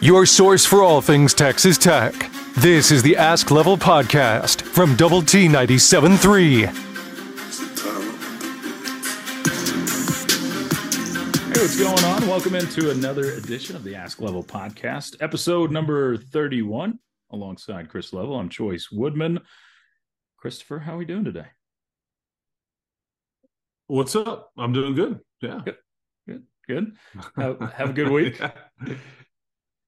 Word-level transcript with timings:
your 0.00 0.26
source 0.26 0.64
for 0.64 0.82
all 0.82 1.00
things 1.00 1.34
Texas 1.34 1.76
Tech. 1.76 2.14
This 2.56 2.90
is 2.90 3.02
the 3.02 3.16
Ask 3.16 3.50
Level 3.50 3.76
Podcast 3.76 4.62
from 4.62 4.96
Double 4.96 5.22
T 5.22 5.48
97.3. 5.48 6.66
Hey, 11.46 11.60
what's 11.60 11.78
going 11.78 12.04
on? 12.04 12.28
Welcome 12.28 12.54
into 12.54 12.90
another 12.90 13.32
edition 13.32 13.74
of 13.74 13.82
the 13.82 13.94
Ask 13.94 14.20
Level 14.20 14.44
Podcast, 14.44 15.16
episode 15.20 15.70
number 15.72 16.16
31. 16.16 16.98
Alongside 17.30 17.88
Chris 17.88 18.12
Level, 18.12 18.36
I'm 18.36 18.48
Chois 18.48 18.90
Woodman. 18.92 19.40
Christopher, 20.36 20.78
how 20.78 20.94
are 20.94 20.98
we 20.98 21.04
doing 21.04 21.24
today? 21.24 21.46
What's 23.88 24.14
up? 24.14 24.52
I'm 24.56 24.72
doing 24.72 24.94
good. 24.94 25.20
Yeah. 25.40 25.60
Good. 25.64 25.76
Good. 26.26 26.42
Good. 26.66 26.92
Have, 27.36 27.60
have 27.72 27.90
a 27.90 27.92
good 27.92 28.10
week. 28.10 28.40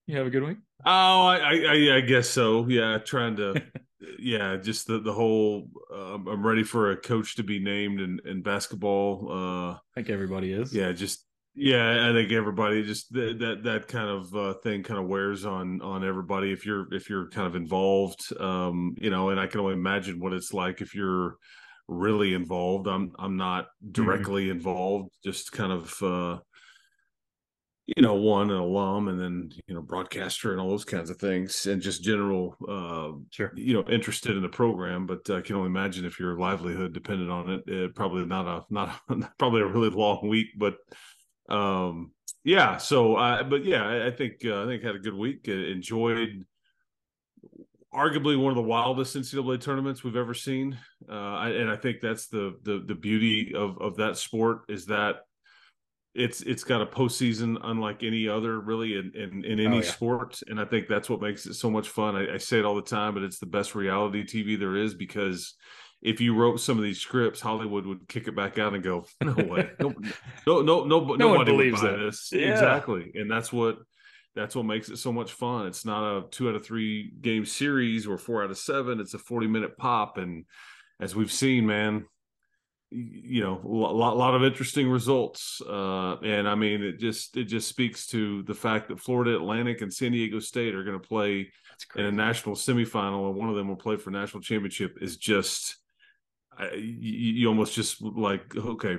You 0.07 0.17
have 0.17 0.27
a 0.27 0.29
good 0.29 0.43
week? 0.43 0.57
Oh, 0.85 1.27
I, 1.27 1.63
I, 1.67 1.95
I 1.97 2.01
guess 2.01 2.29
so. 2.29 2.67
Yeah, 2.67 2.97
trying 2.97 3.35
to, 3.37 3.61
yeah, 4.19 4.57
just 4.57 4.87
the 4.87 4.99
the 4.99 5.13
whole. 5.13 5.69
Uh, 5.93 6.15
I'm 6.15 6.45
ready 6.45 6.63
for 6.63 6.91
a 6.91 6.97
coach 6.97 7.35
to 7.35 7.43
be 7.43 7.59
named 7.59 8.01
in 8.01 8.19
in 8.25 8.41
basketball. 8.41 9.27
Uh, 9.29 9.71
I 9.73 9.79
think 9.95 10.09
everybody 10.09 10.53
is. 10.53 10.73
Yeah, 10.73 10.91
just 10.91 11.25
yeah, 11.53 12.09
I 12.09 12.13
think 12.13 12.31
everybody 12.31 12.83
just 12.83 13.11
that 13.13 13.39
that, 13.39 13.63
that 13.63 13.87
kind 13.87 14.09
of 14.09 14.35
uh, 14.35 14.53
thing 14.63 14.83
kind 14.83 14.99
of 14.99 15.07
wears 15.07 15.45
on 15.45 15.81
on 15.81 16.07
everybody 16.07 16.51
if 16.51 16.65
you're 16.65 16.91
if 16.93 17.09
you're 17.09 17.29
kind 17.29 17.47
of 17.47 17.55
involved. 17.55 18.33
Um, 18.39 18.95
you 18.99 19.09
know, 19.09 19.29
and 19.29 19.39
I 19.39 19.47
can 19.47 19.59
only 19.59 19.73
imagine 19.73 20.19
what 20.19 20.33
it's 20.33 20.53
like 20.53 20.81
if 20.81 20.95
you're 20.95 21.35
really 21.87 22.33
involved. 22.33 22.87
I'm 22.87 23.11
I'm 23.19 23.37
not 23.37 23.65
mm-hmm. 23.65 23.91
directly 23.91 24.43
mm-hmm. 24.43 24.57
involved, 24.57 25.11
just 25.23 25.51
kind 25.51 25.71
of 25.71 26.01
uh 26.01 26.39
you 27.95 28.03
know, 28.03 28.15
one 28.15 28.49
an 28.51 28.57
alum 28.57 29.07
and 29.07 29.19
then 29.19 29.51
you 29.67 29.73
know 29.73 29.81
broadcaster 29.81 30.51
and 30.51 30.61
all 30.61 30.69
those 30.69 30.85
kinds 30.85 31.09
of 31.09 31.17
things, 31.17 31.65
and 31.65 31.81
just 31.81 32.03
general, 32.03 32.55
uh, 32.67 33.17
sure, 33.31 33.51
you 33.55 33.73
know, 33.73 33.83
interested 33.89 34.35
in 34.35 34.41
the 34.41 34.49
program. 34.49 35.05
But 35.05 35.29
I 35.29 35.41
can 35.41 35.55
only 35.55 35.67
imagine 35.67 36.05
if 36.05 36.19
your 36.19 36.37
livelihood 36.37 36.93
depended 36.93 37.29
on 37.29 37.49
it, 37.49 37.63
it 37.67 37.95
probably 37.95 38.25
not 38.25 38.47
a 38.47 38.73
not 38.73 39.01
a, 39.09 39.29
probably 39.39 39.61
a 39.61 39.67
really 39.67 39.89
long 39.89 40.27
week, 40.27 40.47
but 40.57 40.75
um, 41.49 42.11
yeah. 42.43 42.77
So, 42.77 43.15
uh, 43.15 43.43
but 43.43 43.65
yeah, 43.65 43.85
I, 43.85 44.07
I 44.07 44.11
think 44.11 44.45
uh, 44.45 44.63
I 44.63 44.65
think 44.67 44.83
had 44.83 44.95
a 44.95 44.99
good 44.99 45.15
week. 45.15 45.47
enjoyed 45.47 46.45
arguably 47.93 48.41
one 48.41 48.51
of 48.51 48.55
the 48.55 48.61
wildest 48.61 49.17
NCAA 49.17 49.59
tournaments 49.59 50.03
we've 50.03 50.15
ever 50.15 50.33
seen, 50.33 50.77
uh, 51.09 51.39
and 51.39 51.69
I 51.69 51.75
think 51.75 51.99
that's 51.99 52.27
the 52.27 52.57
the 52.63 52.83
the 52.87 52.95
beauty 52.95 53.53
of 53.55 53.77
of 53.81 53.97
that 53.97 54.17
sport 54.17 54.61
is 54.69 54.85
that 54.85 55.17
it's 56.13 56.41
it's 56.41 56.63
got 56.63 56.81
a 56.81 56.85
postseason 56.85 57.57
unlike 57.63 58.03
any 58.03 58.27
other 58.27 58.59
really 58.59 58.97
in 58.97 59.11
in, 59.15 59.45
in 59.45 59.59
oh, 59.59 59.63
any 59.63 59.77
oh, 59.77 59.81
yeah. 59.81 59.91
sport. 59.91 60.41
And 60.47 60.59
i 60.59 60.65
think 60.65 60.87
that's 60.87 61.09
what 61.09 61.21
makes 61.21 61.45
it 61.45 61.53
so 61.53 61.69
much 61.69 61.87
fun. 61.89 62.15
I, 62.15 62.35
I, 62.35 62.37
say 62.37 62.59
it 62.59 62.65
all 62.65 62.75
the 62.75 62.81
time 62.81 63.13
but 63.13 63.23
it's 63.23 63.39
the 63.39 63.45
best 63.45 63.75
reality 63.75 64.23
tv 64.23 64.59
there 64.59 64.75
is 64.75 64.93
because 64.93 65.55
if 66.01 66.19
you 66.19 66.35
wrote 66.35 66.59
some 66.59 66.77
of 66.77 66.83
these 66.83 66.99
scripts 66.99 67.39
hollywood 67.39 67.85
would 67.85 68.07
kick 68.07 68.27
it 68.27 68.35
back 68.35 68.59
out 68.59 68.73
and 68.73 68.83
go 68.83 69.05
no 69.21 69.33
way. 69.33 69.69
No 69.79 69.93
no 70.45 70.61
no, 70.61 70.85
no, 70.85 70.99
no 70.99 71.15
nobody 71.15 71.51
believes 71.51 71.81
buy 71.81 71.91
this. 71.91 72.29
Yeah. 72.33 72.51
exactly. 72.51 73.11
And 73.15 73.29
that's 73.31 73.53
what 73.53 73.77
that's 74.35 74.55
what 74.55 74.65
makes 74.65 74.89
it 74.89 74.97
so 74.97 75.11
much 75.11 75.33
fun. 75.33 75.67
It's 75.67 75.85
not 75.85 76.03
a 76.03 76.27
two 76.29 76.49
out 76.49 76.55
of 76.55 76.65
three 76.65 77.11
game 77.21 77.45
series 77.45 78.07
or 78.07 78.17
four 78.17 78.43
out 78.43 78.51
of 78.51 78.57
seven. 78.57 78.99
It's 78.99 79.13
a 79.13 79.19
40 79.19 79.47
minute 79.47 79.77
pop. 79.77 80.17
And 80.17 80.45
as 80.99 81.15
we've 81.15 81.31
seen 81.31 81.67
man 81.67 82.05
you 82.91 83.41
know 83.41 83.61
a 83.63 83.67
lot, 83.67 84.17
lot 84.17 84.35
of 84.35 84.43
interesting 84.43 84.89
results 84.89 85.61
uh, 85.67 86.17
and 86.17 86.47
i 86.47 86.55
mean 86.55 86.83
it 86.83 86.99
just 86.99 87.37
it 87.37 87.45
just 87.45 87.69
speaks 87.69 88.05
to 88.05 88.43
the 88.43 88.53
fact 88.53 88.89
that 88.89 88.99
florida 88.99 89.33
atlantic 89.33 89.81
and 89.81 89.93
san 89.93 90.11
diego 90.11 90.39
state 90.39 90.75
are 90.75 90.83
going 90.83 90.99
to 90.99 91.07
play 91.07 91.49
in 91.95 92.05
a 92.05 92.11
national 92.11 92.53
semifinal 92.53 93.29
and 93.29 93.35
one 93.35 93.49
of 93.49 93.55
them 93.55 93.69
will 93.69 93.77
play 93.77 93.95
for 93.95 94.11
national 94.11 94.41
championship 94.41 94.97
is 95.01 95.15
just 95.17 95.77
you, 96.73 96.79
you, 96.81 97.47
almost 97.47 97.73
just 97.73 98.01
like 98.01 98.55
okay 98.57 98.97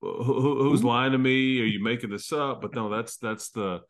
who, 0.00 0.62
who's 0.62 0.84
lying 0.84 1.12
to 1.12 1.18
me? 1.18 1.60
Are 1.60 1.64
you 1.64 1.82
making 1.82 2.10
this 2.10 2.32
up? 2.32 2.60
But 2.60 2.74
no 2.74 2.88
that's 2.88 3.16
that's 3.16 3.50
the 3.50 3.80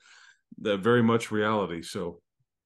that 0.60 0.78
very 0.78 1.02
much 1.02 1.30
reality. 1.30 1.82
So 1.82 2.20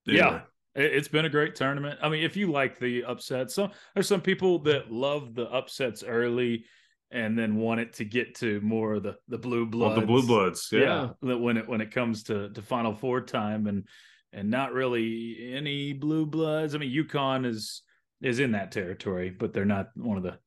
anyway. 0.07 0.25
yeah 0.25 0.41
it's 0.75 1.09
been 1.09 1.25
a 1.25 1.31
great 1.31 1.57
tournament. 1.57 1.99
I 2.03 2.09
mean, 2.09 2.23
if 2.23 2.37
you 2.37 2.53
like 2.53 2.79
the 2.79 3.03
upsets, 3.03 3.53
so 3.53 3.69
there's 3.95 4.07
some 4.07 4.21
people 4.21 4.61
that 4.61 4.93
love 4.93 5.35
the 5.35 5.51
upsets 5.51 6.05
early 6.05 6.67
and 7.11 7.39
then 7.39 7.57
want 7.57 7.81
it 7.81 7.95
to 7.95 8.05
get 8.05 8.35
to 8.37 8.61
more 8.61 8.95
of 8.95 9.03
the 9.03 9.17
the 9.29 9.39
blue 9.39 9.67
bloods. 9.67 9.97
Oh, 9.97 10.01
the 10.01 10.07
blue 10.07 10.27
bloods, 10.27 10.69
yeah. 10.71 11.11
yeah. 11.23 11.35
When 11.35 11.57
it 11.57 11.69
when 11.69 11.81
it 11.81 11.91
comes 11.91 12.25
to 12.25 12.51
to 12.51 12.63
Final 12.63 12.95
Four 12.95 13.23
time, 13.23 13.67
and 13.67 13.87
and 14.33 14.51
not 14.51 14.73
really 14.73 15.53
any 15.55 15.93
blue 15.93 16.27
bloods. 16.27 16.75
I 16.75 16.79
mean, 16.79 16.93
UConn 16.93 17.47
is 17.47 17.83
is 18.21 18.41
in 18.41 18.53
that 18.53 18.73
territory, 18.73 19.31
but 19.31 19.53
they're 19.53 19.65
not 19.65 19.89
one 19.95 20.17
of 20.17 20.23
the 20.23 20.39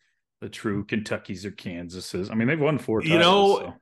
the 0.41 0.49
true 0.49 0.85
Kentuckies 0.85 1.45
or 1.45 1.51
Kansases. 1.51 2.31
I 2.31 2.35
mean, 2.35 2.47
they've 2.47 2.59
won 2.59 2.77
four. 2.77 3.01
Titles, 3.01 3.13
you 3.13 3.19
know. 3.19 3.57
So. 3.57 3.73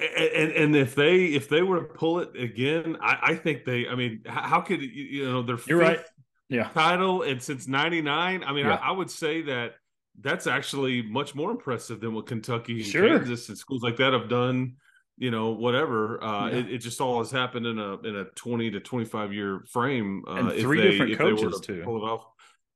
And 0.00 0.52
and 0.52 0.76
if 0.76 0.94
they 0.94 1.26
if 1.26 1.50
they 1.50 1.60
were 1.60 1.80
to 1.80 1.84
pull 1.84 2.20
it 2.20 2.30
again, 2.34 2.96
I, 3.02 3.18
I 3.22 3.34
think 3.34 3.64
they. 3.64 3.86
I 3.86 3.94
mean, 3.94 4.22
how 4.26 4.62
could 4.62 4.80
you 4.80 5.30
know 5.30 5.42
their 5.42 5.58
you're 5.66 5.78
right, 5.78 6.00
yeah 6.48 6.68
title 6.68 7.22
and 7.22 7.42
since 7.42 7.68
'99. 7.68 8.42
I 8.42 8.52
mean, 8.52 8.64
yeah. 8.64 8.76
I, 8.76 8.88
I 8.88 8.90
would 8.92 9.10
say 9.10 9.42
that 9.42 9.74
that's 10.20 10.46
actually 10.46 11.02
much 11.02 11.34
more 11.34 11.50
impressive 11.50 12.00
than 12.00 12.14
what 12.14 12.26
Kentucky 12.26 12.78
and 12.78 12.86
sure. 12.86 13.18
Kansas 13.18 13.48
and 13.48 13.58
schools 13.58 13.82
like 13.82 13.96
that 13.96 14.12
have 14.12 14.28
done. 14.28 14.76
You 15.16 15.30
know, 15.30 15.50
whatever. 15.50 16.22
Uh, 16.24 16.48
yeah. 16.48 16.56
it, 16.56 16.70
it, 16.72 16.78
just 16.78 16.98
all 16.98 17.18
has 17.18 17.30
happened 17.30 17.66
in 17.66 17.78
a 17.78 17.98
in 18.00 18.16
a 18.16 18.24
twenty 18.36 18.70
to 18.70 18.80
twenty 18.80 19.04
five 19.04 19.34
year 19.34 19.64
frame. 19.70 20.22
Uh, 20.26 20.36
and 20.36 20.52
three 20.60 20.80
they, 20.80 20.90
different 20.90 21.18
coaches 21.18 21.60
to 21.60 21.74
too. 21.74 21.82
Pull 21.84 21.98
it 21.98 22.08
off, 22.08 22.24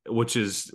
which 0.06 0.36
is 0.36 0.70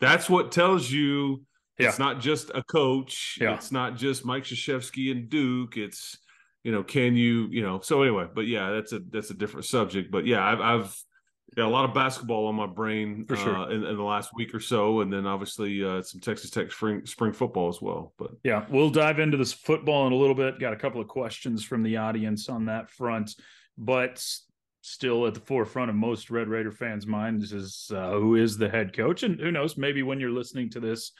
that's 0.00 0.28
what 0.28 0.52
tells 0.52 0.90
you 0.90 1.42
yeah. 1.78 1.88
it's 1.88 1.98
not 1.98 2.20
just 2.20 2.50
a 2.54 2.62
coach. 2.62 3.38
Yeah. 3.40 3.54
It's 3.54 3.72
not 3.72 3.96
just 3.96 4.24
Mike 4.24 4.44
Krzyzewski 4.44 5.10
and 5.10 5.28
Duke. 5.28 5.76
It's 5.76 6.18
you 6.62 6.72
know, 6.72 6.82
can 6.82 7.16
you 7.16 7.48
you 7.50 7.62
know? 7.62 7.80
So 7.80 8.02
anyway, 8.02 8.26
but 8.32 8.46
yeah, 8.46 8.70
that's 8.70 8.92
a 8.92 9.00
that's 9.10 9.30
a 9.30 9.34
different 9.34 9.66
subject. 9.66 10.10
But 10.10 10.26
yeah, 10.26 10.44
I've, 10.44 10.60
I've 10.60 10.96
yeah, 11.56 11.66
a 11.66 11.68
lot 11.68 11.84
of 11.84 11.94
basketball 11.94 12.46
on 12.46 12.54
my 12.54 12.66
brain 12.66 13.24
for 13.26 13.36
sure 13.36 13.56
uh, 13.56 13.68
in, 13.68 13.84
in, 13.84 13.96
the 13.96 14.02
last 14.02 14.30
week 14.34 14.54
or 14.54 14.60
so, 14.60 15.00
and 15.00 15.12
then 15.12 15.26
obviously 15.26 15.84
uh, 15.84 16.02
some 16.02 16.20
Texas 16.20 16.50
Tech 16.50 16.72
spring 16.72 17.04
spring 17.06 17.32
football 17.32 17.68
as 17.68 17.80
well. 17.80 18.12
But 18.18 18.32
yeah, 18.42 18.64
we'll 18.68 18.90
dive 18.90 19.18
into 19.18 19.36
this 19.36 19.52
football 19.52 20.06
in 20.06 20.12
a 20.12 20.16
little 20.16 20.34
bit. 20.34 20.58
Got 20.58 20.72
a 20.72 20.76
couple 20.76 21.00
of 21.00 21.08
questions 21.08 21.64
from 21.64 21.82
the 21.82 21.96
audience 21.96 22.48
on 22.48 22.64
that 22.66 22.90
front, 22.90 23.34
but 23.78 24.24
still 24.80 25.26
at 25.26 25.34
the 25.34 25.40
forefront 25.40 25.90
of 25.90 25.96
most 25.96 26.30
Red 26.30 26.48
Raider 26.48 26.72
fans' 26.72 27.06
minds 27.06 27.52
is 27.52 27.90
uh, 27.94 28.12
who 28.12 28.36
is 28.36 28.58
the 28.58 28.68
head 28.68 28.96
coach, 28.96 29.22
and 29.22 29.38
who 29.38 29.52
knows, 29.52 29.76
maybe 29.76 30.02
when 30.02 30.20
you're 30.20 30.30
listening 30.30 30.70
to 30.70 30.80
this, 30.80 31.12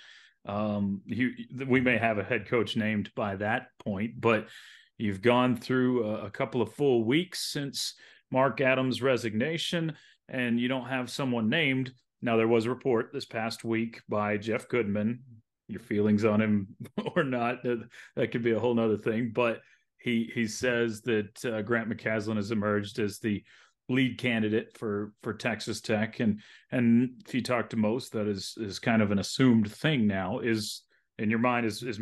um, 0.46 1.00
you, 1.06 1.30
we 1.66 1.80
may 1.80 1.96
have 1.96 2.18
a 2.18 2.24
head 2.24 2.48
coach 2.48 2.76
named 2.76 3.10
by 3.14 3.36
that 3.36 3.68
point, 3.78 4.20
but. 4.20 4.48
You've 4.96 5.22
gone 5.22 5.56
through 5.56 6.06
a, 6.06 6.26
a 6.26 6.30
couple 6.30 6.62
of 6.62 6.72
full 6.72 7.02
weeks 7.02 7.50
since 7.50 7.94
Mark 8.30 8.60
Adams' 8.60 9.02
resignation 9.02 9.96
and 10.28 10.58
you 10.58 10.68
don't 10.68 10.88
have 10.88 11.10
someone 11.10 11.48
named. 11.48 11.92
Now, 12.22 12.36
there 12.36 12.48
was 12.48 12.66
a 12.66 12.70
report 12.70 13.10
this 13.12 13.26
past 13.26 13.64
week 13.64 14.00
by 14.08 14.36
Jeff 14.36 14.68
Goodman. 14.68 15.20
Your 15.68 15.80
feelings 15.80 16.24
on 16.24 16.40
him 16.40 16.76
or 17.16 17.24
not, 17.24 17.62
that, 17.62 17.88
that 18.16 18.30
could 18.30 18.42
be 18.42 18.52
a 18.52 18.60
whole 18.60 18.74
nother 18.74 18.98
thing. 18.98 19.32
But 19.34 19.60
he 19.98 20.30
he 20.34 20.46
says 20.46 21.00
that 21.02 21.44
uh, 21.44 21.62
Grant 21.62 21.88
McCasland 21.88 22.36
has 22.36 22.50
emerged 22.50 22.98
as 22.98 23.18
the 23.18 23.42
lead 23.88 24.18
candidate 24.18 24.76
for 24.76 25.12
for 25.22 25.32
Texas 25.32 25.80
Tech, 25.80 26.20
and 26.20 26.40
and 26.70 27.22
if 27.26 27.34
you 27.34 27.42
talk 27.42 27.70
to 27.70 27.76
most, 27.76 28.12
that 28.12 28.26
is 28.26 28.54
is 28.58 28.78
kind 28.78 29.00
of 29.00 29.10
an 29.10 29.18
assumed 29.18 29.72
thing 29.72 30.06
now. 30.06 30.40
Is 30.40 30.82
in 31.18 31.30
your 31.30 31.38
mind 31.38 31.64
is 31.64 31.82
is 31.82 31.98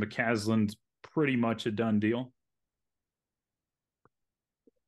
pretty 1.15 1.37
much 1.37 1.67
a 1.67 1.71
done 1.71 2.01
deal? 2.01 2.33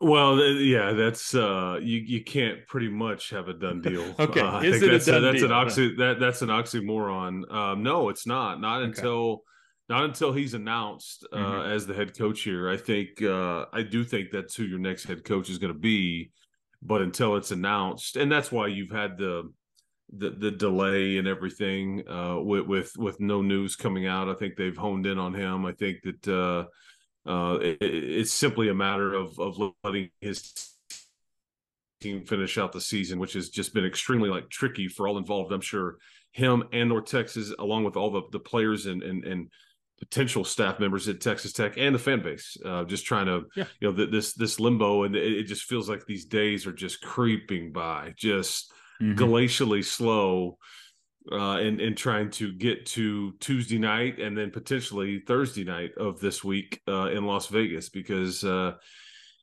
Well, 0.05 0.39
yeah, 0.39 0.93
that's 0.93 1.35
uh, 1.35 1.79
you. 1.81 1.99
You 1.99 2.23
can't 2.23 2.67
pretty 2.67 2.91
much 2.91 3.31
have 3.31 3.49
a 3.49 3.55
done 3.55 3.81
deal. 3.83 4.15
okay, 4.19 4.41
uh, 4.43 4.61
is 4.61 4.83
it 4.83 4.91
that's 4.91 5.09
a 5.09 5.13
done 5.13 5.23
that's 5.23 5.37
deal? 5.37 5.47
an 5.47 5.53
oxy 5.53 5.97
that 5.97 6.21
that's 6.21 6.43
an 6.43 6.51
oxymoron. 6.51 7.51
Um, 7.51 7.83
no, 7.83 8.11
it's 8.11 8.27
not. 8.27 8.61
Not 8.61 8.83
okay. 8.83 8.91
until 8.91 9.45
not 9.89 10.05
until 10.05 10.35
he's 10.35 10.53
announced 10.53 11.27
uh, 11.33 11.39
mm-hmm. 11.39 11.71
as 11.71 11.87
the 11.87 11.95
head 11.95 12.17
coach 12.19 12.43
here. 12.43 12.69
I 12.69 12.77
think 12.77 13.23
uh, 13.23 13.65
I 13.73 13.83
do 13.83 14.05
think 14.05 14.31
that's 14.31 14.55
who 14.55 14.65
your 14.65 14.79
next 14.79 15.05
head 15.05 15.25
coach 15.25 15.49
is 15.49 15.57
going 15.57 15.73
to 15.73 15.79
be, 15.79 16.33
but 16.83 17.01
until 17.01 17.37
it's 17.37 17.51
announced, 17.51 18.17
and 18.17 18.31
that's 18.31 18.53
why 18.53 18.67
you've 18.67 18.93
had 18.93 19.17
the 19.17 19.51
the, 20.15 20.29
the 20.29 20.51
delay 20.51 21.17
and 21.17 21.27
everything 21.27 22.07
uh, 22.07 22.41
with 22.41 22.67
with 22.67 22.93
with 22.99 23.21
no 23.21 23.41
news 23.41 23.75
coming 23.75 24.07
out. 24.07 24.29
I 24.29 24.35
think 24.35 24.57
they've 24.57 24.77
honed 24.77 25.07
in 25.07 25.19
on 25.19 25.33
him. 25.33 25.65
I 25.65 25.73
think 25.73 26.03
that. 26.03 26.67
Uh, 27.27 27.59
it, 27.61 27.79
it's 27.81 28.33
simply 28.33 28.69
a 28.69 28.75
matter 28.75 29.15
of 29.15 29.39
of 29.39 29.59
letting 29.83 30.11
his 30.21 30.53
team 32.01 32.25
finish 32.25 32.59
out 32.59 32.73
the 32.73 32.81
season, 32.81 33.19
which 33.19 33.33
has 33.33 33.49
just 33.49 33.75
been 33.75 33.85
extremely 33.85 34.29
like 34.29 34.51
tricky 34.51 34.89
for 34.89 35.09
all 35.09 35.19
involved. 35.19 35.53
I'm 35.53 35.61
sure 35.61 35.97
him 36.33 36.65
and 36.73 36.89
North 36.89 37.07
Texas, 37.07 37.53
along 37.59 37.85
with 37.85 37.97
all 37.97 38.11
the 38.11 38.23
the 38.33 38.41
players 38.41 38.87
and 38.87 39.03
and 39.03 39.25
and 39.25 39.49
potential 39.99 40.45
staff 40.45 40.81
members 40.81 41.09
at 41.09 41.21
Texas 41.21 41.53
Tech 41.53 41.75
and 41.77 41.95
the 41.95 41.99
fan 41.99 42.23
base, 42.23 42.57
uh, 42.65 42.85
just 42.85 43.07
trying 43.07 43.27
to, 43.27 43.45
yeah. 43.57 43.65
you 43.81 43.89
know, 43.89 43.97
th- 43.97 44.11
this 44.11 44.35
this 44.35 44.61
limbo, 44.61 45.05
and 45.05 45.17
it, 45.17 45.33
it, 45.33 45.45
just 45.45 45.65
feels 45.65 45.89
like 45.89 46.05
these 46.05 46.27
days 46.27 46.67
are 46.67 46.73
just 46.73 47.01
creeping 47.01 47.73
by, 47.73 48.13
just 48.17 48.73
mm-hmm. 49.01 49.19
glacially 49.19 49.85
slow, 49.85 50.59
uh, 51.33 51.57
and 51.57 51.81
and 51.81 51.97
trying 51.97 52.31
to 52.31 52.53
get 52.53 52.87
to 52.87 53.33
Tuesday 53.41 53.79
night 53.79 54.19
and 54.19 54.37
then 54.37 54.51
potentially 54.51 55.21
Thursday 55.21 55.65
night 55.65 55.91
of 55.97 56.21
this 56.21 56.45
week 56.45 56.81
uh, 56.89 57.11
in 57.11 57.25
Las 57.25 57.47
Vegas 57.49 57.89
because 57.89 58.45
uh, 58.45 58.73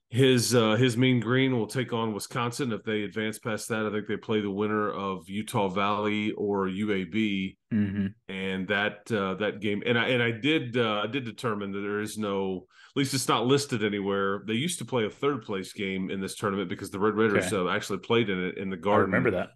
his 0.10 0.54
uh, 0.54 0.76
his 0.76 0.98
Mean 0.98 1.20
Green 1.20 1.58
will 1.58 1.68
take 1.68 1.94
on 1.94 2.14
Wisconsin 2.14 2.74
if 2.74 2.84
they 2.84 3.04
advance 3.04 3.40
past 3.40 3.70
that. 3.70 3.86
I 3.86 3.92
think 3.92 4.08
they 4.08 4.18
play 4.18 4.42
the 4.42 4.52
winner 4.52 4.92
of 4.92 5.30
Utah 5.30 5.70
Valley 5.70 6.34
or 6.34 6.68
UAB, 6.68 7.56
mm-hmm. 7.74 8.08
and 8.28 8.68
that 8.68 9.10
uh, 9.12 9.36
that 9.36 9.62
game. 9.62 9.82
And 9.86 9.98
I 9.98 10.10
and 10.10 10.22
I 10.22 10.32
did 10.32 10.76
uh, 10.76 11.02
I 11.04 11.08
did 11.08 11.24
determine 11.24 11.72
that 11.72 11.80
there 11.80 12.02
is 12.02 12.18
no, 12.18 12.68
at 12.90 12.98
least 12.98 13.14
it's 13.14 13.30
not 13.30 13.48
listed 13.48 13.86
anywhere. 13.86 14.44
They 14.46 14.54
used 14.54 14.80
to 14.80 14.86
play 14.86 15.06
a 15.06 15.10
third 15.10 15.44
place 15.44 15.72
game 15.72 16.12
in 16.12 16.20
this 16.20 16.36
tournament 16.36 16.68
because 16.68 16.92
the 16.92 17.00
Red 17.00 17.16
Raiders 17.16 17.52
okay. 17.52 17.74
actually 17.74 18.00
played 18.00 18.30
in 18.30 18.38
it 18.44 18.58
in 18.58 18.70
the 18.70 18.78
Garden. 18.78 19.14
I 19.14 19.18
remember 19.18 19.32
that 19.32 19.52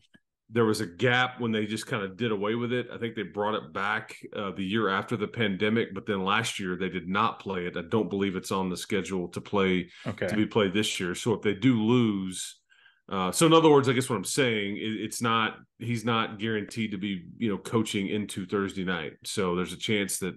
there 0.50 0.66
was 0.66 0.80
a 0.80 0.86
gap 0.86 1.40
when 1.40 1.52
they 1.52 1.66
just 1.66 1.88
kind 1.88 2.04
of 2.04 2.18
did 2.18 2.32
away 2.32 2.56
with 2.56 2.72
it. 2.72 2.88
I 2.94 2.98
think 2.98 3.16
they 3.16 3.24
brought 3.24 3.56
it 3.56 3.74
back 3.74 4.16
uh, 4.36 4.52
the 4.52 4.64
year 4.64 4.90
after 4.90 5.18
the 5.18 5.28
pandemic, 5.28 5.94
but 5.94 6.06
then 6.06 6.24
last 6.24 6.60
year 6.60 6.76
they 6.76 6.90
did 6.90 7.08
not 7.08 7.40
play 7.40 7.66
it. 7.66 7.76
I 7.76 7.82
don't 7.90 8.10
believe 8.10 8.36
it's 8.36 8.52
on 8.52 8.70
the 8.70 8.78
schedule 8.78 9.28
to 9.30 9.42
play 9.42 9.90
okay. 10.06 10.28
to 10.28 10.36
be 10.36 10.46
played 10.46 10.74
this 10.74 11.00
year. 11.00 11.16
So 11.16 11.34
if 11.34 11.42
they 11.42 11.56
do 11.56 11.82
lose, 11.82 12.60
uh, 13.10 13.32
so 13.32 13.48
in 13.48 13.54
other 13.54 13.70
words, 13.70 13.90
I 13.90 13.94
guess 13.94 14.10
what 14.10 14.18
I'm 14.18 14.24
saying, 14.24 14.78
it, 14.78 15.02
it's 15.02 15.22
not 15.22 15.58
he's 15.80 16.06
not 16.06 16.40
guaranteed 16.40 16.92
to 16.92 16.98
be 16.98 17.26
you 17.38 17.50
know 17.50 17.58
coaching 17.58 18.08
into 18.08 18.46
Thursday 18.46 18.84
night. 18.84 19.14
So 19.24 19.56
there's 19.56 19.74
a 19.74 19.78
chance 19.78 20.20
that 20.20 20.36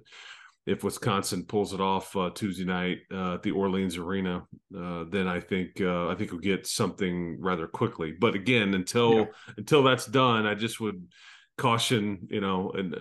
if 0.69 0.85
Wisconsin 0.85 1.45
pulls 1.45 1.73
it 1.73 1.81
off 1.81 2.15
uh, 2.15 2.31
Tuesday 2.31 2.65
night 2.65 2.99
uh, 3.11 3.35
at 3.35 3.43
the 3.43 3.53
Orleans 3.53 3.97
Arena, 3.97 4.47
uh, 4.77 5.05
then 5.09 5.27
I 5.27 5.41
think 5.41 5.81
uh, 5.81 6.09
I 6.09 6.15
think 6.15 6.31
we'll 6.31 6.41
get 6.41 6.67
something 6.67 7.41
rather 7.41 7.67
quickly. 7.67 8.13
But 8.13 8.35
again, 8.35 8.75
until 8.75 9.15
yeah. 9.15 9.25
until 9.57 9.83
that's 9.83 10.07
done, 10.07 10.47
I 10.47 10.55
just 10.55 10.79
would 10.79 11.09
caution 11.57 12.29
you 12.31 12.41
know 12.41 12.71
and 12.73 12.97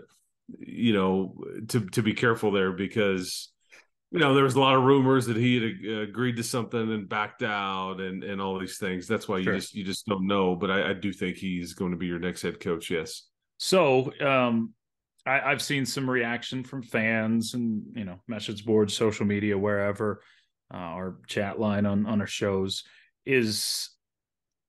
you 0.59 0.93
know 0.93 1.35
to 1.67 1.81
to 1.87 2.01
be 2.01 2.13
careful 2.13 2.51
there 2.51 2.71
because 2.71 3.51
you 4.11 4.19
know 4.19 4.33
there 4.33 4.45
was 4.45 4.55
a 4.55 4.59
lot 4.59 4.75
of 4.75 4.83
rumors 4.83 5.25
that 5.25 5.35
he 5.35 5.55
had 5.55 6.07
agreed 6.09 6.37
to 6.37 6.43
something 6.43 6.91
and 6.91 7.09
backed 7.09 7.43
out 7.43 7.99
and 7.99 8.23
and 8.23 8.41
all 8.41 8.57
these 8.57 8.77
things. 8.77 9.07
That's 9.07 9.27
why 9.27 9.39
you 9.39 9.53
just 9.53 9.75
you 9.75 9.83
just 9.83 10.05
don't 10.05 10.25
know. 10.25 10.55
But 10.55 10.71
I, 10.71 10.91
I 10.91 10.93
do 10.93 11.11
think 11.11 11.35
he's 11.35 11.73
going 11.73 11.91
to 11.91 11.97
be 11.97 12.07
your 12.07 12.19
next 12.19 12.43
head 12.43 12.61
coach. 12.61 12.89
Yes. 12.89 13.23
So 13.57 14.13
um, 14.21 14.73
I, 15.27 15.49
have 15.49 15.61
seen 15.61 15.85
some 15.85 16.09
reaction 16.09 16.63
from 16.63 16.81
fans 16.81 17.53
and 17.53 17.83
you 17.95 18.05
know 18.05 18.19
message 18.27 18.65
boards, 18.65 18.93
social 18.93 19.25
media, 19.25 19.57
wherever, 19.57 20.21
uh, 20.73 20.77
our 20.77 21.17
chat 21.27 21.59
line 21.59 21.85
on 21.85 22.05
on 22.05 22.21
our 22.21 22.27
shows 22.27 22.83
is 23.25 23.89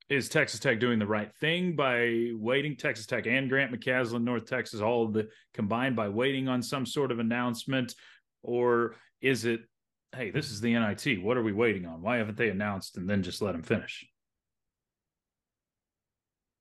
is 0.08 0.28
Texas 0.28 0.58
Tech 0.58 0.80
doing 0.80 0.98
the 0.98 1.06
right 1.06 1.32
thing 1.36 1.76
by 1.76 2.30
waiting? 2.34 2.76
Texas 2.76 3.06
Tech 3.06 3.26
and 3.26 3.48
Grant 3.48 3.72
McCasland, 3.72 4.22
North 4.22 4.46
Texas, 4.46 4.80
all 4.80 5.04
of 5.04 5.12
the 5.12 5.28
combined 5.52 5.96
by 5.96 6.08
waiting 6.08 6.48
on 6.48 6.62
some 6.62 6.86
sort 6.86 7.12
of 7.12 7.18
announcement, 7.18 7.94
or 8.42 8.96
is 9.20 9.44
it, 9.44 9.60
hey, 10.16 10.30
this 10.30 10.50
is 10.50 10.60
the 10.60 10.72
NIT? 10.72 11.22
What 11.22 11.36
are 11.36 11.42
we 11.42 11.52
waiting 11.52 11.84
on? 11.84 12.00
Why 12.00 12.16
haven't 12.16 12.38
they 12.38 12.48
announced 12.48 12.96
and 12.96 13.08
then 13.08 13.22
just 13.22 13.42
let 13.42 13.52
them 13.52 13.62
finish? 13.62 14.06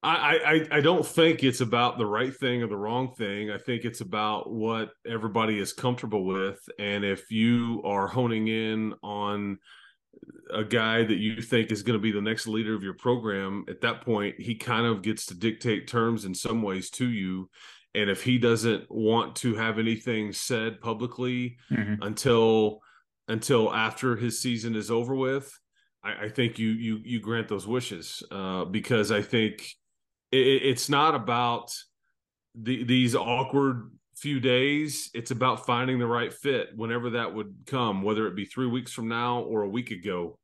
I, 0.08 0.68
I 0.72 0.78
I 0.78 0.82
don't 0.82 1.06
think 1.06 1.44
it's 1.44 1.62
about 1.62 1.98
the 1.98 2.06
right 2.06 2.36
thing 2.36 2.64
or 2.64 2.68
the 2.68 2.78
wrong 2.78 3.14
thing. 3.14 3.52
I 3.52 3.58
think 3.58 3.84
it's 3.84 4.02
about 4.02 4.52
what 4.52 4.92
everybody 5.06 5.60
is 5.60 5.74
comfortable 5.74 6.26
with, 6.26 6.60
and 6.80 7.04
if 7.04 7.30
you 7.32 7.82
are 7.84 8.08
honing 8.08 8.48
in 8.48 8.94
on 9.04 9.58
a 10.52 10.64
guy 10.64 11.04
that 11.04 11.18
you 11.18 11.42
think 11.42 11.72
is 11.72 11.84
going 11.84 11.98
to 11.98 12.02
be 12.02 12.12
the 12.12 12.22
next 12.22 12.48
leader 12.48 12.74
of 12.74 12.84
your 12.84 12.94
program, 12.94 13.66
at 13.70 13.82
that 13.82 14.02
point 14.02 14.40
he 14.40 14.56
kind 14.56 14.86
of 14.86 15.02
gets 15.02 15.26
to 15.28 15.36
dictate 15.36 15.88
terms 15.88 16.26
in 16.26 16.34
some 16.34 16.62
ways 16.62 16.90
to 16.90 17.08
you. 17.08 17.50
And 17.94 18.10
if 18.10 18.24
he 18.24 18.38
doesn't 18.38 18.86
want 18.90 19.36
to 19.38 19.56
have 19.56 19.80
anything 19.80 20.32
said 20.32 20.82
publicly 20.82 21.58
mm-hmm. 21.72 22.02
until 22.02 22.80
until 23.28 23.74
after 23.74 24.16
his 24.16 24.42
season 24.42 24.76
is 24.76 24.90
over 24.90 25.16
with, 25.16 25.52
I, 26.04 26.26
I 26.26 26.30
think 26.30 26.60
you 26.60 26.70
you 26.70 27.00
you 27.04 27.20
grant 27.20 27.48
those 27.50 27.68
wishes 27.68 28.24
uh, 28.32 28.66
because 28.66 29.12
I 29.12 29.22
think 29.22 29.76
it, 30.32 30.38
it's 30.38 30.90
not 30.90 31.16
about 31.16 31.74
the, 32.56 32.84
these 32.84 33.16
awkward 33.16 33.92
few 34.16 34.40
days. 34.40 35.10
It's 35.14 35.32
about 35.32 35.66
finding 35.66 36.00
the 36.00 36.08
right 36.08 36.34
fit 36.34 36.70
whenever 36.76 37.12
that 37.12 37.34
would 37.34 37.56
come, 37.66 38.02
whether 38.02 38.28
it 38.28 38.36
be 38.36 38.46
three 38.46 38.66
weeks 38.66 38.92
from 38.92 39.08
now 39.08 39.42
or 39.42 39.62
a 39.62 39.70
week 39.70 39.92
ago. 39.92 40.40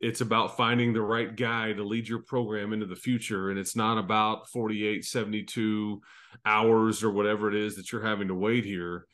It's 0.00 0.20
about 0.20 0.56
finding 0.56 0.92
the 0.92 1.00
right 1.00 1.34
guy 1.34 1.72
to 1.72 1.82
lead 1.82 2.06
your 2.06 2.18
program 2.18 2.74
into 2.74 2.84
the 2.84 2.96
future. 2.96 3.50
And 3.50 3.58
it's 3.58 3.74
not 3.74 3.96
about 3.96 4.50
48, 4.50 5.04
72 5.04 6.02
hours 6.44 7.02
or 7.02 7.10
whatever 7.10 7.48
it 7.48 7.54
is 7.54 7.76
that 7.76 7.90
you're 7.90 8.04
having 8.04 8.28
to 8.28 8.34
wait 8.34 8.64
here. 8.64 9.06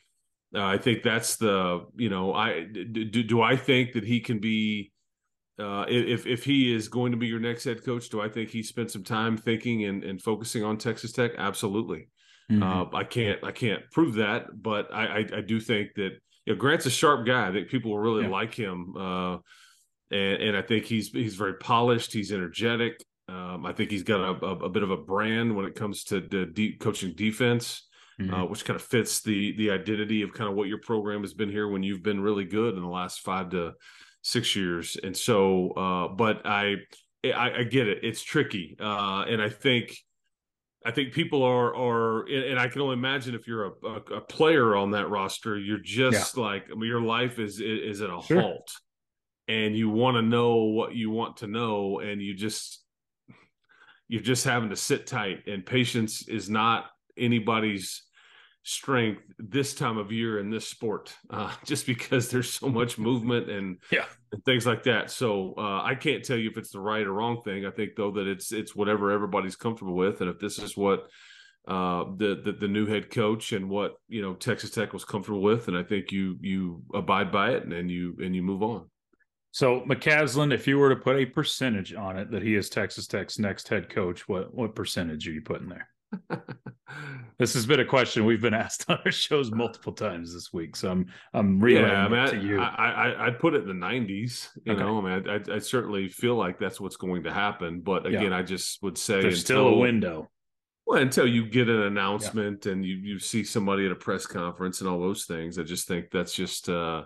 Uh, 0.53 0.65
I 0.65 0.77
think 0.77 1.03
that's 1.03 1.37
the, 1.37 1.85
you 1.95 2.09
know, 2.09 2.33
I 2.33 2.63
do, 2.65 3.05
do 3.05 3.41
I 3.41 3.55
think 3.55 3.93
that 3.93 4.03
he 4.03 4.19
can 4.19 4.39
be 4.39 4.91
uh, 5.59 5.85
if 5.87 6.25
if 6.25 6.43
he 6.43 6.73
is 6.73 6.87
going 6.87 7.11
to 7.11 7.17
be 7.17 7.27
your 7.27 7.39
next 7.39 7.63
head 7.63 7.83
coach, 7.83 8.09
do 8.09 8.21
I 8.21 8.29
think 8.29 8.49
he 8.49 8.63
spent 8.63 8.91
some 8.91 9.03
time 9.03 9.37
thinking 9.37 9.85
and, 9.85 10.03
and 10.03 10.21
focusing 10.21 10.63
on 10.63 10.77
Texas 10.77 11.11
Tech? 11.11 11.31
Absolutely. 11.37 12.07
Mm-hmm. 12.51 12.63
Uh, 12.63 12.97
I 12.97 13.03
can't 13.03 13.43
I 13.43 13.51
can't 13.51 13.83
prove 13.91 14.15
that, 14.15 14.47
but 14.61 14.93
I 14.93 15.05
I, 15.05 15.37
I 15.37 15.41
do 15.41 15.59
think 15.59 15.93
that 15.95 16.11
you 16.45 16.53
know, 16.53 16.59
Grant's 16.59 16.85
a 16.85 16.91
sharp 16.91 17.25
guy. 17.25 17.47
I 17.47 17.51
think 17.51 17.69
people 17.69 17.91
will 17.91 17.99
really 17.99 18.23
yeah. 18.23 18.29
like 18.29 18.53
him, 18.53 18.93
uh, 18.97 19.37
and 20.11 20.41
and 20.41 20.57
I 20.57 20.61
think 20.61 20.85
he's 20.85 21.09
he's 21.09 21.35
very 21.35 21.55
polished. 21.55 22.13
He's 22.13 22.31
energetic. 22.31 23.03
Um, 23.27 23.65
I 23.65 23.71
think 23.71 23.91
he's 23.91 24.03
got 24.03 24.19
a, 24.19 24.45
a, 24.45 24.55
a, 24.65 24.69
bit 24.69 24.83
of 24.83 24.91
a 24.91 24.97
brand 24.97 25.55
when 25.55 25.65
it 25.65 25.75
comes 25.75 26.03
to 26.05 26.19
the 26.19 26.45
deep 26.45 26.79
coaching 26.79 27.13
defense. 27.15 27.87
Mm-hmm. 28.19 28.33
Uh, 28.33 28.45
which 28.45 28.65
kind 28.65 28.75
of 28.75 28.83
fits 28.83 29.21
the 29.21 29.55
the 29.57 29.71
identity 29.71 30.21
of 30.21 30.33
kind 30.33 30.49
of 30.49 30.55
what 30.55 30.67
your 30.67 30.79
program 30.79 31.21
has 31.21 31.33
been 31.33 31.49
here 31.49 31.69
when 31.69 31.81
you've 31.81 32.03
been 32.03 32.19
really 32.19 32.43
good 32.43 32.75
in 32.75 32.81
the 32.81 32.87
last 32.87 33.21
five 33.21 33.49
to 33.51 33.71
six 34.21 34.55
years, 34.55 34.97
and 35.01 35.15
so, 35.15 35.71
uh, 35.71 36.07
but 36.09 36.45
I, 36.45 36.75
I, 37.23 37.59
I 37.59 37.63
get 37.63 37.87
it. 37.87 37.99
It's 38.03 38.21
tricky, 38.21 38.77
uh, 38.79 39.25
and 39.27 39.41
I 39.41 39.49
think. 39.49 39.97
I 40.83 40.89
think 40.89 41.13
people 41.13 41.43
are 41.43 41.75
are, 41.75 42.25
and 42.27 42.59
I 42.59 42.67
can 42.67 42.81
only 42.81 42.93
imagine 42.93 43.35
if 43.35 43.47
you're 43.47 43.65
a, 43.67 43.71
a, 43.85 43.95
a 44.15 44.21
player 44.21 44.75
on 44.75 44.89
that 44.91 45.11
roster, 45.11 45.55
you're 45.55 45.77
just 45.77 46.35
yeah. 46.35 46.43
like 46.43 46.63
I 46.71 46.73
mean, 46.73 46.89
your 46.89 47.01
life 47.01 47.37
is 47.37 47.61
is 47.61 48.01
at 48.01 48.09
a 48.09 48.19
sure. 48.23 48.41
halt, 48.41 48.71
and 49.47 49.75
you 49.77 49.91
want 49.91 50.17
to 50.17 50.23
know 50.23 50.55
what 50.63 50.95
you 50.95 51.11
want 51.11 51.37
to 51.37 51.47
know, 51.47 51.99
and 51.99 52.19
you 52.19 52.33
just 52.33 52.83
you're 54.07 54.23
just 54.23 54.43
having 54.43 54.71
to 54.71 54.75
sit 54.75 55.05
tight. 55.05 55.45
And 55.45 55.63
patience 55.63 56.27
is 56.27 56.49
not 56.49 56.85
anybody's 57.15 58.01
strength 58.63 59.23
this 59.39 59.73
time 59.73 59.97
of 59.97 60.11
year 60.11 60.39
in 60.39 60.49
this 60.49 60.67
sport, 60.67 61.15
uh, 61.29 61.51
just 61.65 61.85
because 61.85 62.29
there's 62.29 62.51
so 62.51 62.69
much 62.69 62.97
movement 62.97 63.49
and 63.49 63.77
yeah 63.91 64.05
and 64.31 64.43
things 64.45 64.65
like 64.65 64.83
that. 64.83 65.11
So 65.11 65.53
uh, 65.57 65.81
I 65.83 65.95
can't 65.95 66.23
tell 66.23 66.37
you 66.37 66.49
if 66.49 66.57
it's 66.57 66.71
the 66.71 66.79
right 66.79 67.05
or 67.05 67.13
wrong 67.13 67.41
thing. 67.43 67.65
I 67.65 67.71
think 67.71 67.91
though 67.95 68.11
that 68.11 68.27
it's 68.27 68.51
it's 68.51 68.75
whatever 68.75 69.11
everybody's 69.11 69.55
comfortable 69.55 69.95
with, 69.95 70.21
and 70.21 70.29
if 70.29 70.39
this 70.39 70.59
is 70.59 70.77
what 70.77 71.07
uh, 71.67 72.05
the, 72.17 72.41
the 72.43 72.53
the 72.53 72.67
new 72.67 72.85
head 72.85 73.11
coach 73.11 73.51
and 73.51 73.69
what 73.69 73.95
you 74.07 74.21
know 74.21 74.33
Texas 74.33 74.71
Tech 74.71 74.93
was 74.93 75.05
comfortable 75.05 75.41
with, 75.41 75.67
and 75.67 75.77
I 75.77 75.83
think 75.83 76.11
you 76.11 76.37
you 76.41 76.83
abide 76.93 77.31
by 77.31 77.51
it 77.51 77.63
and, 77.63 77.73
and 77.73 77.91
you 77.91 78.17
and 78.23 78.35
you 78.35 78.41
move 78.41 78.63
on. 78.63 78.89
So 79.53 79.81
McCasland, 79.81 80.53
if 80.53 80.65
you 80.65 80.77
were 80.77 80.89
to 80.89 80.95
put 80.95 81.17
a 81.17 81.25
percentage 81.25 81.93
on 81.93 82.17
it 82.17 82.31
that 82.31 82.41
he 82.41 82.55
is 82.55 82.69
Texas 82.69 83.05
Tech's 83.05 83.37
next 83.37 83.67
head 83.67 83.89
coach, 83.89 84.27
what 84.27 84.53
what 84.53 84.75
percentage 84.75 85.27
are 85.27 85.33
you 85.33 85.41
putting 85.41 85.69
there? 85.69 85.89
this 87.37 87.53
has 87.55 87.65
been 87.65 87.79
a 87.79 87.85
question 87.85 88.25
we've 88.25 88.41
been 88.41 88.53
asked 88.65 88.85
on 88.87 88.99
our 89.03 89.11
shows 89.11 89.51
multiple 89.51 89.93
times 89.93 90.33
this 90.33 90.53
week, 90.53 90.75
so 90.75 90.91
I'm 90.91 91.07
I'm 91.33 91.59
relaying 91.59 91.87
yeah, 91.87 92.05
I 92.05 92.09
mean, 92.09 92.41
to 92.41 92.47
you. 92.47 92.61
I, 92.61 93.11
I 93.17 93.25
would 93.25 93.39
put 93.39 93.53
it 93.53 93.67
in 93.67 93.67
the 93.67 93.85
90s. 93.85 94.49
You 94.65 94.73
okay. 94.73 94.81
know, 94.81 94.99
I 94.99 95.19
mean, 95.19 95.29
I, 95.29 95.35
I, 95.35 95.55
I, 95.55 95.59
certainly 95.59 96.07
feel 96.07 96.35
like 96.35 96.59
that's 96.59 96.79
what's 96.79 96.97
going 96.97 97.23
to 97.23 97.33
happen. 97.33 97.81
But 97.81 98.05
again, 98.05 98.31
yeah. 98.31 98.37
I 98.37 98.43
just 98.43 98.81
would 98.83 98.97
say 98.97 99.21
there's 99.21 99.41
until, 99.41 99.43
still 99.43 99.67
a 99.69 99.77
window. 99.77 100.29
Well, 100.85 101.01
until 101.01 101.27
you 101.27 101.45
get 101.47 101.69
an 101.69 101.81
announcement 101.81 102.65
yeah. 102.65 102.73
and 102.73 102.85
you 102.85 102.95
you 102.95 103.19
see 103.19 103.43
somebody 103.43 103.85
at 103.85 103.91
a 103.91 103.95
press 103.95 104.25
conference 104.25 104.81
and 104.81 104.89
all 104.89 104.99
those 104.99 105.25
things, 105.25 105.57
I 105.57 105.63
just 105.63 105.87
think 105.87 106.11
that's 106.11 106.33
just. 106.33 106.69
uh 106.69 107.03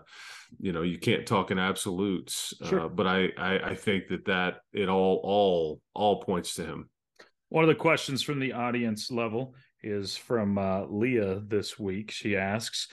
you 0.59 0.71
know 0.71 0.83
you 0.83 0.97
can't 0.99 1.25
talk 1.25 1.49
in 1.49 1.57
absolutes 1.57 2.53
sure. 2.69 2.81
uh, 2.81 2.87
but 2.87 3.07
I, 3.07 3.29
I 3.37 3.71
i 3.71 3.75
think 3.75 4.07
that 4.09 4.25
that 4.25 4.57
it 4.73 4.89
all 4.89 5.19
all 5.23 5.81
all 5.93 6.21
points 6.21 6.53
to 6.55 6.65
him 6.65 6.89
one 7.49 7.63
of 7.63 7.67
the 7.67 7.75
questions 7.75 8.21
from 8.21 8.39
the 8.39 8.53
audience 8.53 9.11
level 9.11 9.55
is 9.85 10.17
from 10.17 10.57
uh, 10.57 10.85
Leah 10.85 11.41
this 11.45 11.79
week. 11.79 12.11
She 12.11 12.35
asks, 12.35 12.87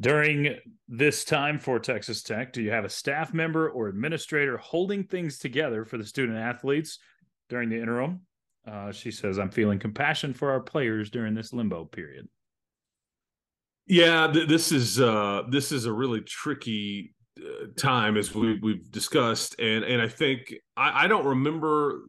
during 0.00 0.56
this 0.86 1.24
time 1.24 1.58
for 1.58 1.78
Texas 1.78 2.22
Tech, 2.22 2.52
do 2.52 2.62
you 2.62 2.70
have 2.70 2.84
a 2.84 2.90
staff 2.90 3.34
member 3.34 3.70
or 3.70 3.88
administrator 3.88 4.56
holding 4.56 5.04
things 5.04 5.38
together 5.38 5.84
for 5.84 5.98
the 5.98 6.04
student 6.04 6.38
athletes 6.38 6.98
during 7.48 7.68
the 7.68 7.80
interim? 7.80 8.20
Uh, 8.66 8.92
she 8.92 9.10
says, 9.10 9.38
I'm 9.38 9.50
feeling 9.50 9.78
compassion 9.78 10.34
for 10.34 10.50
our 10.52 10.60
players 10.60 11.10
during 11.10 11.34
this 11.34 11.52
limbo 11.52 11.84
period. 11.84 12.28
Yeah, 13.86 14.30
th- 14.30 14.48
this 14.48 14.70
is 14.70 15.00
uh, 15.00 15.44
this 15.48 15.72
is 15.72 15.86
a 15.86 15.92
really 15.92 16.20
tricky 16.20 17.14
uh, 17.40 17.68
time 17.76 18.18
as 18.18 18.34
we 18.34 18.58
we've 18.60 18.90
discussed, 18.90 19.58
and 19.58 19.82
and 19.82 20.02
I 20.02 20.08
think 20.08 20.54
I, 20.76 21.04
I 21.04 21.06
don't 21.06 21.24
remember 21.24 22.02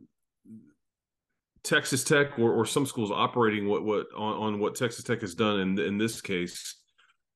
Texas 1.70 2.04
Tech 2.04 2.40
or, 2.40 2.52
or 2.52 2.66
some 2.66 2.86
schools 2.86 3.12
operating 3.12 3.68
what 3.68 3.84
what 3.84 4.08
on, 4.18 4.34
on 4.34 4.60
what 4.60 4.76
Texas 4.76 5.04
Tech 5.04 5.22
has 5.22 5.36
done 5.36 5.60
in 5.60 5.80
in 5.80 5.98
this 5.98 6.20
case, 6.20 6.76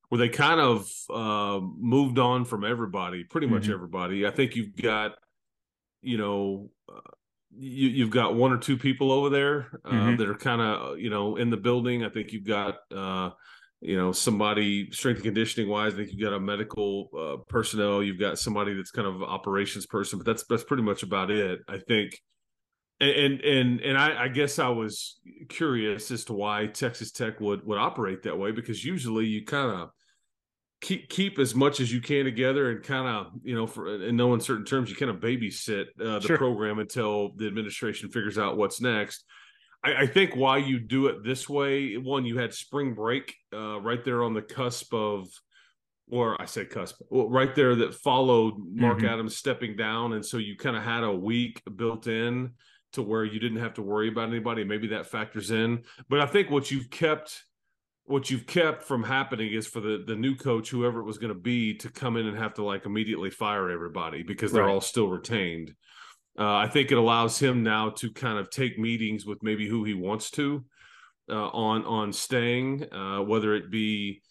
where 0.08 0.18
they 0.18 0.28
kind 0.28 0.60
of 0.60 0.90
uh, 1.08 1.60
moved 1.62 2.18
on 2.18 2.44
from 2.44 2.64
everybody, 2.64 3.22
pretty 3.24 3.46
much 3.46 3.64
mm-hmm. 3.64 3.72
everybody. 3.72 4.26
I 4.26 4.30
think 4.30 4.56
you've 4.56 4.74
got, 4.74 5.12
you 6.02 6.18
know, 6.18 6.70
uh, 6.88 7.10
you, 7.56 7.88
you've 7.88 8.10
got 8.10 8.34
one 8.34 8.52
or 8.52 8.58
two 8.58 8.76
people 8.76 9.12
over 9.12 9.30
there 9.30 9.80
uh, 9.84 9.90
mm-hmm. 9.90 10.16
that 10.16 10.28
are 10.28 10.34
kind 10.34 10.60
of 10.60 10.98
you 10.98 11.10
know 11.10 11.36
in 11.36 11.50
the 11.50 11.56
building. 11.56 12.04
I 12.04 12.08
think 12.08 12.32
you've 12.32 12.46
got 12.46 12.78
uh, 12.92 13.30
you 13.80 13.96
know 13.96 14.10
somebody 14.10 14.90
strength 14.90 15.18
and 15.18 15.26
conditioning 15.26 15.70
wise. 15.70 15.94
I 15.94 15.98
think 15.98 16.10
you've 16.10 16.28
got 16.28 16.34
a 16.34 16.40
medical 16.40 17.08
uh, 17.16 17.36
personnel. 17.48 18.02
You've 18.02 18.18
got 18.18 18.40
somebody 18.40 18.74
that's 18.74 18.90
kind 18.90 19.06
of 19.06 19.22
operations 19.22 19.86
person, 19.86 20.18
but 20.18 20.26
that's 20.26 20.44
that's 20.48 20.64
pretty 20.64 20.82
much 20.82 21.04
about 21.04 21.30
it. 21.30 21.60
I 21.68 21.78
think 21.78 22.20
and 23.10 23.40
and 23.40 23.80
and 23.80 23.98
I, 23.98 24.24
I, 24.24 24.28
guess 24.28 24.58
I 24.58 24.68
was 24.68 25.18
curious 25.48 26.10
as 26.10 26.24
to 26.26 26.32
why 26.32 26.66
Texas 26.66 27.10
Tech 27.10 27.40
would 27.40 27.66
would 27.66 27.78
operate 27.78 28.22
that 28.22 28.38
way 28.38 28.52
because 28.52 28.84
usually 28.84 29.26
you 29.26 29.44
kind 29.44 29.70
of 29.70 29.90
keep 30.80 31.08
keep 31.08 31.38
as 31.38 31.54
much 31.54 31.80
as 31.80 31.92
you 31.92 32.00
can 32.00 32.24
together 32.24 32.70
and 32.70 32.82
kind 32.82 33.08
of 33.08 33.32
you 33.42 33.54
know 33.54 33.66
for 33.66 34.02
in 34.04 34.16
no 34.16 34.34
uncertain 34.34 34.64
terms 34.64 34.90
you 34.90 34.96
kind 34.96 35.10
of 35.10 35.16
babysit 35.16 35.86
uh, 36.00 36.18
the 36.18 36.26
sure. 36.26 36.36
program 36.36 36.78
until 36.78 37.30
the 37.36 37.46
administration 37.46 38.10
figures 38.10 38.38
out 38.38 38.56
what's 38.56 38.80
next. 38.80 39.24
I, 39.82 40.02
I, 40.02 40.06
think 40.06 40.34
why 40.34 40.58
you 40.58 40.78
do 40.78 41.08
it 41.08 41.22
this 41.24 41.48
way, 41.48 41.96
one 41.96 42.24
you 42.24 42.38
had 42.38 42.54
spring 42.54 42.94
break 42.94 43.34
uh, 43.52 43.80
right 43.80 44.02
there 44.02 44.22
on 44.22 44.32
the 44.32 44.42
cusp 44.42 44.94
of 44.94 45.28
or 46.10 46.40
I 46.40 46.44
say 46.44 46.64
cusp, 46.64 47.00
well, 47.08 47.30
right 47.30 47.54
there 47.54 47.74
that 47.76 47.94
followed 47.94 48.54
Mark 48.58 48.98
mm-hmm. 48.98 49.06
Adams 49.06 49.36
stepping 49.36 49.76
down, 49.76 50.12
and 50.12 50.24
so 50.24 50.36
you 50.36 50.56
kind 50.56 50.76
of 50.76 50.82
had 50.82 51.02
a 51.02 51.12
week 51.12 51.62
built 51.76 52.06
in 52.06 52.52
to 52.94 53.02
where 53.02 53.24
you 53.24 53.38
didn't 53.38 53.58
have 53.58 53.74
to 53.74 53.82
worry 53.82 54.08
about 54.08 54.28
anybody. 54.28 54.64
Maybe 54.64 54.88
that 54.88 55.06
factors 55.06 55.50
in. 55.50 55.84
But 56.08 56.20
I 56.20 56.26
think 56.26 56.50
what 56.50 56.70
you've 56.70 56.90
kept 56.90 57.44
what 58.06 58.30
you've 58.30 58.46
kept 58.46 58.82
from 58.82 59.02
happening 59.02 59.52
is 59.52 59.66
for 59.66 59.80
the 59.80 60.04
the 60.06 60.16
new 60.16 60.34
coach, 60.34 60.70
whoever 60.70 61.00
it 61.00 61.04
was 61.04 61.18
going 61.18 61.32
to 61.32 61.38
be, 61.38 61.74
to 61.74 61.90
come 61.90 62.16
in 62.16 62.26
and 62.26 62.36
have 62.36 62.54
to 62.54 62.64
like 62.64 62.86
immediately 62.86 63.30
fire 63.30 63.70
everybody 63.70 64.22
because 64.22 64.52
they're 64.52 64.64
right. 64.64 64.72
all 64.72 64.80
still 64.80 65.08
retained. 65.08 65.74
Uh, 66.38 66.56
I 66.56 66.68
think 66.68 66.90
it 66.90 66.98
allows 66.98 67.38
him 67.38 67.62
now 67.62 67.90
to 67.90 68.12
kind 68.12 68.38
of 68.38 68.50
take 68.50 68.78
meetings 68.78 69.24
with 69.24 69.42
maybe 69.42 69.68
who 69.68 69.84
he 69.84 69.94
wants 69.94 70.30
to 70.32 70.64
uh, 71.30 71.48
on 71.48 71.84
on 71.84 72.12
staying, 72.12 72.92
uh, 72.92 73.22
whether 73.22 73.54
it 73.54 73.70
be 73.70 74.22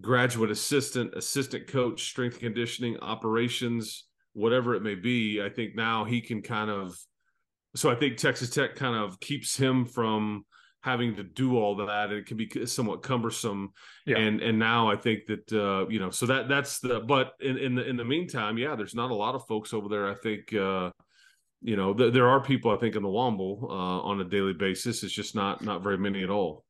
graduate 0.00 0.50
assistant, 0.50 1.14
assistant 1.14 1.66
coach, 1.66 2.04
strength 2.04 2.38
conditioning, 2.38 2.98
operations, 3.00 4.04
whatever 4.32 4.74
it 4.74 4.82
may 4.82 4.94
be. 4.94 5.42
I 5.42 5.48
think 5.48 5.74
now 5.74 6.04
he 6.04 6.20
can 6.20 6.42
kind 6.42 6.70
of 6.70 6.96
so 7.74 7.90
I 7.90 7.94
think 7.94 8.16
Texas 8.16 8.50
Tech 8.50 8.74
kind 8.76 8.96
of 8.96 9.18
keeps 9.20 9.56
him 9.56 9.86
from 9.86 10.44
having 10.82 11.14
to 11.16 11.22
do 11.22 11.58
all 11.58 11.76
that. 11.76 12.10
And 12.10 12.18
it 12.18 12.26
can 12.26 12.36
be 12.36 12.50
somewhat 12.66 13.02
cumbersome. 13.02 13.70
Yeah. 14.04 14.18
and 14.18 14.40
and 14.40 14.58
now 14.58 14.90
i 14.90 14.96
think 14.96 15.26
that 15.26 15.52
uh 15.52 15.88
you 15.88 16.00
know 16.00 16.10
so 16.10 16.26
that 16.26 16.48
that's 16.48 16.80
the 16.80 17.00
but 17.00 17.34
in 17.40 17.56
in 17.56 17.76
the 17.76 17.88
in 17.88 17.96
the 17.96 18.04
meantime 18.04 18.58
yeah 18.58 18.74
there's 18.74 18.96
not 18.96 19.12
a 19.12 19.14
lot 19.14 19.36
of 19.36 19.46
folks 19.46 19.72
over 19.72 19.88
there. 19.88 20.08
I 20.08 20.14
think 20.14 20.52
uh 20.52 20.90
you 21.60 21.76
know 21.76 21.94
th- 21.94 22.12
there 22.12 22.28
are 22.28 22.42
people 22.42 22.72
i 22.72 22.76
think 22.76 22.96
in 22.96 23.02
the 23.04 23.08
womble 23.08 23.62
uh 23.62 24.00
on 24.02 24.20
a 24.20 24.24
daily 24.24 24.54
basis. 24.54 25.04
It's 25.04 25.12
just 25.12 25.34
not 25.36 25.62
not 25.62 25.82
very 25.82 25.98
many 25.98 26.22
at 26.24 26.30
all 26.30 26.64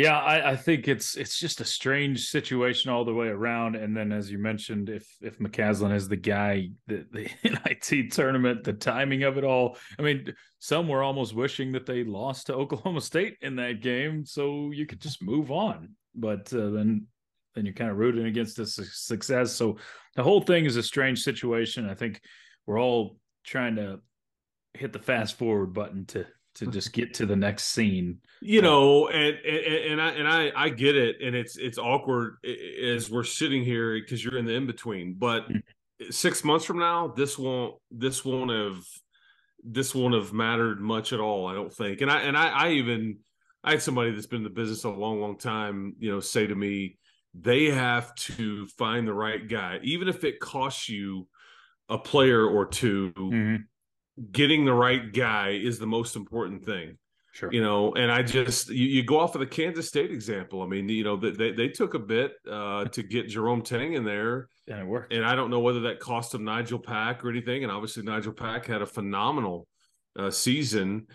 yeah, 0.00 0.18
I, 0.18 0.52
I, 0.52 0.56
think 0.56 0.88
it's 0.88 1.16
it's 1.16 1.38
just 1.38 1.60
a 1.60 1.64
strange 1.64 2.28
situation 2.28 2.90
all 2.90 3.04
the 3.04 3.14
way 3.14 3.28
around. 3.28 3.76
And 3.76 3.96
then, 3.96 4.12
as 4.12 4.30
you 4.30 4.38
mentioned, 4.38 4.88
if 4.88 5.06
if 5.20 5.38
McCasland 5.38 5.94
is 5.94 6.08
the 6.08 6.16
guy, 6.16 6.70
the, 6.86 7.06
the 7.12 7.28
NIT 7.44 8.12
tournament, 8.12 8.64
the 8.64 8.72
timing 8.72 9.24
of 9.24 9.38
it 9.38 9.44
all. 9.44 9.76
I 9.98 10.02
mean, 10.02 10.34
some 10.58 10.88
were 10.88 11.02
almost 11.02 11.34
wishing 11.34 11.72
that 11.72 11.86
they 11.86 12.04
lost 12.04 12.46
to 12.46 12.54
Oklahoma 12.62 13.00
State 13.00 13.36
in 13.42 13.56
that 13.56 13.82
game, 13.82 14.24
so 14.24 14.70
you 14.70 14.86
could 14.86 15.00
just 15.00 15.22
move 15.22 15.50
on. 15.50 15.90
But 16.14 16.52
uh, 16.52 16.70
then 16.70 17.06
then 17.54 17.66
you're 17.66 17.74
kind 17.74 17.90
of 17.90 17.98
rooting 17.98 18.26
against 18.26 18.56
the 18.56 18.66
success. 18.66 19.52
So 19.52 19.76
the 20.16 20.22
whole 20.22 20.40
thing 20.40 20.64
is 20.64 20.76
a 20.76 20.82
strange 20.82 21.22
situation. 21.22 21.88
I 21.88 21.94
think 21.94 22.20
we're 22.66 22.80
all 22.80 23.18
trying 23.44 23.76
to 23.76 24.00
hit 24.74 24.92
the 24.92 24.98
fast 24.98 25.36
forward 25.36 25.74
button 25.74 26.06
to 26.06 26.26
to 26.60 26.66
just 26.66 26.92
get 26.92 27.14
to 27.14 27.26
the 27.26 27.36
next 27.36 27.64
scene. 27.64 28.18
You 28.40 28.62
know, 28.62 29.08
and 29.08 29.36
and, 29.44 29.92
and 29.92 30.00
I 30.00 30.10
and 30.10 30.28
I 30.28 30.52
I 30.54 30.68
get 30.68 30.96
it, 30.96 31.16
and 31.22 31.34
it's 31.34 31.56
it's 31.56 31.78
awkward 31.78 32.36
as 32.82 33.10
we're 33.10 33.24
sitting 33.24 33.64
here 33.64 33.94
because 33.94 34.24
you're 34.24 34.38
in 34.38 34.44
the 34.44 34.54
in 34.54 34.66
between. 34.66 35.14
But 35.14 35.48
mm-hmm. 35.48 36.10
six 36.10 36.44
months 36.44 36.64
from 36.64 36.78
now, 36.78 37.08
this 37.08 37.38
won't 37.38 37.74
this 37.90 38.24
won't 38.24 38.50
have 38.50 38.84
this 39.64 39.94
won't 39.94 40.14
have 40.14 40.32
mattered 40.32 40.80
much 40.80 41.12
at 41.12 41.20
all. 41.20 41.46
I 41.46 41.54
don't 41.54 41.72
think. 41.72 42.02
And 42.02 42.10
I 42.10 42.20
and 42.20 42.36
I, 42.36 42.48
I 42.48 42.70
even 42.72 43.18
I 43.64 43.72
had 43.72 43.82
somebody 43.82 44.12
that's 44.12 44.26
been 44.26 44.38
in 44.38 44.44
the 44.44 44.50
business 44.50 44.84
a 44.84 44.90
long, 44.90 45.20
long 45.20 45.38
time. 45.38 45.96
You 45.98 46.12
know, 46.12 46.20
say 46.20 46.46
to 46.46 46.54
me, 46.54 46.98
they 47.34 47.66
have 47.66 48.14
to 48.14 48.66
find 48.78 49.08
the 49.08 49.14
right 49.14 49.48
guy, 49.48 49.80
even 49.82 50.08
if 50.08 50.24
it 50.24 50.40
costs 50.40 50.88
you 50.88 51.26
a 51.88 51.98
player 51.98 52.46
or 52.46 52.66
2 52.66 53.12
mm-hmm 53.16 53.56
getting 54.32 54.64
the 54.64 54.72
right 54.72 55.12
guy 55.12 55.50
is 55.50 55.78
the 55.78 55.86
most 55.86 56.16
important 56.16 56.64
thing. 56.64 56.98
Sure. 57.32 57.52
You 57.52 57.62
know, 57.62 57.94
and 57.94 58.10
I 58.10 58.22
just 58.22 58.70
you, 58.70 58.86
you, 58.86 59.04
go 59.04 59.20
off 59.20 59.36
of 59.36 59.40
the 59.40 59.46
Kansas 59.46 59.86
State 59.86 60.10
example. 60.10 60.62
I 60.62 60.66
mean, 60.66 60.88
you 60.88 61.04
know, 61.04 61.16
they 61.16 61.52
they 61.52 61.68
took 61.68 61.94
a 61.94 61.98
bit 61.98 62.32
uh, 62.50 62.86
to 62.86 63.02
get 63.04 63.28
Jerome 63.28 63.62
Tang 63.62 63.92
in 63.92 64.04
there, 64.04 64.48
and 64.66 64.80
it 64.80 64.86
worked. 64.86 65.12
And 65.12 65.24
I 65.24 65.36
don't 65.36 65.48
know 65.48 65.60
whether 65.60 65.80
that 65.82 66.00
cost 66.00 66.32
them 66.32 66.44
Nigel 66.44 66.80
Pack 66.80 67.24
or 67.24 67.30
anything. 67.30 67.62
And 67.62 67.70
obviously, 67.70 68.02
Nigel 68.02 68.32
Pack 68.32 68.66
had 68.66 68.82
a 68.82 68.86
phenomenal 68.86 69.68
uh, 70.18 70.32
season, 70.32 71.06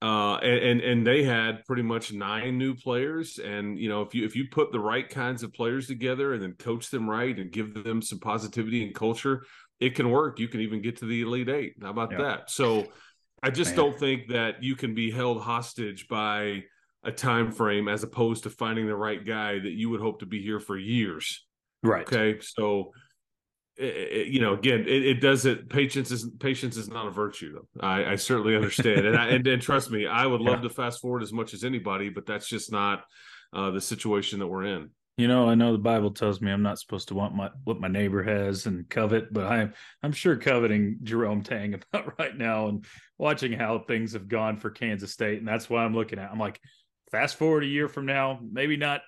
uh, 0.00 0.36
and, 0.36 0.58
and 0.64 0.80
and 0.80 1.06
they 1.06 1.24
had 1.24 1.64
pretty 1.64 1.82
much 1.82 2.12
nine 2.12 2.56
new 2.56 2.76
players. 2.76 3.40
And 3.40 3.76
you 3.76 3.88
know, 3.88 4.02
if 4.02 4.14
you 4.14 4.24
if 4.24 4.36
you 4.36 4.44
put 4.52 4.70
the 4.70 4.80
right 4.80 5.08
kinds 5.08 5.42
of 5.42 5.52
players 5.52 5.88
together 5.88 6.34
and 6.34 6.42
then 6.42 6.52
coach 6.52 6.88
them 6.90 7.10
right 7.10 7.36
and 7.36 7.50
give 7.50 7.74
them 7.82 8.00
some 8.00 8.20
positivity 8.20 8.84
and 8.84 8.94
culture, 8.94 9.44
it 9.80 9.94
can 9.94 10.10
work. 10.10 10.38
You 10.38 10.48
can 10.48 10.60
even 10.60 10.82
get 10.82 10.98
to 10.98 11.06
the 11.06 11.22
Elite 11.22 11.48
Eight. 11.48 11.74
How 11.80 11.90
about 11.90 12.10
that? 12.10 12.50
So 12.50 12.86
I 13.42 13.50
just 13.50 13.70
Man. 13.70 13.76
don't 13.76 13.98
think 13.98 14.28
that 14.28 14.62
you 14.62 14.76
can 14.76 14.94
be 14.94 15.10
held 15.10 15.42
hostage 15.42 16.08
by 16.08 16.64
a 17.02 17.12
time 17.12 17.52
frame 17.52 17.88
as 17.88 18.02
opposed 18.02 18.44
to 18.44 18.50
finding 18.50 18.86
the 18.86 18.96
right 18.96 19.24
guy 19.24 19.58
that 19.58 19.72
you 19.72 19.90
would 19.90 20.00
hope 20.00 20.20
to 20.20 20.26
be 20.26 20.42
here 20.42 20.60
for 20.60 20.78
years. 20.78 21.44
Right. 21.82 22.06
Okay. 22.06 22.40
So 22.40 22.92
it, 23.76 24.28
you 24.28 24.40
know, 24.40 24.54
again, 24.54 24.80
it, 24.80 25.04
it, 25.04 25.20
doesn't. 25.20 25.68
Patience 25.68 26.10
is 26.10 26.30
patience 26.38 26.76
is 26.76 26.88
not 26.88 27.06
a 27.06 27.10
virtue. 27.10 27.60
I, 27.80 28.04
I 28.12 28.16
certainly 28.16 28.54
understand, 28.56 29.06
and, 29.06 29.16
I, 29.16 29.28
and, 29.28 29.46
and 29.46 29.60
trust 29.60 29.90
me, 29.90 30.06
I 30.06 30.26
would 30.26 30.40
love 30.40 30.62
yeah. 30.62 30.68
to 30.68 30.70
fast 30.70 31.00
forward 31.00 31.22
as 31.22 31.32
much 31.32 31.54
as 31.54 31.64
anybody, 31.64 32.08
but 32.08 32.24
that's 32.24 32.48
just 32.48 32.70
not 32.70 33.04
uh, 33.52 33.70
the 33.70 33.80
situation 33.80 34.38
that 34.38 34.46
we're 34.46 34.64
in. 34.64 34.90
You 35.16 35.28
know, 35.28 35.48
I 35.48 35.54
know 35.54 35.70
the 35.70 35.78
Bible 35.78 36.10
tells 36.10 36.40
me 36.40 36.50
I'm 36.50 36.62
not 36.62 36.80
supposed 36.80 37.08
to 37.08 37.14
want 37.14 37.36
my 37.36 37.50
what 37.62 37.80
my 37.80 37.86
neighbor 37.86 38.22
has 38.22 38.66
and 38.66 38.88
covet, 38.88 39.32
but 39.32 39.46
I'm 39.46 39.72
I'm 40.02 40.12
sure 40.12 40.36
coveting 40.36 40.98
Jerome 41.04 41.42
Tang 41.42 41.74
about 41.92 42.18
right 42.18 42.36
now 42.36 42.66
and 42.66 42.84
watching 43.16 43.52
how 43.52 43.78
things 43.78 44.14
have 44.14 44.28
gone 44.28 44.58
for 44.58 44.70
Kansas 44.70 45.12
State, 45.12 45.38
and 45.38 45.46
that's 45.46 45.70
why 45.70 45.84
I'm 45.84 45.94
looking 45.94 46.18
at. 46.18 46.30
I'm 46.32 46.40
like, 46.40 46.60
fast 47.12 47.36
forward 47.36 47.62
a 47.62 47.68
year 47.68 47.86
from 47.86 48.06
now, 48.06 48.40
maybe 48.42 48.76
not, 48.76 49.02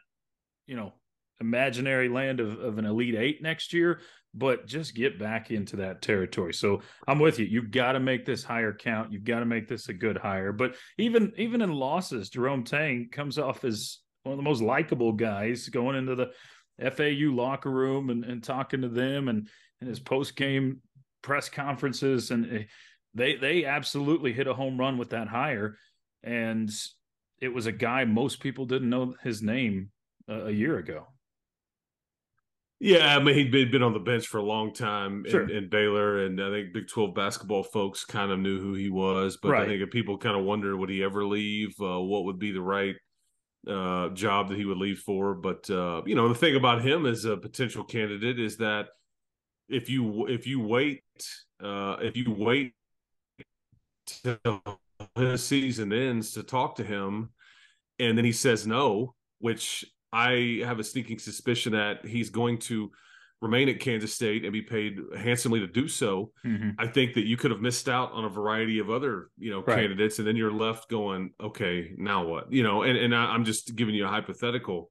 you 0.69 0.77
know, 0.77 0.93
imaginary 1.41 2.09
land 2.09 2.39
of, 2.39 2.61
of 2.61 2.79
an 2.79 2.85
elite 2.85 3.17
eight 3.17 3.43
next 3.43 3.73
year, 3.73 4.01
but 4.33 4.67
just 4.67 4.95
get 4.95 5.19
back 5.19 5.51
into 5.51 5.77
that 5.77 6.03
territory. 6.03 6.55
So 6.55 6.83
I'm 7.09 7.19
with 7.19 7.41
you. 7.41 7.47
You've 7.47 7.73
got 7.73 7.93
to 7.93 8.01
make 8.01 8.25
this 8.25 8.45
higher 8.45 8.73
count. 8.73 9.13
You've 9.13 9.25
got 9.25 9.41
to 9.41 9.45
make 9.45 9.67
this 9.67 9.89
a 9.89 9.93
good 9.93 10.19
hire. 10.19 10.53
But 10.53 10.77
even 10.99 11.33
even 11.37 11.63
in 11.63 11.73
losses, 11.73 12.31
Jerome 12.31 12.63
Tang 12.63 13.09
comes 13.11 13.39
off 13.39 13.65
as 13.65 13.99
one 14.27 14.33
of 14.33 14.39
the 14.39 14.43
most 14.43 14.61
likable 14.61 15.13
guys 15.13 15.69
going 15.69 15.95
into 15.95 16.17
the 16.17 16.33
FAU 16.91 17.33
locker 17.33 17.71
room 17.71 18.11
and, 18.11 18.25
and 18.25 18.43
talking 18.43 18.83
to 18.83 18.89
them 18.89 19.29
and, 19.29 19.49
and 19.81 19.89
his 19.89 20.01
post 20.01 20.35
game 20.35 20.81
press 21.23 21.49
conferences. 21.49 22.33
And 22.33 22.53
eh, 22.53 22.63
they, 23.15 23.37
they 23.37 23.65
absolutely 23.65 24.33
hit 24.33 24.49
a 24.49 24.55
home 24.55 24.79
run 24.79 24.99
with 24.99 25.11
that 25.11 25.29
hire. 25.29 25.79
And 26.25 26.71
it 27.41 27.55
was 27.55 27.67
a 27.67 27.73
guy 27.73 28.05
most 28.05 28.41
people 28.41 28.67
didn't 28.67 28.91
know 28.91 29.15
his 29.23 29.43
name 29.43 29.91
a, 30.29 30.47
a 30.47 30.51
year 30.51 30.77
ago. 30.79 31.07
Yeah, 32.79 33.17
I 33.17 33.23
mean 33.23 33.35
he'd 33.35 33.51
been, 33.51 33.71
been 33.71 33.83
on 33.83 33.95
the 33.95 33.99
bench 33.99 34.27
for 34.27 34.37
a 34.37 34.43
long 34.43 34.75
time 34.75 35.25
sure. 35.27 35.45
in, 35.45 35.51
in, 35.51 35.71
Baylor, 35.71 36.27
and 36.27 36.39
I 36.39 36.51
think 36.51 36.75
Big 36.75 36.89
Twelve 36.89 37.15
basketball 37.15 37.63
folks 37.63 38.05
kind 38.05 38.31
of 38.31 38.39
knew 38.39 38.61
who 38.61 38.75
he 38.75 38.91
was. 38.91 39.39
But 39.41 39.53
right. 39.53 39.63
I 39.63 39.67
think 39.67 39.83
if 39.83 39.91
people 39.91 40.19
kind 40.19 40.37
of 40.37 40.45
wondered 40.45 40.77
would 40.77 40.91
he 40.91 41.03
ever 41.03 41.25
leave, 41.25 41.71
uh, 41.81 41.99
what 42.01 42.25
would 42.25 42.39
be 42.39 42.53
the 42.53 42.61
right 42.61 42.95
uh, 43.67 44.09
job 44.11 44.49
that 44.49 44.59
he 44.59 44.65
would 44.65 44.79
leave 44.79 45.01
for. 45.01 45.35
But 45.35 45.69
uh, 45.71 46.03
you 46.07 46.15
know, 46.15 46.29
the 46.29 46.35
thing 46.35 46.57
about 46.57 46.83
him 46.83 47.07
as 47.07 47.25
a 47.25 47.37
potential 47.37 47.85
candidate 47.85 48.39
is 48.39 48.57
that 48.59 48.89
if 49.69 49.89
you 49.89 50.27
if 50.27 50.47
you 50.47 50.61
wait 50.61 51.03
uh, 51.63 51.97
if 52.01 52.17
you 52.17 52.33
wait 52.33 52.75
till 54.07 54.63
his 55.15 55.45
season 55.45 55.93
ends 55.93 56.33
to 56.33 56.43
talk 56.43 56.77
to 56.77 56.85
him, 56.85 57.31
and 57.99 58.17
then 58.17 58.25
he 58.25 58.33
says 58.33 58.67
no, 58.67 59.15
which 59.39 59.85
I 60.13 60.63
have 60.65 60.79
a 60.79 60.85
sneaking 60.85 61.19
suspicion 61.19 61.73
that 61.73 62.05
he's 62.05 62.31
going 62.31 62.59
to 62.59 62.91
remain 63.43 63.69
at 63.69 63.81
Kansas 63.81 64.15
State 64.15 64.45
and 64.45 64.53
be 64.53 64.63
paid 64.63 64.99
handsomely 65.17 65.61
to 65.61 65.67
do 65.67 65.89
so. 65.89 66.33
Mm-hmm. 66.45 66.71
I 66.79 66.87
think 66.87 67.15
that 67.15 67.27
you 67.27 67.37
could 67.37 67.51
have 67.51 67.61
missed 67.61 67.89
out 67.89 68.13
on 68.13 68.25
a 68.25 68.29
variety 68.29 68.79
of 68.79 68.91
other, 68.91 69.29
you 69.39 69.51
know, 69.51 69.63
right. 69.63 69.79
candidates, 69.79 70.19
and 70.19 70.27
then 70.27 70.37
you're 70.37 70.53
left 70.53 70.89
going, 70.89 71.31
okay, 71.43 71.93
now 71.97 72.27
what? 72.27 72.51
You 72.53 72.63
know, 72.63 72.83
and 72.83 72.97
and 72.97 73.15
I, 73.15 73.35
am 73.35 73.45
just 73.45 73.77
giving 73.77 73.95
you 73.95 74.07
a 74.07 74.09
hypothetical, 74.09 74.91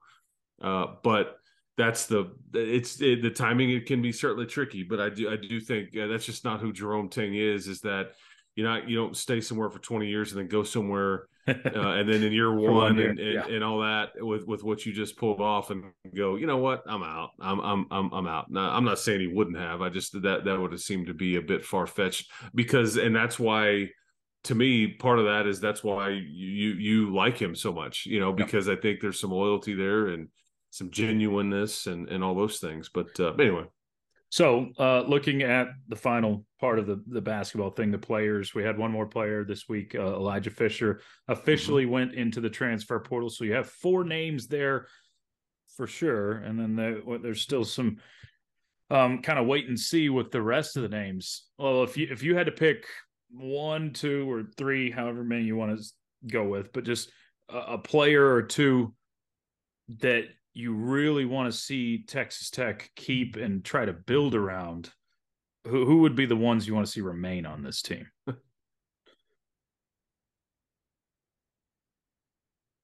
uh, 0.61 0.85
but 1.03 1.37
that's 1.77 2.05
the 2.05 2.31
it's 2.53 3.01
it, 3.01 3.21
the 3.21 3.31
timing. 3.31 3.71
It 3.71 3.85
can 3.85 4.01
be 4.01 4.11
certainly 4.11 4.45
tricky, 4.45 4.83
but 4.83 4.99
I 4.99 5.09
do 5.09 5.29
I 5.29 5.37
do 5.37 5.59
think 5.59 5.97
uh, 5.97 6.07
that's 6.07 6.25
just 6.25 6.45
not 6.45 6.61
who 6.61 6.71
Jerome 6.71 7.09
Tang 7.09 7.33
is. 7.33 7.67
Is 7.67 7.81
that 7.81 8.11
you 8.55 8.63
know 8.63 8.79
you 8.85 8.95
don't 8.95 9.17
stay 9.17 9.41
somewhere 9.41 9.69
for 9.69 9.79
20 9.79 10.07
years 10.07 10.31
and 10.31 10.39
then 10.39 10.47
go 10.47 10.63
somewhere 10.63 11.27
uh, 11.47 11.89
and 11.91 12.09
then 12.09 12.23
in 12.23 12.31
year 12.31 12.53
one, 12.55 12.73
one 12.73 12.97
year, 12.97 13.09
and, 13.09 13.19
and, 13.19 13.33
yeah. 13.33 13.45
and, 13.47 13.63
all 13.63 13.79
that 13.79 14.09
with 14.17 14.47
with 14.47 14.63
what 14.63 14.85
you 14.85 14.93
just 14.93 15.17
pulled 15.17 15.41
off 15.41 15.69
and 15.69 15.83
go 16.15 16.35
you 16.35 16.47
know 16.47 16.57
what? 16.57 16.83
I'm 16.87 17.03
out. 17.03 17.31
I'm 17.39 17.59
i'm 17.59 17.85
i'm, 17.91 18.13
I'm 18.13 18.27
out. 18.27 18.49
Now, 18.49 18.71
i'm 18.71 18.85
not 18.85 18.99
saying 18.99 19.19
he 19.21 19.27
wouldn't 19.27 19.57
have. 19.57 19.81
I 19.81 19.89
just 19.89 20.13
that 20.21 20.45
that 20.45 20.59
would 20.59 20.71
have 20.71 20.81
seemed 20.81 21.07
to 21.07 21.13
be 21.13 21.35
a 21.35 21.41
bit 21.41 21.63
far-fetched 21.63 22.31
because 22.53 22.97
and 22.97 23.15
that's 23.15 23.39
why 23.39 23.89
to 24.45 24.55
me 24.55 24.87
part 24.87 25.19
of 25.19 25.25
that 25.25 25.47
is 25.47 25.59
that's 25.59 25.83
why 25.83 26.09
you 26.09 26.73
you 26.73 27.13
like 27.15 27.37
him 27.37 27.55
so 27.55 27.73
much 27.73 28.05
you 28.05 28.19
know 28.19 28.31
because 28.31 28.67
yeah. 28.67 28.73
i 28.73 28.75
think 28.75 28.99
there's 29.01 29.19
some 29.19 29.31
loyalty 29.31 29.73
there 29.73 30.07
and 30.07 30.27
some 30.69 30.91
genuineness 30.91 31.87
and 31.87 32.09
and 32.09 32.23
all 32.23 32.35
those 32.35 32.59
things. 32.59 32.89
But 32.93 33.17
uh, 33.19 33.33
anyway 33.35 33.65
so, 34.35 34.67
uh, 34.77 35.03
looking 35.03 35.43
at 35.43 35.69
the 35.87 35.95
final 35.95 36.43
part 36.59 36.77
of 36.77 36.87
the, 36.87 37.01
the 37.07 37.21
basketball 37.21 37.69
thing, 37.69 37.89
the 37.89 37.97
players, 37.97 38.53
we 38.53 38.63
had 38.63 38.77
one 38.77 38.91
more 38.91 39.05
player 39.05 39.45
this 39.45 39.69
week, 39.69 39.95
uh, 39.95 40.07
Elijah 40.07 40.49
Fisher, 40.49 40.99
officially 41.29 41.83
mm-hmm. 41.83 41.93
went 41.93 42.13
into 42.15 42.41
the 42.41 42.49
transfer 42.49 42.99
portal. 42.99 43.29
So, 43.29 43.45
you 43.45 43.53
have 43.53 43.69
four 43.69 44.03
names 44.03 44.47
there 44.47 44.87
for 45.77 45.87
sure. 45.87 46.33
And 46.33 46.59
then 46.59 46.75
the, 46.75 47.19
there's 47.23 47.43
still 47.43 47.63
some 47.63 47.95
um, 48.89 49.21
kind 49.21 49.39
of 49.39 49.47
wait 49.47 49.69
and 49.69 49.79
see 49.79 50.09
with 50.09 50.31
the 50.31 50.41
rest 50.41 50.75
of 50.75 50.83
the 50.83 50.89
names. 50.89 51.45
Well, 51.57 51.83
if 51.83 51.95
you 51.95 52.09
if 52.11 52.21
you 52.21 52.35
had 52.35 52.47
to 52.47 52.51
pick 52.51 52.87
one, 53.31 53.93
two, 53.93 54.29
or 54.29 54.43
three, 54.57 54.91
however 54.91 55.23
many 55.23 55.45
you 55.45 55.55
want 55.55 55.79
to 55.79 55.85
go 56.27 56.43
with, 56.43 56.73
but 56.73 56.83
just 56.83 57.09
a, 57.47 57.57
a 57.57 57.77
player 57.77 58.33
or 58.33 58.43
two 58.43 58.93
that 60.01 60.25
you 60.55 60.73
really 60.73 61.25
want 61.25 61.51
to 61.51 61.57
see 61.57 62.03
Texas 62.07 62.49
Tech 62.49 62.89
keep 62.95 63.35
and 63.35 63.63
try 63.63 63.85
to 63.85 63.91
build 63.93 64.33
around, 64.33 64.89
who, 65.67 65.85
who 65.85 65.99
would 65.99 66.15
be 66.15 66.25
the 66.25 66.35
ones 66.35 66.65
you 66.65 66.73
want 66.73 66.85
to 66.85 66.91
see 66.91 67.01
remain 67.01 67.45
on 67.45 67.61
this 67.61 67.81
team? 67.81 68.07
I 68.27 68.35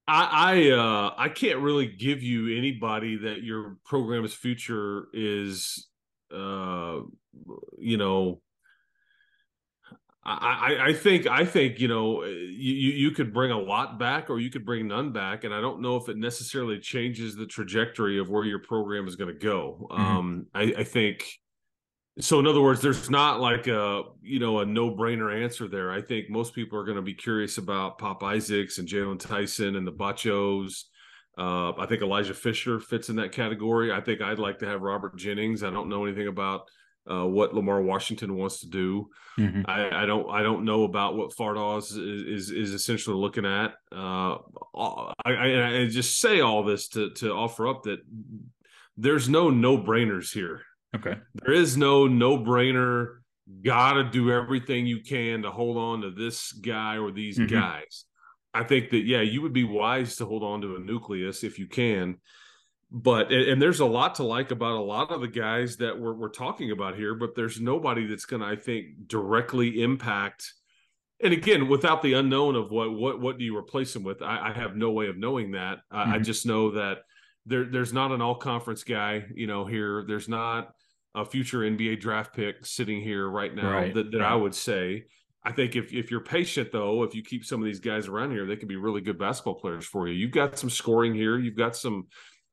I, 0.08 0.72
uh, 0.72 1.14
I 1.18 1.30
can't 1.30 1.60
really 1.60 1.88
give 1.88 2.22
you 2.22 2.58
anybody 2.58 3.16
that 3.18 3.44
your 3.44 3.78
program's 3.86 4.34
future 4.34 5.08
is, 5.14 5.88
uh, 6.36 7.00
you 7.78 7.98
know, 7.98 8.42
I, 10.24 10.78
I 10.90 10.94
think 10.94 11.26
I 11.26 11.46
think 11.46 11.80
you 11.80 11.88
know 11.88 12.24
you 12.24 12.74
you 12.74 13.12
could 13.12 13.34
bring 13.34 13.52
a 13.52 13.58
lot 13.58 13.98
back 13.98 14.30
or 14.30 14.40
you 14.40 14.52
could 14.52 14.66
bring 14.66 14.88
none 14.88 15.12
back, 15.12 15.44
and 15.44 15.54
I 15.54 15.62
don't 15.62 15.82
know 15.82 15.96
if 15.96 16.10
it 16.10 16.18
necessarily 16.18 16.80
changes 16.80 17.36
the 17.36 17.48
trajectory 17.48 18.20
of 18.20 18.30
where 18.30 18.46
your 18.46 18.60
program 18.60 19.08
is 19.08 19.16
going 19.16 19.34
to 19.34 19.40
go. 19.40 19.88
Mm-hmm. 19.90 20.02
Um, 20.02 20.48
I, 20.54 20.74
I 20.78 20.84
think 20.84 21.28
so. 22.20 22.40
In 22.40 22.46
other 22.46 22.62
words, 22.62 22.82
there's 22.82 23.10
not 23.10 23.40
like 23.40 23.66
a 23.66 24.04
you 24.22 24.38
know 24.38 24.60
a 24.60 24.66
no 24.66 24.92
brainer 24.92 25.44
answer 25.44 25.68
there. 25.68 25.92
I 25.92 26.02
think 26.02 26.30
most 26.30 26.54
people 26.54 26.78
are 26.78 26.86
going 26.86 26.98
to 26.98 27.02
be 27.02 27.16
curious 27.16 27.58
about 27.58 27.98
Pop 27.98 28.22
Isaacs 28.22 28.78
and 28.78 28.88
Jaylon 28.88 29.20
Tyson 29.20 29.76
and 29.76 29.88
the 29.88 29.92
Batchos. 29.92 30.84
Uh, 31.36 31.72
I 31.80 31.88
think 31.88 32.04
Elijah 32.04 32.36
Fisher 32.36 32.80
fits 32.80 33.10
in 33.10 33.16
that 33.16 33.32
category. 33.32 33.92
I 33.92 34.02
think 34.02 34.22
I'd 34.22 34.38
like 34.38 34.60
to 34.60 34.68
have 34.68 34.82
Robert 34.82 35.18
Jennings. 35.18 35.64
I 35.64 35.72
don't 35.72 35.90
know 35.90 36.06
anything 36.06 36.28
about 36.28 36.70
uh, 37.10 37.26
what 37.26 37.54
Lamar 37.54 37.82
Washington 37.82 38.36
wants 38.36 38.60
to 38.62 38.68
do. 38.68 39.10
Mm-hmm. 39.40 39.62
I, 39.66 40.04
I, 40.04 40.06
don't 40.06 40.30
I 40.30 40.44
don't 40.44 40.66
know 40.66 40.84
about 40.84 41.16
what 41.16 41.32
Fardaws 41.32 41.92
is, 41.98 42.50
is, 42.50 42.52
is 42.52 42.74
essentially 42.74 43.16
looking 43.16 43.46
at. 43.46 43.74
Uh, 43.92 44.38
I, 45.26 45.84
I, 45.84 45.88
just 45.90 46.20
say 46.20 46.42
all 46.42 46.64
this 46.64 46.90
to 46.90 47.12
to 47.16 47.32
offer 47.32 47.68
up 47.68 47.84
that 47.84 48.00
there's 48.98 49.30
no 49.30 49.50
no 49.50 49.78
brainers 49.78 50.32
here. 50.34 50.62
Okay, 50.96 51.16
there 51.34 51.54
is 51.54 51.78
no 51.78 52.08
no 52.08 52.38
brainer. 52.38 53.18
Got 53.64 53.94
to 53.94 54.04
do 54.10 54.32
everything 54.32 54.86
you 54.86 55.02
can 55.02 55.42
to 55.42 55.52
hold 55.52 55.78
on 55.78 56.02
to 56.02 56.12
this 56.12 56.52
guy 56.52 56.98
or 56.98 57.12
these 57.12 57.38
mm-hmm. 57.38 57.54
guys. 57.54 58.06
I 58.54 58.64
think 58.64 58.92
that 58.92 59.06
yeah, 59.06 59.22
you 59.22 59.42
would 59.42 59.54
be 59.54 59.64
wise 59.64 60.18
to 60.18 60.26
hold 60.26 60.44
on 60.44 60.62
to 60.62 60.76
a 60.76 60.80
nucleus 60.80 61.44
if 61.44 61.58
you 61.58 61.68
can 61.68 62.18
but 62.92 63.32
and 63.32 63.62
there's 63.62 63.80
a 63.80 63.86
lot 63.86 64.16
to 64.16 64.24
like 64.24 64.52
about 64.52 64.74
a 64.74 64.82
lot 64.82 65.12
of 65.12 65.22
the 65.22 65.28
guys 65.28 65.78
that 65.78 65.98
we're, 65.98 66.14
we're 66.14 66.30
talking 66.30 66.72
about 66.72 66.96
here 66.96 67.16
but 67.16 67.36
there's 67.36 67.62
nobody 67.62 68.06
that's 68.06 68.26
going 68.26 68.42
to 68.42 68.48
i 68.48 68.56
think 68.56 69.08
directly 69.08 69.82
impact 69.82 70.54
and 71.24 71.34
again 71.34 71.70
without 71.70 72.02
the 72.02 72.14
unknown 72.14 72.56
of 72.56 72.70
what 72.70 72.92
what 72.94 73.22
what 73.22 73.38
do 73.38 73.46
you 73.46 73.56
replace 73.56 73.94
them 73.94 74.04
with 74.04 74.22
i, 74.22 74.50
I 74.50 74.54
have 74.54 74.76
no 74.76 74.92
way 74.92 75.08
of 75.08 75.18
knowing 75.18 75.52
that 75.52 75.78
mm-hmm. 75.78 75.96
I, 75.96 76.02
I, 76.02 76.06
mm-hmm. 76.08 76.24
just 76.24 76.46
know 76.46 76.72
that 76.72 77.00
there 77.46 77.64
there's 77.64 77.94
not 77.94 78.12
an 78.12 78.22
all 78.22 78.36
conference 78.36 78.84
guy 78.84 79.24
you 79.34 79.48
know 79.48 79.66
here 79.66 80.04
there's 80.06 80.28
not 80.28 80.74
a 81.16 81.24
future 81.24 81.60
nba 81.60 82.00
draft 82.00 82.36
pick 82.36 82.66
sitting 82.66 83.02
here 83.02 83.30
right 83.30 83.56
now 83.56 83.72
right. 83.72 83.94
that, 83.94 84.12
that 84.12 84.20
right. 84.20 84.32
i 84.32 84.36
would 84.36 84.54
say 84.54 85.06
I 85.44 85.52
think 85.52 85.76
if, 85.76 85.92
if 85.92 86.12
you're 86.12 86.20
patient 86.20 86.72
though, 86.72 87.02
if 87.02 87.16
you 87.16 87.24
keep 87.24 87.46
some 87.46 87.62
of 87.62 87.66
these 87.66 87.80
guys 87.80 88.08
around 88.08 88.30
here, 88.30 88.46
they 88.46 88.56
can 88.56 88.68
be 88.68 88.76
really 88.76 89.02
good 89.02 89.18
basketball 89.18 89.56
players 89.56 89.86
for 89.86 90.08
you. 90.08 90.14
You've 90.14 90.30
got 90.30 90.60
some 90.60 90.70
scoring 90.70 91.16
here. 91.16 91.40
You've 91.40 91.58
got 91.58 91.76
some 91.76 92.06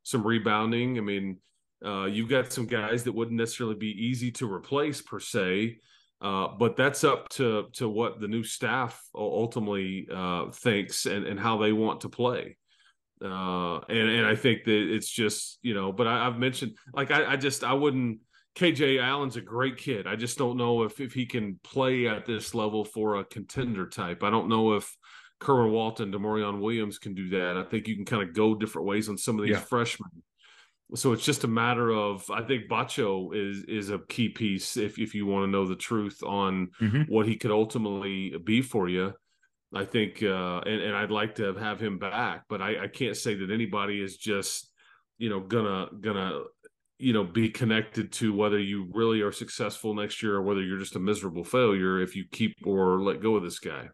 some 0.08 0.26
rebounding. 0.26 0.96
I 0.96 1.02
mean, 1.02 1.36
uh, 1.84 2.06
you've 2.06 2.30
got 2.30 2.50
some 2.50 2.64
guys 2.64 3.04
that 3.04 3.12
wouldn't 3.12 3.36
necessarily 3.36 3.76
be 3.76 3.90
easy 3.90 4.30
to 4.32 4.50
replace 4.50 5.02
per 5.02 5.20
se, 5.20 5.76
uh, 6.22 6.48
but 6.58 6.76
that's 6.76 7.04
up 7.04 7.28
to 7.28 7.66
to 7.74 7.88
what 7.88 8.18
the 8.18 8.26
new 8.26 8.42
staff 8.42 9.00
ultimately 9.14 10.08
uh, 10.12 10.50
thinks 10.50 11.04
and 11.04 11.26
and 11.26 11.38
how 11.38 11.58
they 11.58 11.72
want 11.72 12.00
to 12.00 12.08
play. 12.08 12.56
Uh, 13.22 13.80
and 13.88 14.08
and 14.08 14.26
I 14.26 14.34
think 14.34 14.64
that 14.64 14.94
it's 14.94 15.10
just 15.10 15.58
you 15.60 15.74
know, 15.74 15.92
but 15.92 16.06
I, 16.06 16.24
have 16.24 16.38
mentioned 16.38 16.72
like 16.94 17.10
I, 17.10 17.32
I 17.32 17.36
just 17.36 17.62
I 17.62 17.74
wouldn't. 17.74 18.20
KJ 18.56 19.00
Allen's 19.00 19.36
a 19.36 19.40
great 19.40 19.76
kid. 19.76 20.08
I 20.08 20.16
just 20.16 20.38
don't 20.38 20.56
know 20.56 20.82
if 20.82 21.00
if 21.00 21.12
he 21.12 21.26
can 21.26 21.60
play 21.62 22.08
at 22.08 22.24
this 22.24 22.54
level 22.54 22.84
for 22.84 23.16
a 23.16 23.24
contender 23.24 23.86
type. 23.86 24.24
I 24.24 24.30
don't 24.30 24.48
know 24.48 24.72
if 24.72 24.96
Kerwin 25.40 25.72
Walton, 25.72 26.10
D'Maurian 26.10 26.60
Williams 26.60 26.98
can 26.98 27.14
do 27.14 27.28
that. 27.30 27.56
I 27.56 27.62
think 27.62 27.86
you 27.86 27.94
can 27.94 28.04
kind 28.04 28.22
of 28.22 28.34
go 28.34 28.54
different 28.54 28.88
ways 28.88 29.08
on 29.08 29.16
some 29.16 29.38
of 29.38 29.44
these 29.44 29.52
yeah. 29.52 29.60
freshmen. 29.60 30.10
So 30.94 31.12
it's 31.12 31.24
just 31.24 31.44
a 31.44 31.48
matter 31.48 31.90
of 31.90 32.28
I 32.30 32.42
think 32.42 32.68
Batcho 32.68 33.34
is 33.34 33.64
is 33.64 33.90
a 33.90 33.98
key 34.08 34.30
piece 34.30 34.76
if 34.76 34.98
if 34.98 35.14
you 35.14 35.26
want 35.26 35.44
to 35.44 35.50
know 35.50 35.66
the 35.66 35.76
truth 35.76 36.22
on 36.24 36.70
mm-hmm. 36.80 37.02
what 37.12 37.26
he 37.26 37.36
could 37.36 37.50
ultimately 37.50 38.34
be 38.42 38.62
for 38.62 38.88
you. 38.88 39.12
I 39.74 39.84
think 39.84 40.22
uh 40.22 40.60
and, 40.60 40.80
and 40.80 40.96
I'd 40.96 41.10
like 41.10 41.34
to 41.36 41.54
have 41.54 41.78
him 41.78 41.98
back, 41.98 42.44
but 42.48 42.62
I, 42.62 42.84
I 42.84 42.86
can't 42.88 43.16
say 43.16 43.34
that 43.34 43.50
anybody 43.50 44.02
is 44.02 44.16
just, 44.16 44.72
you 45.18 45.28
know, 45.28 45.40
gonna 45.40 45.88
gonna 46.00 46.40
you 46.98 47.12
know 47.12 47.24
be 47.24 47.50
connected 47.50 48.10
to 48.12 48.34
whether 48.34 48.58
you 48.58 48.88
really 48.94 49.20
are 49.20 49.30
successful 49.30 49.94
next 49.94 50.22
year 50.22 50.36
or 50.36 50.42
whether 50.42 50.62
you're 50.62 50.78
just 50.78 50.96
a 50.96 51.00
miserable 51.00 51.44
failure 51.44 52.00
if 52.00 52.16
you 52.16 52.24
keep 52.32 52.56
or 52.64 53.02
let 53.02 53.20
go 53.20 53.36
of 53.36 53.42
this 53.42 53.58
guy. 53.58 53.88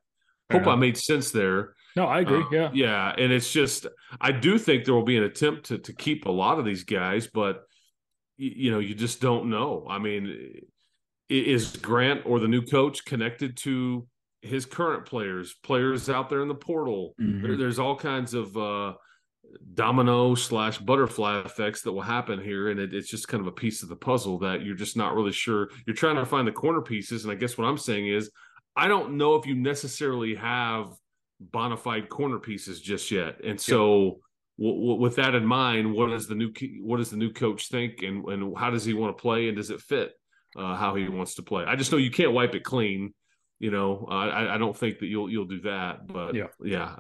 Hope 0.58 0.66
I 0.66 0.76
made 0.76 0.96
sense 0.96 1.30
there. 1.30 1.74
No, 1.96 2.06
I 2.06 2.20
agree. 2.20 2.42
Uh, 2.42 2.48
yeah, 2.50 2.70
yeah, 2.72 3.14
and 3.16 3.32
it's 3.32 3.52
just 3.52 3.86
I 4.20 4.32
do 4.32 4.58
think 4.58 4.84
there 4.84 4.94
will 4.94 5.04
be 5.04 5.16
an 5.16 5.22
attempt 5.24 5.66
to 5.66 5.78
to 5.78 5.92
keep 5.92 6.26
a 6.26 6.30
lot 6.30 6.58
of 6.58 6.64
these 6.64 6.84
guys, 6.84 7.28
but 7.32 7.62
you 8.36 8.70
know 8.70 8.80
you 8.80 8.94
just 8.94 9.20
don't 9.20 9.48
know. 9.48 9.86
I 9.88 9.98
mean, 9.98 10.62
is 11.28 11.76
Grant 11.76 12.22
or 12.24 12.40
the 12.40 12.48
new 12.48 12.62
coach 12.62 13.04
connected 13.04 13.56
to 13.58 14.06
his 14.42 14.66
current 14.66 15.06
players, 15.06 15.54
players 15.62 16.10
out 16.10 16.28
there 16.28 16.42
in 16.42 16.48
the 16.48 16.54
portal? 16.54 17.14
Mm-hmm. 17.20 17.42
There, 17.42 17.56
there's 17.56 17.78
all 17.78 17.96
kinds 17.96 18.34
of 18.34 18.56
uh, 18.56 18.94
domino 19.74 20.34
slash 20.34 20.78
butterfly 20.78 21.40
effects 21.44 21.82
that 21.82 21.92
will 21.92 22.02
happen 22.02 22.42
here, 22.42 22.70
and 22.70 22.80
it, 22.80 22.92
it's 22.92 23.08
just 23.08 23.28
kind 23.28 23.40
of 23.40 23.46
a 23.46 23.52
piece 23.52 23.82
of 23.82 23.88
the 23.88 23.96
puzzle 23.96 24.38
that 24.40 24.62
you're 24.62 24.74
just 24.74 24.96
not 24.96 25.14
really 25.14 25.32
sure. 25.32 25.70
You're 25.86 25.96
trying 25.96 26.16
to 26.16 26.26
find 26.26 26.46
the 26.46 26.52
corner 26.52 26.82
pieces, 26.82 27.24
and 27.24 27.32
I 27.32 27.36
guess 27.36 27.56
what 27.56 27.66
I'm 27.66 27.78
saying 27.78 28.08
is 28.08 28.30
I 28.76 28.88
don't 28.88 29.16
know 29.16 29.36
if 29.36 29.46
you 29.46 29.54
necessarily 29.54 30.34
have 30.34 30.88
bona 31.40 31.76
fide 31.76 32.08
corner 32.08 32.38
pieces 32.38 32.80
just 32.80 33.10
yet. 33.10 33.36
And 33.44 33.60
so, 33.60 34.20
w- 34.58 34.80
w- 34.80 35.00
with 35.00 35.16
that 35.16 35.34
in 35.34 35.46
mind, 35.46 35.92
what 35.92 36.10
does 36.10 36.26
the 36.26 36.34
new 36.34 36.52
what 36.80 36.98
does 36.98 37.10
the 37.10 37.16
new 37.16 37.32
coach 37.32 37.68
think, 37.68 38.02
and 38.02 38.24
and 38.26 38.56
how 38.56 38.70
does 38.70 38.84
he 38.84 38.94
want 38.94 39.16
to 39.16 39.20
play, 39.20 39.48
and 39.48 39.56
does 39.56 39.70
it 39.70 39.80
fit 39.80 40.12
uh, 40.56 40.74
how 40.76 40.94
he 40.94 41.08
wants 41.08 41.34
to 41.36 41.42
play? 41.42 41.64
I 41.64 41.76
just 41.76 41.92
know 41.92 41.98
you 41.98 42.10
can't 42.10 42.32
wipe 42.32 42.54
it 42.54 42.64
clean. 42.64 43.14
You 43.60 43.70
know, 43.70 44.06
I, 44.10 44.54
I 44.54 44.58
don't 44.58 44.76
think 44.76 44.98
that 44.98 45.06
you'll 45.06 45.30
you'll 45.30 45.46
do 45.46 45.60
that, 45.62 46.06
but 46.06 46.34
yeah, 46.34 46.48
yeah. 46.62 46.96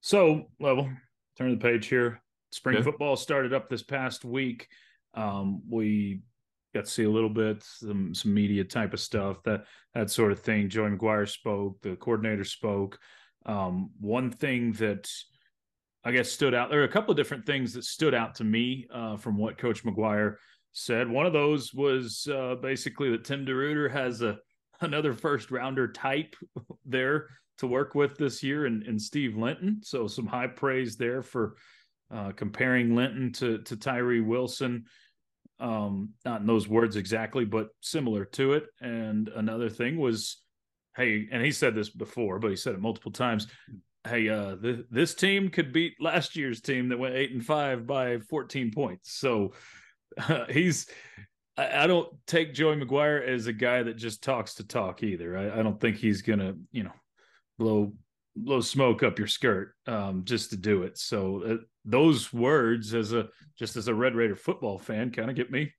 So 0.00 0.44
level, 0.60 0.88
turn 1.38 1.50
the 1.50 1.56
page 1.56 1.86
here. 1.86 2.22
Spring 2.50 2.82
football 2.82 3.16
started 3.16 3.52
up 3.52 3.68
this 3.68 3.82
past 3.82 4.24
week. 4.24 4.68
Um, 5.14 5.62
we 5.68 6.20
got 6.76 6.84
to 6.86 6.90
see 6.90 7.04
a 7.04 7.10
little 7.10 7.30
bit 7.30 7.62
some 7.62 8.14
some 8.14 8.34
media 8.34 8.64
type 8.64 8.92
of 8.92 9.00
stuff 9.00 9.42
that 9.44 9.64
that 9.94 10.10
sort 10.10 10.32
of 10.32 10.40
thing. 10.40 10.68
Joey 10.68 10.90
McGuire 10.90 11.28
spoke, 11.28 11.80
the 11.82 11.96
coordinator 11.96 12.44
spoke. 12.44 12.98
Um, 13.46 13.90
one 14.00 14.30
thing 14.30 14.72
that 14.72 15.10
I 16.04 16.12
guess 16.12 16.30
stood 16.30 16.54
out. 16.54 16.70
There 16.70 16.80
are 16.80 16.84
a 16.84 16.88
couple 16.88 17.10
of 17.10 17.16
different 17.16 17.46
things 17.46 17.72
that 17.72 17.84
stood 17.84 18.14
out 18.14 18.36
to 18.36 18.44
me 18.44 18.86
uh, 18.92 19.16
from 19.16 19.36
what 19.36 19.58
Coach 19.58 19.84
McGuire 19.84 20.36
said. 20.72 21.08
One 21.08 21.26
of 21.26 21.32
those 21.32 21.74
was 21.74 22.28
uh, 22.32 22.54
basically 22.62 23.10
that 23.10 23.24
Tim 23.24 23.44
DeRuyter 23.44 23.90
has 23.90 24.22
a 24.22 24.38
another 24.82 25.14
first 25.14 25.50
rounder 25.50 25.88
type 25.88 26.36
there 26.84 27.28
to 27.58 27.66
work 27.66 27.94
with 27.94 28.16
this 28.18 28.42
year, 28.42 28.66
and, 28.66 28.82
and 28.82 29.00
Steve 29.00 29.36
Linton. 29.36 29.80
So 29.82 30.06
some 30.06 30.26
high 30.26 30.46
praise 30.46 30.96
there 30.96 31.22
for 31.22 31.56
uh, 32.14 32.32
comparing 32.32 32.94
Linton 32.94 33.32
to 33.32 33.58
to 33.58 33.76
Tyree 33.76 34.20
Wilson. 34.20 34.84
Um, 35.58 36.10
not 36.24 36.42
in 36.42 36.46
those 36.46 36.68
words 36.68 36.96
exactly, 36.96 37.44
but 37.44 37.68
similar 37.80 38.24
to 38.26 38.52
it. 38.54 38.66
And 38.80 39.28
another 39.28 39.70
thing 39.70 39.98
was, 39.98 40.42
hey, 40.96 41.28
and 41.32 41.42
he 41.42 41.50
said 41.50 41.74
this 41.74 41.90
before, 41.90 42.38
but 42.38 42.50
he 42.50 42.56
said 42.56 42.74
it 42.74 42.80
multiple 42.80 43.12
times. 43.12 43.46
Hey, 44.06 44.28
uh, 44.28 44.56
th- 44.56 44.84
this 44.90 45.14
team 45.14 45.48
could 45.48 45.72
beat 45.72 45.94
last 46.00 46.36
year's 46.36 46.60
team 46.60 46.90
that 46.90 46.98
went 46.98 47.14
eight 47.14 47.32
and 47.32 47.44
five 47.44 47.86
by 47.86 48.18
14 48.18 48.70
points. 48.70 49.18
So 49.18 49.52
uh, 50.28 50.44
he's 50.50 50.86
I, 51.56 51.86
don't 51.86 52.08
take 52.26 52.52
Joey 52.52 52.76
McGuire 52.76 53.26
as 53.26 53.46
a 53.46 53.52
guy 53.52 53.82
that 53.82 53.96
just 53.96 54.22
talks 54.22 54.54
to 54.54 54.66
talk 54.66 55.02
either. 55.02 55.36
I, 55.36 55.60
I 55.60 55.62
don't 55.62 55.80
think 55.80 55.96
he's 55.96 56.22
gonna, 56.22 56.54
you 56.70 56.84
know, 56.84 56.92
blow 57.58 57.92
blow 58.36 58.60
smoke 58.60 59.02
up 59.02 59.18
your 59.18 59.28
skirt 59.28 59.74
um, 59.86 60.24
just 60.24 60.50
to 60.50 60.56
do 60.56 60.82
it. 60.82 60.98
So 60.98 61.42
uh, 61.42 61.56
those 61.84 62.32
words, 62.32 62.94
as 62.94 63.12
a 63.12 63.28
just 63.58 63.76
as 63.76 63.88
a 63.88 63.94
Red 63.94 64.14
Raider 64.14 64.36
football 64.36 64.78
fan, 64.78 65.10
kind 65.10 65.30
of 65.30 65.36
get 65.36 65.50
me 65.50 65.72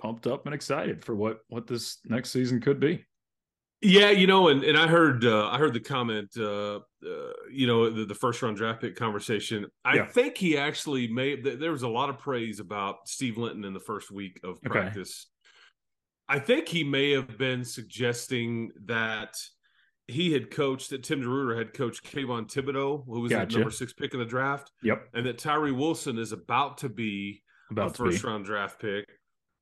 pumped 0.00 0.26
up 0.26 0.46
and 0.46 0.54
excited 0.54 1.04
for 1.04 1.14
what 1.14 1.40
what 1.48 1.66
this 1.66 1.98
next 2.04 2.30
season 2.30 2.60
could 2.60 2.80
be. 2.80 3.04
Yeah, 3.80 4.10
you 4.10 4.26
know, 4.26 4.48
and, 4.48 4.64
and 4.64 4.76
I 4.76 4.88
heard 4.88 5.24
uh, 5.24 5.48
I 5.48 5.58
heard 5.58 5.72
the 5.72 5.80
comment, 5.80 6.30
uh, 6.36 6.76
uh, 6.76 7.32
you 7.52 7.68
know, 7.68 7.88
the, 7.88 8.04
the, 8.06 8.14
first 8.14 8.42
round 8.42 8.56
draft 8.56 8.80
pick 8.80 8.96
conversation. 8.96 9.66
I 9.84 9.96
yeah. 9.96 10.06
think 10.06 10.36
he 10.36 10.58
actually 10.58 11.06
made. 11.06 11.44
There 11.44 11.70
was 11.70 11.82
a 11.82 11.88
lot 11.88 12.10
of 12.10 12.18
praise 12.18 12.58
about 12.58 13.06
Steve 13.06 13.38
Linton 13.38 13.64
in 13.64 13.74
the 13.74 13.80
first 13.80 14.10
week 14.10 14.40
of 14.42 14.60
practice. 14.62 15.26
Okay. 16.28 16.40
I 16.40 16.44
think 16.44 16.66
he 16.66 16.82
may 16.82 17.12
have 17.12 17.38
been 17.38 17.64
suggesting 17.64 18.72
that 18.86 19.36
he 20.08 20.32
had 20.32 20.50
coached 20.50 20.90
that 20.90 21.04
Tim 21.04 21.22
DeRuyter 21.22 21.56
had 21.56 21.74
coached 21.74 22.04
Kayvon 22.04 22.52
Thibodeaux, 22.52 23.04
who 23.06 23.20
was 23.20 23.30
gotcha. 23.30 23.52
the 23.52 23.58
number 23.58 23.70
six 23.70 23.92
pick 23.92 24.14
in 24.14 24.20
the 24.20 24.26
draft. 24.26 24.72
Yep, 24.82 25.08
and 25.14 25.26
that 25.26 25.38
Tyree 25.38 25.72
Wilson 25.72 26.18
is 26.18 26.32
about 26.32 26.78
to 26.78 26.88
be 26.88 27.42
about 27.70 27.90
a 27.90 27.94
first 27.94 28.22
be. 28.22 28.28
round 28.28 28.44
draft 28.44 28.80
pick 28.80 29.06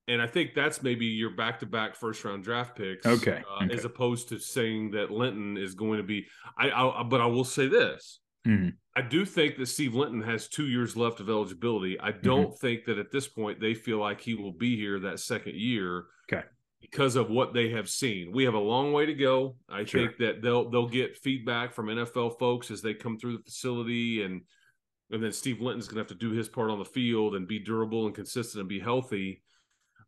and 0.09 0.23
I 0.23 0.27
think 0.27 0.55
that's 0.55 0.83
maybe 0.83 1.07
your 1.07 1.31
back-to-back 1.31 1.97
first-round 1.97 2.45
draft 2.45 2.77
picks. 2.77 3.05
Okay. 3.05 3.43
Uh, 3.51 3.65
okay. 3.65 3.75
As 3.75 3.85
opposed 3.85 4.29
to 4.29 4.39
saying 4.39 4.93
that 4.93 5.11
Linton 5.11 5.57
is 5.57 5.75
going 5.75 5.99
to 5.99 6.05
be. 6.05 6.27
I, 6.57 6.71
I 6.71 7.03
but 7.03 7.21
I 7.21 7.27
will 7.27 7.45
say 7.45 7.67
this: 7.67 8.21
mm-hmm. 8.47 8.71
I 8.95 9.03
do 9.03 9.25
think 9.25 9.57
that 9.57 9.67
Steve 9.67 9.95
Linton 9.95 10.23
has 10.23 10.49
two 10.49 10.67
years 10.67 10.97
left 10.97 11.21
of 11.21 11.29
eligibility. 11.29 11.99
I 11.99 12.13
don't 12.13 12.49
mm-hmm. 12.49 12.67
think 12.67 12.85
that 12.85 12.99
at 12.99 13.11
this 13.11 13.27
point 13.27 13.61
they 13.61 13.75
feel 13.75 13.99
like 13.99 14.21
he 14.21 14.35
will 14.35 14.53
be 14.53 14.77
here 14.77 15.01
that 15.01 15.21
second 15.21 15.57
year. 15.57 16.05
Okay. 16.33 16.47
Because 16.81 17.17
of 17.17 17.31
what 17.31 17.53
they 17.53 17.71
have 17.71 17.89
seen, 17.89 18.31
we 18.33 18.45
have 18.45 18.55
a 18.55 18.59
long 18.59 18.93
way 18.93 19.07
to 19.07 19.15
go. 19.15 19.57
I 19.69 19.85
sure. 19.85 20.03
think 20.03 20.19
that 20.19 20.43
they'll 20.43 20.71
they'll 20.71 20.89
get 20.89 21.17
feedback 21.17 21.73
from 21.73 21.87
NFL 21.87 22.39
folks 22.39 22.71
as 22.71 22.83
they 22.83 22.95
come 22.95 23.19
through 23.19 23.39
the 23.39 23.43
facility, 23.43 24.23
and 24.23 24.43
and 25.11 25.23
then 25.23 25.33
Steve 25.33 25.61
Linton's 25.61 25.89
going 25.89 25.97
to 25.97 26.01
have 26.01 26.19
to 26.19 26.27
do 26.27 26.37
his 26.37 26.49
part 26.49 26.71
on 26.71 26.79
the 26.79 26.85
field 26.85 27.35
and 27.35 27.49
be 27.49 27.59
durable 27.59 28.07
and 28.07 28.15
consistent 28.15 28.61
and 28.61 28.69
be 28.69 28.79
healthy 28.79 29.43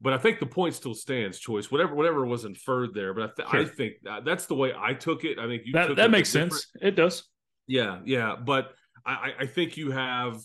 but 0.01 0.13
I 0.13 0.19
think 0.19 0.39
the 0.39 0.47
point 0.47 0.75
still 0.75 0.95
stands. 0.95 1.41
Chois, 1.41 1.73
whatever, 1.73 1.95
whatever 1.95 2.25
was 2.25 2.45
inferred 2.45 2.95
there. 2.95 3.13
But 3.15 3.23
I, 3.23 3.27
th- 3.37 3.49
sure. 3.49 3.61
I 3.61 3.65
think 3.65 3.95
that, 4.05 4.25
that's 4.25 4.47
the 4.47 4.55
way 4.55 4.73
I 4.77 4.95
took 4.95 5.25
it. 5.25 5.39
I 5.39 5.47
think 5.47 5.63
you 5.65 5.73
that, 5.73 5.97
that 5.97 6.11
makes 6.11 6.29
sense. 6.29 6.69
It 6.81 6.95
does. 6.95 7.25
Yeah, 7.67 7.99
yeah. 8.05 8.37
But 8.37 8.73
I, 9.05 9.33
I 9.41 9.47
think 9.47 9.77
you 9.77 9.91
have. 9.91 10.41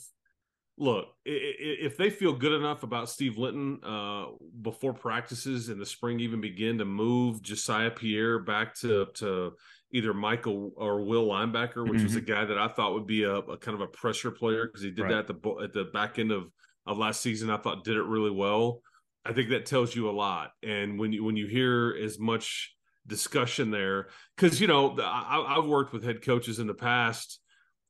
Look, 0.78 1.06
if 1.24 1.98
they 1.98 2.10
feel 2.10 2.34
good 2.34 2.54
enough 2.54 2.82
about 2.82 3.08
Steve 3.08 3.38
Linton 3.38 3.80
uh, 3.84 4.26
before 4.62 4.94
practices 4.94 5.70
in 5.70 5.78
the 5.78 5.86
spring 5.86 6.20
even 6.20 6.42
begin 6.42 6.80
to 6.80 6.86
move 6.86 7.44
Josiah 7.44 7.92
Pierre 7.92 8.40
back 8.40 8.74
to 8.80 9.06
to 9.16 9.54
either 9.92 10.14
Michael 10.14 10.72
or 10.76 11.04
Will 11.04 11.28
linebacker, 11.28 11.88
which 11.88 12.00
mm-hmm. 12.00 12.06
was 12.06 12.16
a 12.16 12.22
guy 12.22 12.44
that 12.44 12.58
I 12.58 12.68
thought 12.68 12.94
would 12.94 13.06
be 13.06 13.24
a, 13.24 13.36
a 13.36 13.58
kind 13.58 13.76
of 13.76 13.82
a 13.82 13.88
pressure 13.88 14.32
player 14.32 14.66
because 14.66 14.82
he 14.82 14.90
did 14.90 15.04
right. 15.04 15.12
that 15.12 15.30
at 15.30 15.42
the 15.44 15.50
at 15.64 15.74
the 15.74 15.86
back 15.94 16.18
end 16.18 16.32
of 16.32 16.50
of 16.86 16.98
last 16.98 17.22
season. 17.22 17.50
I 17.50 17.58
thought 17.58 17.84
did 17.84 17.98
it 17.98 18.04
really 18.04 18.32
well. 18.32 18.82
I 19.26 19.34
think 19.34 19.50
that 19.50 19.66
tells 19.66 19.96
you 19.96 20.10
a 20.10 20.12
lot. 20.12 20.52
And 20.64 21.00
when 21.00 21.14
you 21.14 21.24
when 21.24 21.38
you 21.38 21.48
hear 21.48 21.96
as 22.02 22.20
much 22.20 22.76
discussion 23.06 23.72
there, 23.72 24.08
because 24.36 24.60
you 24.60 24.68
know 24.68 24.98
I, 25.00 25.56
have 25.56 25.66
worked 25.66 25.94
with 25.94 26.04
head 26.04 26.24
coaches 26.24 26.60
in 26.60 26.68
the 26.68 26.74
past, 26.74 27.40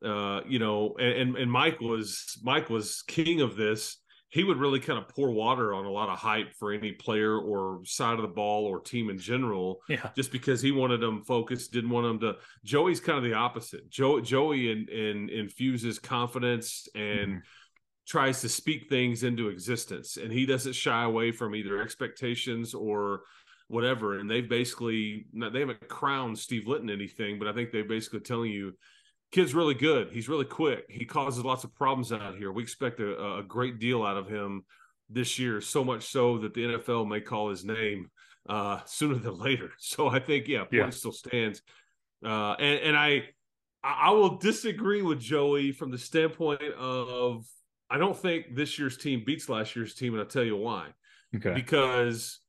uh, 0.03 0.41
you 0.47 0.59
know, 0.59 0.95
and 0.99 1.35
and 1.35 1.51
Mike 1.51 1.79
was 1.79 2.37
Mike 2.43 2.69
was 2.69 3.03
king 3.07 3.41
of 3.41 3.55
this. 3.55 3.97
He 4.29 4.43
would 4.43 4.57
really 4.57 4.79
kind 4.79 4.97
of 4.97 5.07
pour 5.09 5.29
water 5.29 5.75
on 5.75 5.85
a 5.85 5.91
lot 5.91 6.09
of 6.09 6.17
hype 6.17 6.55
for 6.55 6.73
any 6.73 6.91
player 6.91 7.37
or 7.37 7.81
side 7.85 8.15
of 8.15 8.23
the 8.23 8.27
ball 8.27 8.65
or 8.65 8.79
team 8.79 9.11
in 9.11 9.19
general, 9.19 9.81
yeah. 9.87 10.09
just 10.15 10.31
because 10.31 10.59
he 10.59 10.71
wanted 10.71 11.01
them 11.01 11.21
focused, 11.21 11.71
didn't 11.71 11.91
want 11.91 12.07
them 12.07 12.19
to. 12.21 12.39
Joey's 12.63 12.99
kind 12.99 13.19
of 13.19 13.23
the 13.23 13.35
opposite. 13.35 13.91
Joe, 13.91 14.19
Joey 14.21 14.71
in, 14.71 14.87
in, 14.89 15.29
infuses 15.29 15.99
confidence 15.99 16.87
and. 16.95 17.29
Mm-hmm 17.29 17.37
tries 18.05 18.41
to 18.41 18.49
speak 18.49 18.89
things 18.89 19.23
into 19.23 19.47
existence 19.47 20.17
and 20.17 20.31
he 20.31 20.45
doesn't 20.45 20.73
shy 20.73 21.03
away 21.03 21.31
from 21.31 21.55
either 21.55 21.81
expectations 21.81 22.73
or 22.73 23.21
whatever 23.69 24.19
and 24.19 24.29
they've 24.29 24.49
basically 24.49 25.25
they 25.33 25.61
haven't 25.61 25.87
crowned 25.87 26.37
steve 26.37 26.67
linton 26.67 26.89
anything 26.89 27.39
but 27.39 27.47
i 27.47 27.53
think 27.53 27.71
they're 27.71 27.85
basically 27.85 28.19
telling 28.19 28.51
you 28.51 28.73
kid's 29.33 29.53
really 29.53 29.73
good 29.73 30.09
he's 30.11 30.29
really 30.29 30.45
quick 30.45 30.85
he 30.89 31.05
causes 31.05 31.43
lots 31.43 31.63
of 31.63 31.73
problems 31.75 32.13
out 32.13 32.37
here 32.37 32.51
we 32.51 32.63
expect 32.63 32.99
a, 32.99 33.37
a 33.37 33.43
great 33.43 33.79
deal 33.79 34.03
out 34.03 34.15
of 34.15 34.29
him 34.29 34.63
this 35.09 35.37
year 35.37 35.59
so 35.59 35.83
much 35.83 36.05
so 36.05 36.37
that 36.37 36.53
the 36.53 36.61
nfl 36.61 37.07
may 37.07 37.19
call 37.19 37.49
his 37.49 37.65
name 37.65 38.09
uh, 38.47 38.79
sooner 38.85 39.15
than 39.15 39.37
later 39.37 39.71
so 39.77 40.07
i 40.07 40.19
think 40.19 40.47
yeah 40.47 40.59
point 40.59 40.73
yeah. 40.73 40.89
still 40.89 41.11
stands 41.11 41.61
uh, 42.25 42.53
and, 42.59 42.79
and 42.79 42.97
i 42.97 43.23
I 43.83 44.11
will 44.11 44.37
disagree 44.37 45.01
with 45.01 45.19
Joey 45.19 45.73
from 45.73 45.91
the 45.91 45.97
standpoint 45.97 46.61
of 46.61 47.45
I 47.89 47.97
don't 47.97 48.17
think 48.17 48.55
this 48.55 48.79
year's 48.79 48.97
team 48.97 49.23
beats 49.25 49.49
last 49.49 49.75
year's 49.75 49.93
team, 49.93 50.13
and 50.13 50.21
I'll 50.21 50.27
tell 50.27 50.43
you 50.43 50.55
why. 50.55 50.87
Okay. 51.35 51.53
Because 51.53 52.39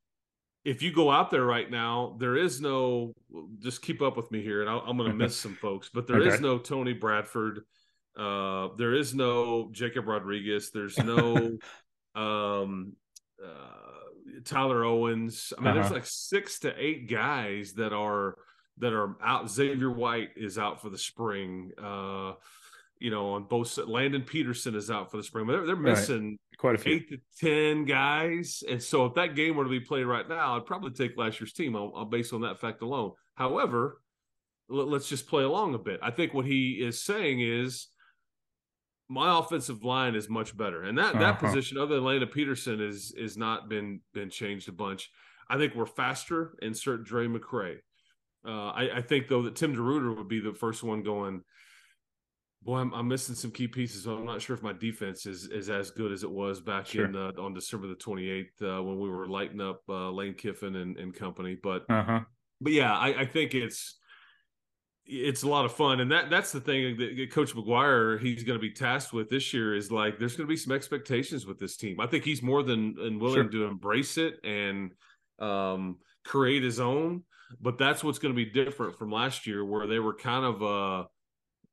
if 0.64 0.82
you 0.82 0.92
go 0.92 1.10
out 1.10 1.30
there 1.30 1.44
right 1.44 1.70
now, 1.70 2.16
there 2.18 2.36
is 2.36 2.60
no. 2.60 3.14
Just 3.60 3.82
keep 3.82 4.00
up 4.00 4.16
with 4.16 4.30
me 4.30 4.42
here, 4.42 4.62
and 4.62 4.70
i 4.70 4.76
am 4.88 4.96
going 4.96 5.10
to 5.10 5.16
miss 5.16 5.36
some 5.40 5.54
folks, 5.54 5.90
but 5.92 6.06
there 6.06 6.20
okay. 6.20 6.34
is 6.34 6.40
no 6.40 6.58
Tony 6.58 6.92
Bradford. 6.92 7.60
Uh, 8.18 8.68
there 8.78 8.94
is 8.94 9.14
no 9.14 9.68
Jacob 9.72 10.06
Rodriguez. 10.06 10.70
There's 10.70 10.96
no 10.98 11.58
um, 12.14 12.92
uh, 13.44 14.40
Tyler 14.44 14.84
Owens. 14.84 15.52
I 15.56 15.60
mean, 15.60 15.70
uh-huh. 15.70 15.80
there's 15.80 15.92
like 15.92 16.06
six 16.06 16.60
to 16.60 16.74
eight 16.78 17.10
guys 17.10 17.74
that 17.74 17.92
are 17.92 18.36
that 18.78 18.92
are 18.92 19.16
out. 19.22 19.50
Xavier 19.50 19.90
White 19.90 20.30
is 20.36 20.58
out 20.58 20.80
for 20.80 20.88
the 20.88 20.98
spring. 20.98 21.72
Uh, 21.76 22.32
you 23.04 23.10
know, 23.10 23.32
on 23.32 23.44
both 23.44 23.76
Landon 23.76 24.22
Peterson 24.22 24.74
is 24.74 24.90
out 24.90 25.10
for 25.10 25.18
the 25.18 25.22
spring, 25.22 25.44
but 25.44 25.52
they're, 25.52 25.66
they're 25.66 25.76
missing 25.76 26.30
right. 26.30 26.58
quite 26.58 26.74
a 26.74 26.78
few, 26.78 26.94
eight 26.94 27.08
to 27.10 27.18
ten 27.38 27.84
guys. 27.84 28.62
And 28.66 28.82
so, 28.82 29.04
if 29.04 29.12
that 29.16 29.36
game 29.36 29.56
were 29.56 29.64
to 29.64 29.68
be 29.68 29.78
played 29.78 30.04
right 30.04 30.26
now, 30.26 30.56
I'd 30.56 30.64
probably 30.64 30.90
take 30.90 31.14
last 31.18 31.38
year's 31.38 31.52
team. 31.52 31.76
I'll, 31.76 31.92
I'll 31.94 32.06
base 32.06 32.32
on 32.32 32.40
that 32.40 32.62
fact 32.62 32.80
alone. 32.80 33.12
However, 33.34 34.00
let, 34.70 34.88
us 34.88 35.06
just 35.06 35.26
play 35.26 35.42
along 35.42 35.74
a 35.74 35.78
bit. 35.78 36.00
I 36.02 36.12
think 36.12 36.32
what 36.32 36.46
he 36.46 36.82
is 36.82 37.04
saying 37.04 37.42
is 37.42 37.88
my 39.10 39.38
offensive 39.38 39.84
line 39.84 40.14
is 40.14 40.30
much 40.30 40.56
better, 40.56 40.84
and 40.84 40.96
that 40.96 41.14
uh-huh. 41.14 41.24
that 41.24 41.40
position, 41.40 41.76
other 41.76 41.96
than 41.96 42.04
Landon 42.04 42.30
Peterson, 42.30 42.80
is 42.80 43.12
is 43.18 43.36
not 43.36 43.68
been 43.68 44.00
been 44.14 44.30
changed 44.30 44.66
a 44.70 44.72
bunch. 44.72 45.10
I 45.50 45.58
think 45.58 45.74
we're 45.74 45.84
faster. 45.84 46.56
Insert 46.62 47.04
Drae 47.04 47.26
McCray. 47.26 47.80
Uh, 48.46 48.70
I, 48.70 48.96
I, 48.96 49.02
think 49.02 49.28
though 49.28 49.42
that 49.42 49.56
Tim 49.56 49.76
DeRuyter 49.76 50.16
would 50.16 50.28
be 50.28 50.40
the 50.40 50.54
first 50.54 50.82
one 50.82 51.02
going 51.02 51.42
boy, 52.64 52.78
I'm, 52.78 52.92
I'm, 52.94 53.08
missing 53.08 53.34
some 53.34 53.50
key 53.50 53.68
pieces. 53.68 54.06
I'm 54.06 54.24
not 54.24 54.40
sure 54.40 54.56
if 54.56 54.62
my 54.62 54.72
defense 54.72 55.26
is 55.26 55.46
is 55.46 55.68
as 55.68 55.90
good 55.90 56.12
as 56.12 56.22
it 56.22 56.30
was 56.30 56.60
back 56.60 56.86
sure. 56.86 57.06
in 57.06 57.16
uh, 57.16 57.32
on 57.38 57.54
December 57.54 57.86
the 57.86 57.94
28th 57.94 58.46
uh, 58.62 58.82
when 58.82 58.98
we 58.98 59.08
were 59.08 59.28
lighting 59.28 59.60
up 59.60 59.82
uh, 59.88 60.10
Lane 60.10 60.34
Kiffin 60.34 60.76
and, 60.76 60.96
and 60.96 61.14
company. 61.14 61.56
But 61.62 61.84
uh-huh. 61.88 62.20
but 62.60 62.72
yeah, 62.72 62.96
I, 62.96 63.20
I, 63.20 63.26
think 63.26 63.54
it's 63.54 63.98
it's 65.04 65.42
a 65.42 65.48
lot 65.48 65.66
of 65.66 65.72
fun, 65.72 66.00
and 66.00 66.10
that 66.10 66.30
that's 66.30 66.52
the 66.52 66.60
thing 66.60 66.96
that 66.96 67.30
Coach 67.30 67.54
McGuire 67.54 68.20
he's 68.20 68.42
going 68.42 68.58
to 68.58 68.62
be 68.62 68.72
tasked 68.72 69.12
with 69.12 69.28
this 69.28 69.52
year 69.52 69.74
is 69.74 69.92
like 69.92 70.18
there's 70.18 70.36
going 70.36 70.46
to 70.46 70.52
be 70.52 70.56
some 70.56 70.72
expectations 70.72 71.46
with 71.46 71.58
this 71.58 71.76
team. 71.76 72.00
I 72.00 72.06
think 72.06 72.24
he's 72.24 72.42
more 72.42 72.62
than, 72.62 72.94
than 72.94 73.18
willing 73.18 73.50
sure. 73.50 73.50
to 73.50 73.64
embrace 73.64 74.16
it 74.16 74.42
and 74.44 74.92
um, 75.38 75.98
create 76.24 76.62
his 76.62 76.80
own. 76.80 77.24
But 77.60 77.78
that's 77.78 78.02
what's 78.02 78.18
going 78.18 78.34
to 78.34 78.36
be 78.36 78.50
different 78.50 78.98
from 78.98 79.12
last 79.12 79.46
year, 79.46 79.64
where 79.64 79.86
they 79.86 79.98
were 79.98 80.14
kind 80.14 80.44
of 80.44 80.62
uh 80.62 81.06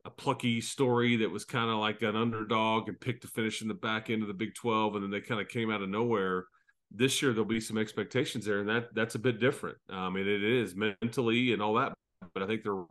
a 0.05 0.09
plucky 0.09 0.61
story 0.61 1.17
that 1.17 1.29
was 1.29 1.45
kind 1.45 1.69
of 1.69 1.77
like 1.77 2.01
an 2.01 2.15
underdog 2.15 2.87
and 2.87 2.99
picked 2.99 3.21
to 3.21 3.27
finish 3.27 3.61
in 3.61 3.67
the 3.67 3.73
back 3.73 4.09
end 4.09 4.21
of 4.21 4.27
the 4.27 4.33
Big 4.33 4.53
12 4.55 4.95
and 4.95 5.03
then 5.03 5.11
they 5.11 5.21
kind 5.21 5.41
of 5.41 5.47
came 5.47 5.71
out 5.71 5.81
of 5.81 5.89
nowhere. 5.89 6.45
This 6.91 7.21
year 7.21 7.31
there'll 7.31 7.45
be 7.45 7.61
some 7.61 7.77
expectations 7.77 8.45
there 8.45 8.59
and 8.59 8.69
that 8.69 8.93
that's 8.93 9.15
a 9.15 9.19
bit 9.19 9.39
different. 9.39 9.77
Um, 9.89 9.97
I 9.97 10.09
mean 10.09 10.27
it 10.27 10.43
is 10.43 10.75
mentally 10.75 11.53
and 11.53 11.61
all 11.61 11.75
that, 11.75 11.93
but 12.33 12.43
I 12.43 12.47
think 12.47 12.63
they're 12.63 12.85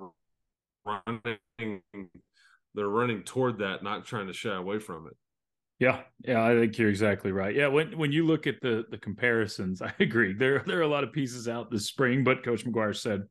running 0.87 1.83
they're 2.75 2.89
running 2.89 3.23
toward 3.25 3.59
that, 3.59 3.83
not 3.83 4.07
trying 4.07 4.29
to 4.29 4.33
shy 4.33 4.55
away 4.55 4.79
from 4.79 5.07
it. 5.07 5.17
Yeah, 5.81 6.03
yeah, 6.21 6.45
I 6.45 6.55
think 6.55 6.77
you're 6.77 6.91
exactly 6.91 7.33
right. 7.33 7.55
Yeah, 7.55 7.69
when 7.69 7.97
when 7.97 8.13
you 8.13 8.27
look 8.27 8.47
at 8.47 8.61
the 8.61 8.85
the 8.91 8.99
comparisons, 8.99 9.81
I 9.83 9.93
agree. 9.99 10.35
There 10.35 10.63
there 10.67 10.79
are 10.79 10.83
a 10.83 10.89
lot 10.89 11.05
of 11.05 11.13
pieces 11.13 11.49
out 11.49 11.71
this 11.71 11.87
spring, 11.87 12.23
but 12.23 12.45
Coach 12.45 12.65
McGuire 12.67 12.95
said 12.95 13.23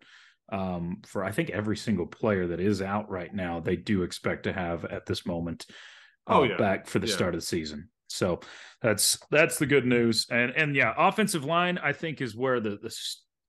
um, 0.52 1.02
for 1.06 1.24
I 1.24 1.32
think 1.32 1.50
every 1.50 1.78
single 1.78 2.08
player 2.08 2.48
that 2.48 2.60
is 2.60 2.82
out 2.82 3.10
right 3.10 3.34
now, 3.34 3.60
they 3.60 3.76
do 3.76 4.04
expect 4.04 4.44
to 4.44 4.54
have 4.54 4.86
at 4.86 5.06
this 5.06 5.26
moment 5.26 5.66
uh, 6.28 6.40
oh, 6.40 6.44
yeah. 6.44 6.58
back 6.58 6.88
for 6.88 7.00
the 7.00 7.08
yeah. 7.08 7.14
start 7.14 7.36
of 7.36 7.42
the 7.42 7.46
season. 7.46 7.90
So 8.08 8.40
that's 8.82 9.20
that's 9.30 9.60
the 9.60 9.66
good 9.66 9.86
news. 9.86 10.26
And 10.32 10.52
and 10.52 10.76
yeah, 10.76 10.94
offensive 10.98 11.46
line 11.46 11.78
I 11.78 11.94
think 11.94 12.22
is 12.22 12.36
where 12.36 12.60
the 12.60 12.78
the, 12.82 12.96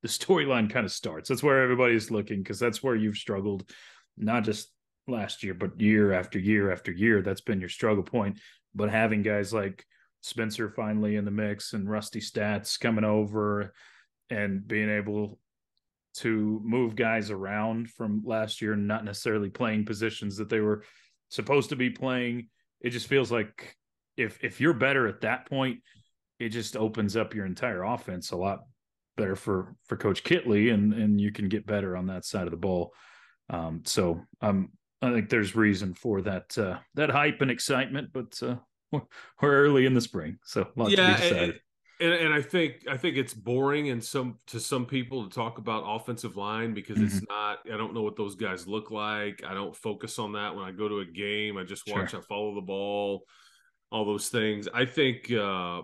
the 0.03 0.09
storyline 0.09 0.71
kind 0.71 0.85
of 0.85 0.93
starts. 0.93 1.29
That's 1.29 1.43
where 1.43 1.63
everybody's 1.63 2.11
looking 2.11 2.43
because 2.43 2.59
that's 2.59 2.83
where 2.83 2.97
you've 2.97 3.17
struggled, 3.17 3.71
not 4.17 4.45
just 4.45 4.71
last 5.09 5.43
year, 5.43 5.55
but 5.55 5.81
year 5.81 6.13
after 6.13 6.39
year 6.39 6.71
after 6.71 6.93
year. 6.93 7.23
That's 7.23 7.41
been 7.41 7.61
your 7.61 7.71
struggle 7.71 8.05
point 8.05 8.39
but 8.75 8.91
having 8.91 9.23
guys 9.23 9.53
like 9.53 9.85
Spencer 10.21 10.71
finally 10.71 11.17
in 11.17 11.25
the 11.25 11.31
mix 11.31 11.73
and 11.73 11.91
Rusty 11.91 12.21
Staats 12.21 12.79
coming 12.79 13.05
over 13.05 13.73
and 14.29 14.67
being 14.67 14.91
able 14.91 15.39
to 16.13 16.61
move 16.65 16.97
guys 16.97 17.31
around 17.31 17.91
from 17.91 18.23
last 18.25 18.61
year, 18.61 18.77
not 18.77 19.05
necessarily 19.05 19.51
playing 19.51 19.85
positions 19.85 20.37
that 20.37 20.49
they 20.49 20.61
were 20.61 20.85
supposed 21.29 21.71
to 21.71 21.77
be 21.77 21.91
playing. 21.91 22.49
It 22.81 22.91
just 22.91 23.07
feels 23.07 23.31
like 23.31 23.77
if 24.17 24.43
if 24.43 24.61
you're 24.61 24.75
better 24.75 25.07
at 25.07 25.23
that 25.23 25.49
point, 25.49 25.81
it 26.39 26.49
just 26.51 26.77
opens 26.77 27.17
up 27.17 27.35
your 27.35 27.47
entire 27.47 27.83
offense 27.83 28.31
a 28.31 28.37
lot 28.37 28.61
better 29.17 29.37
for 29.37 29.75
for 29.85 29.97
Coach 29.97 30.25
Kittley, 30.25 30.73
and 30.73 30.93
and 30.93 31.21
you 31.21 31.33
can 31.33 31.49
get 31.49 31.67
better 31.67 31.97
on 31.97 32.07
that 32.07 32.25
side 32.25 32.47
of 32.47 32.51
the 32.51 32.57
ball. 32.57 32.93
Um, 33.49 33.83
so 33.85 34.21
um, 34.41 34.71
I 35.03 35.13
think 35.13 35.29
there's 35.29 35.57
reason 35.57 35.95
for 35.95 36.23
that 36.23 36.57
uh, 36.59 36.79
that 36.95 37.11
hype 37.11 37.41
and 37.41 37.51
excitement, 37.51 38.11
but 38.13 38.41
uh, 38.43 38.57
we're 38.93 39.03
early 39.43 39.87
in 39.87 39.95
the 39.95 40.01
spring, 40.01 40.39
so 40.45 40.69
yeah, 40.77 41.21
and, 41.21 41.55
and, 42.01 42.13
and, 42.13 42.35
I 42.35 42.41
think 42.41 42.87
I 42.89 42.97
think 42.97 43.17
it's 43.17 43.35
boring 43.35 43.91
and 43.91 44.03
some 44.03 44.39
to 44.49 44.59
some 44.59 44.87
people 44.87 45.29
to 45.29 45.35
talk 45.35 45.59
about 45.59 45.85
offensive 45.87 46.37
line 46.37 46.73
because 46.73 46.97
mm-hmm. 46.97 47.07
it's 47.07 47.29
not. 47.29 47.59
I 47.73 47.77
don't 47.77 47.95
know 47.95 48.03
what 48.03 48.17
those 48.17 48.35
guys 48.35 48.67
look 48.67 48.91
like. 48.91 49.43
I 49.47 49.55
don't 49.55 49.77
focus 49.77 50.19
on 50.19 50.33
that 50.33 50.55
when 50.55 50.65
I 50.65 50.73
go 50.73 50.89
to 50.89 51.01
a 51.01 51.05
game. 51.05 51.57
I 51.57 51.65
just 51.65 51.91
watch. 51.91 52.11
Sure. 52.11 52.21
I 52.21 52.23
follow 52.23 52.55
the 52.55 52.63
ball, 52.63 53.25
all 53.93 54.05
those 54.05 54.29
things. 54.29 54.69
I 54.73 54.87
think 54.87 55.31
uh, 55.31 55.83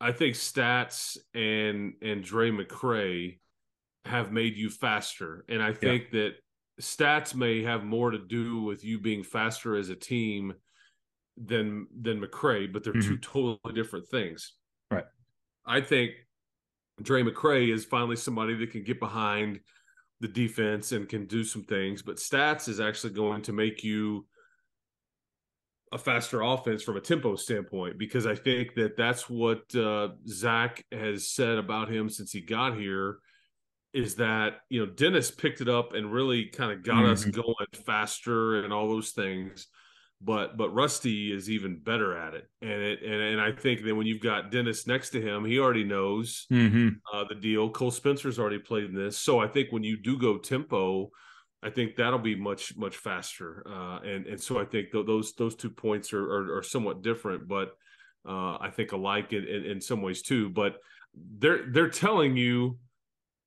I 0.00 0.12
think 0.12 0.36
Staats 0.36 1.18
and 1.34 1.94
and 2.02 2.22
Drae 2.22 2.50
McCray 2.50 3.38
have 4.04 4.32
made 4.32 4.56
you 4.56 4.70
faster, 4.70 5.44
and 5.48 5.62
I 5.62 5.72
think 5.72 6.04
yeah. 6.12 6.20
that 6.20 6.32
Staats 6.80 7.34
may 7.34 7.62
have 7.62 7.84
more 7.84 8.10
to 8.10 8.18
do 8.18 8.62
with 8.62 8.84
you 8.84 8.98
being 8.98 9.22
faster 9.22 9.76
as 9.76 9.88
a 9.88 9.96
team 9.96 10.54
than 11.36 11.86
than 12.00 12.20
McCray, 12.20 12.72
but 12.72 12.84
they're 12.84 12.92
mm-hmm. 12.92 13.08
two 13.08 13.18
totally 13.18 13.74
different 13.74 14.08
things. 14.08 14.52
Right. 14.90 15.04
I 15.66 15.80
think 15.80 16.12
Drae 17.00 17.22
McCray 17.22 17.72
is 17.72 17.84
finally 17.84 18.16
somebody 18.16 18.54
that 18.56 18.70
can 18.70 18.84
get 18.84 19.00
behind 19.00 19.60
the 20.20 20.28
defense 20.28 20.92
and 20.92 21.08
can 21.08 21.26
do 21.26 21.44
some 21.44 21.64
things, 21.64 22.02
but 22.02 22.16
Staats 22.16 22.68
is 22.68 22.80
actually 22.80 23.12
going 23.12 23.42
to 23.42 23.52
make 23.52 23.82
you 23.82 24.26
a 25.92 25.98
faster 25.98 26.40
offense 26.40 26.82
from 26.82 26.96
a 26.96 27.00
tempo 27.00 27.36
standpoint 27.36 27.98
because 27.98 28.26
I 28.26 28.34
think 28.34 28.74
that 28.74 28.96
that's 28.96 29.28
what 29.28 29.74
uh, 29.74 30.08
Zach 30.26 30.84
has 30.90 31.30
said 31.30 31.58
about 31.58 31.90
him 31.90 32.08
since 32.08 32.32
he 32.32 32.40
got 32.40 32.78
here 32.78 33.18
is 33.92 34.14
that 34.14 34.60
you 34.70 34.80
know 34.80 34.90
Dennis 34.90 35.30
picked 35.30 35.60
it 35.60 35.68
up 35.68 35.92
and 35.92 36.10
really 36.10 36.46
kind 36.46 36.72
of 36.72 36.82
got 36.82 37.02
mm-hmm. 37.02 37.12
us 37.12 37.24
going 37.26 37.66
faster 37.84 38.64
and 38.64 38.72
all 38.72 38.88
those 38.88 39.10
things. 39.10 39.66
But 40.24 40.56
but 40.56 40.70
Rusty 40.70 41.32
is 41.32 41.50
even 41.50 41.80
better 41.80 42.16
at 42.16 42.34
it, 42.34 42.46
and 42.60 42.70
it 42.70 43.02
and, 43.02 43.20
and 43.20 43.40
I 43.40 43.50
think 43.50 43.82
that 43.82 43.94
when 43.94 44.06
you've 44.06 44.20
got 44.20 44.52
Dennis 44.52 44.86
next 44.86 45.10
to 45.10 45.20
him, 45.20 45.44
he 45.44 45.58
already 45.58 45.82
knows 45.82 46.46
mm-hmm. 46.52 46.90
uh, 47.12 47.24
the 47.28 47.34
deal. 47.34 47.70
Cole 47.70 47.90
Spencer's 47.90 48.38
already 48.38 48.60
played 48.60 48.84
in 48.84 48.94
this, 48.94 49.18
so 49.18 49.40
I 49.40 49.48
think 49.48 49.72
when 49.72 49.82
you 49.82 49.96
do 49.96 50.16
go 50.16 50.38
tempo, 50.38 51.10
I 51.62 51.70
think 51.70 51.96
that'll 51.96 52.20
be 52.20 52.36
much 52.36 52.76
much 52.76 52.96
faster. 52.96 53.64
Uh, 53.66 53.98
and 54.04 54.26
and 54.26 54.40
so 54.40 54.60
I 54.60 54.64
think 54.64 54.92
th- 54.92 55.06
those 55.06 55.32
those 55.34 55.56
two 55.56 55.70
points 55.70 56.12
are, 56.12 56.24
are, 56.24 56.58
are 56.58 56.62
somewhat 56.62 57.02
different, 57.02 57.48
but 57.48 57.72
uh, 58.28 58.58
I 58.60 58.70
think 58.70 58.92
alike 58.92 59.32
in, 59.32 59.44
in, 59.44 59.64
in 59.64 59.80
some 59.80 60.02
ways 60.02 60.22
too. 60.22 60.50
But 60.50 60.76
they're 61.14 61.70
they're 61.70 61.90
telling 61.90 62.36
you 62.36 62.78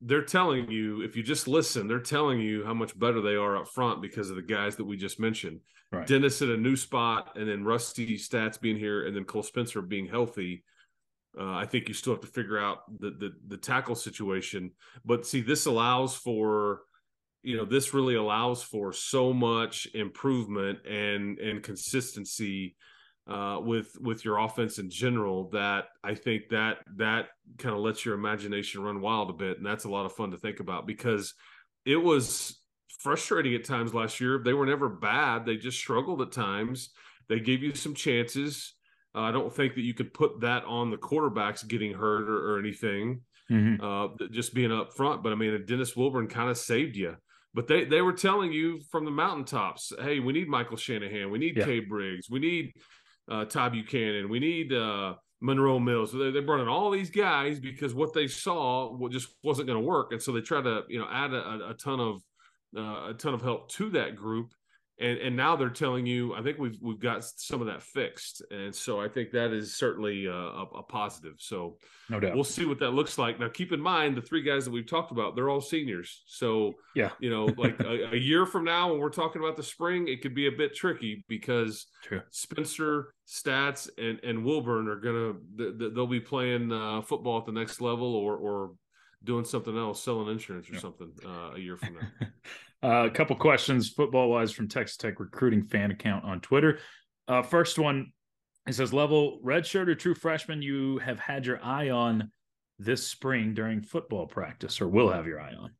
they're 0.01 0.21
telling 0.21 0.69
you 0.69 1.01
if 1.01 1.15
you 1.15 1.23
just 1.23 1.47
listen 1.47 1.88
they're 1.88 1.99
telling 1.99 2.39
you 2.39 2.63
how 2.65 2.73
much 2.73 2.97
better 2.97 3.21
they 3.21 3.36
are 3.36 3.58
up 3.58 3.67
front 3.67 4.01
because 4.01 4.29
of 4.29 4.36
the 4.36 4.41
guys 4.41 4.75
that 4.75 4.86
we 4.86 4.97
just 4.97 5.19
mentioned. 5.19 5.60
Right. 5.91 6.08
dennis 6.08 6.41
at 6.41 6.49
a 6.49 6.58
new 6.58 6.75
spot 6.75 7.38
and 7.38 7.47
then 7.47 7.63
rusty 7.63 8.17
Staats 8.17 8.60
being 8.60 8.77
here 8.77 9.05
and 9.08 9.15
then 9.15 9.23
cole 9.23 9.43
spencer 9.43 9.81
being 9.81 10.08
healthy. 10.08 10.63
Uh, 11.38 11.53
i 11.53 11.65
think 11.65 11.88
you 11.88 11.93
still 11.93 12.13
have 12.13 12.21
to 12.21 12.27
figure 12.27 12.60
out 12.60 12.79
the, 12.99 13.12
the 13.12 13.34
the 13.47 13.58
tackle 13.58 13.95
situation. 13.95 14.71
But 15.03 15.25
see 15.25 15.41
this 15.41 15.65
allows 15.65 16.15
for 16.15 16.81
you 17.43 17.55
know 17.55 17.65
this 17.65 17.93
really 17.93 18.15
allows 18.15 18.63
for 18.63 18.91
so 18.91 19.31
much 19.31 19.88
improvement 19.93 20.86
and 20.86 21.38
and 21.39 21.62
consistency 21.62 22.75
uh, 23.27 23.59
with 23.61 23.97
with 23.99 24.23
your 24.23 24.38
offense 24.38 24.77
in 24.77 24.89
general 24.89 25.49
that 25.49 25.85
I 26.03 26.13
think 26.13 26.49
that 26.49 26.77
that 26.97 27.27
kind 27.57 27.75
of 27.75 27.81
lets 27.81 28.05
your 28.05 28.15
imagination 28.15 28.83
run 28.83 29.01
wild 29.01 29.29
a 29.29 29.33
bit, 29.33 29.57
and 29.57 29.65
that's 29.65 29.85
a 29.85 29.89
lot 29.89 30.05
of 30.05 30.13
fun 30.13 30.31
to 30.31 30.38
think 30.38 30.59
about 30.59 30.85
because 30.85 31.33
it 31.85 31.97
was 31.97 32.61
frustrating 32.99 33.55
at 33.55 33.65
times 33.65 33.93
last 33.93 34.19
year. 34.19 34.41
They 34.43 34.53
were 34.53 34.65
never 34.65 34.89
bad; 34.89 35.45
they 35.45 35.57
just 35.57 35.77
struggled 35.77 36.21
at 36.21 36.31
times. 36.31 36.91
They 37.27 37.39
gave 37.39 37.63
you 37.63 37.73
some 37.73 37.95
chances. 37.95 38.73
Uh, 39.15 39.21
I 39.21 39.31
don't 39.31 39.53
think 39.53 39.75
that 39.75 39.81
you 39.81 39.93
could 39.93 40.13
put 40.13 40.41
that 40.41 40.63
on 40.65 40.91
the 40.91 40.97
quarterbacks 40.97 41.67
getting 41.67 41.93
hurt 41.93 42.29
or, 42.29 42.51
or 42.51 42.59
anything, 42.59 43.21
mm-hmm. 43.49 43.83
uh, 43.83 44.27
just 44.29 44.53
being 44.53 44.71
up 44.71 44.93
front. 44.93 45.23
But 45.23 45.31
I 45.31 45.35
mean, 45.35 45.65
Dennis 45.65 45.95
Wilburn 45.95 46.27
kind 46.27 46.49
of 46.49 46.57
saved 46.57 46.95
you. 46.95 47.15
But 47.55 47.67
they, 47.67 47.85
they 47.85 48.01
were 48.01 48.13
telling 48.13 48.51
you 48.51 48.81
from 48.91 49.05
the 49.05 49.11
mountaintops, 49.11 49.93
hey, 50.01 50.19
we 50.19 50.33
need 50.33 50.49
Michael 50.49 50.75
Shanahan, 50.75 51.31
we 51.31 51.39
need 51.39 51.55
yeah. 51.55 51.63
K 51.63 51.79
Briggs, 51.79 52.29
we 52.29 52.39
need 52.39 52.73
uh, 53.29 53.45
Ty 53.45 53.69
Buchanan. 53.69 54.29
We 54.29 54.39
need 54.39 54.73
uh, 54.73 55.15
Monroe 55.41 55.79
Mills. 55.79 56.11
So 56.11 56.17
they, 56.17 56.31
they 56.31 56.39
brought 56.39 56.61
in 56.61 56.67
all 56.67 56.91
these 56.91 57.09
guys 57.09 57.59
because 57.59 57.93
what 57.93 58.13
they 58.13 58.27
saw 58.27 58.97
just 59.09 59.29
wasn't 59.43 59.67
going 59.67 59.79
to 59.79 59.85
work, 59.85 60.11
and 60.11 60.21
so 60.21 60.31
they 60.31 60.41
tried 60.41 60.63
to 60.63 60.83
you 60.88 60.99
know 60.99 61.07
add 61.11 61.33
a, 61.33 61.69
a 61.69 61.75
ton 61.81 61.99
of 61.99 62.21
uh, 62.77 63.09
a 63.09 63.15
ton 63.17 63.33
of 63.33 63.41
help 63.41 63.69
to 63.71 63.89
that 63.91 64.15
group 64.15 64.53
and 64.99 65.17
and 65.17 65.36
now 65.36 65.55
they're 65.55 65.69
telling 65.69 66.05
you 66.05 66.34
i 66.36 66.41
think 66.41 66.58
we've 66.58 66.77
we've 66.81 66.99
got 66.99 67.23
some 67.23 67.62
of 67.62 67.67
that 67.67 67.81
fixed. 67.81 68.41
And 68.51 68.73
so 68.73 68.99
i 68.99 69.08
think 69.08 69.31
that 69.31 69.51
is 69.51 69.75
certainly 69.75 70.25
a, 70.25 70.34
a, 70.34 70.84
positive. 70.84 71.36
So 71.39 71.77
no 72.10 72.19
doubt. 72.19 72.36
we'll 72.36 72.43
see 72.43 72.65
what 72.65 72.79
that 72.79 72.91
looks 72.91 73.17
like. 73.17 73.39
Now 73.39 73.49
keep 73.49 73.71
in 73.71 73.81
mind 73.81 74.15
the 74.15 74.21
three 74.21 74.41
guys 74.41 74.65
that 74.65 74.71
we've 74.71 74.88
talked 74.88 75.12
about 75.12 75.36
they're 75.36 75.49
all 75.49 75.62
seniors. 75.62 76.23
So 76.27 76.73
yeah. 76.95 77.12
you 77.19 77.29
know 77.29 77.45
like 77.58 77.79
a, 77.81 78.13
a, 78.13 78.17
year 78.17 78.45
from 78.45 78.63
now 78.63 78.91
when 78.91 78.99
we're 78.99 79.10
talking 79.10 79.41
about 79.41 79.58
the 79.58 79.63
spring 79.63 80.08
it 80.08 80.21
could 80.21 80.36
be 80.36 80.47
a 80.47 80.51
bit 80.51 80.75
tricky 80.75 81.25
because 81.27 81.88
True. 82.03 82.21
spencer 82.29 83.13
Staats 83.27 83.89
and 83.97 84.19
and 84.23 84.45
wilburn 84.45 84.88
are 84.88 84.97
gonna 84.97 85.34
they'll 85.55 86.08
be 86.08 86.19
playing 86.19 86.71
uh, 86.71 87.01
football 87.01 87.39
at 87.39 87.45
the 87.45 87.51
next 87.51 87.81
level 87.81 88.15
or 88.15 88.36
or 88.38 88.71
doing 89.23 89.43
something 89.43 89.75
else 89.75 90.03
selling 90.03 90.29
insurance 90.29 90.69
or 90.69 90.75
yeah. 90.75 90.79
something 90.79 91.12
uh, 91.25 91.55
a 91.55 91.60
year 91.60 91.75
from 91.75 91.95
now 91.95 92.27
Uh, 92.86 93.06
a 93.06 93.10
couple 93.10 93.36
questions 93.36 93.89
football 93.89 94.30
wise 94.30 94.52
from 94.52 94.67
Texas 94.67 94.95
Tech 94.95 95.19
recruiting 95.19 95.63
fan 95.63 95.89
account 95.89 96.24
on 96.24 96.39
Twitter. 96.39 96.78
Uh, 97.28 97.41
first 97.41 97.80
one, 97.80 98.12
it 98.67 98.76
says, 98.76 98.93
"Level 98.93 99.39
redshirt 99.43 99.88
or 99.88 99.95
true 99.95 100.13
freshman 100.13 100.62
you 100.62 101.00
have 101.00 101.19
had 101.19 101.48
your 101.48 101.60
eye 101.63 101.89
on 101.89 102.32
this 102.78 103.08
spring 103.08 103.56
during 103.56 103.82
football 103.82 104.28
practice, 104.28 104.80
or 104.82 104.88
will 104.88 105.10
have 105.10 105.26
your 105.26 105.41
eye 105.41 105.56
on." 105.56 105.71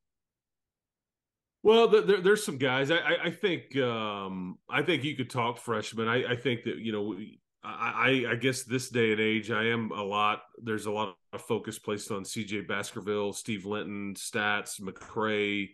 Well, 1.62 1.88
there, 1.90 2.22
there's 2.22 2.44
some 2.44 2.58
guys. 2.58 2.90
I, 2.90 3.00
I, 3.26 3.30
think 3.30 3.78
um, 3.78 4.58
I 4.68 4.82
think 4.82 5.04
you 5.04 5.16
could 5.16 5.30
talk 5.30 5.60
freshman. 5.60 6.08
I, 6.08 6.32
I 6.32 6.36
think 6.36 6.64
that 6.64 6.78
you 6.78 6.92
know 6.92 7.16
I, 7.64 8.26
I, 8.32 8.36
guess 8.36 8.64
this 8.64 8.90
day 8.90 9.12
and 9.12 9.22
age, 9.22 9.52
I 9.52 9.66
am 9.66 9.92
a 9.92 10.04
lot. 10.04 10.42
There's 10.58 10.88
a 10.88 10.92
lot 10.92 11.18
of 11.34 11.42
focus 11.44 11.78
placed 11.78 12.10
on 12.10 12.26
C.J. 12.26 12.62
Baskerville, 12.62 13.34
Steve 13.34 13.68
Linton, 13.68 14.16
Staats, 14.16 14.82
McCray, 14.82 15.70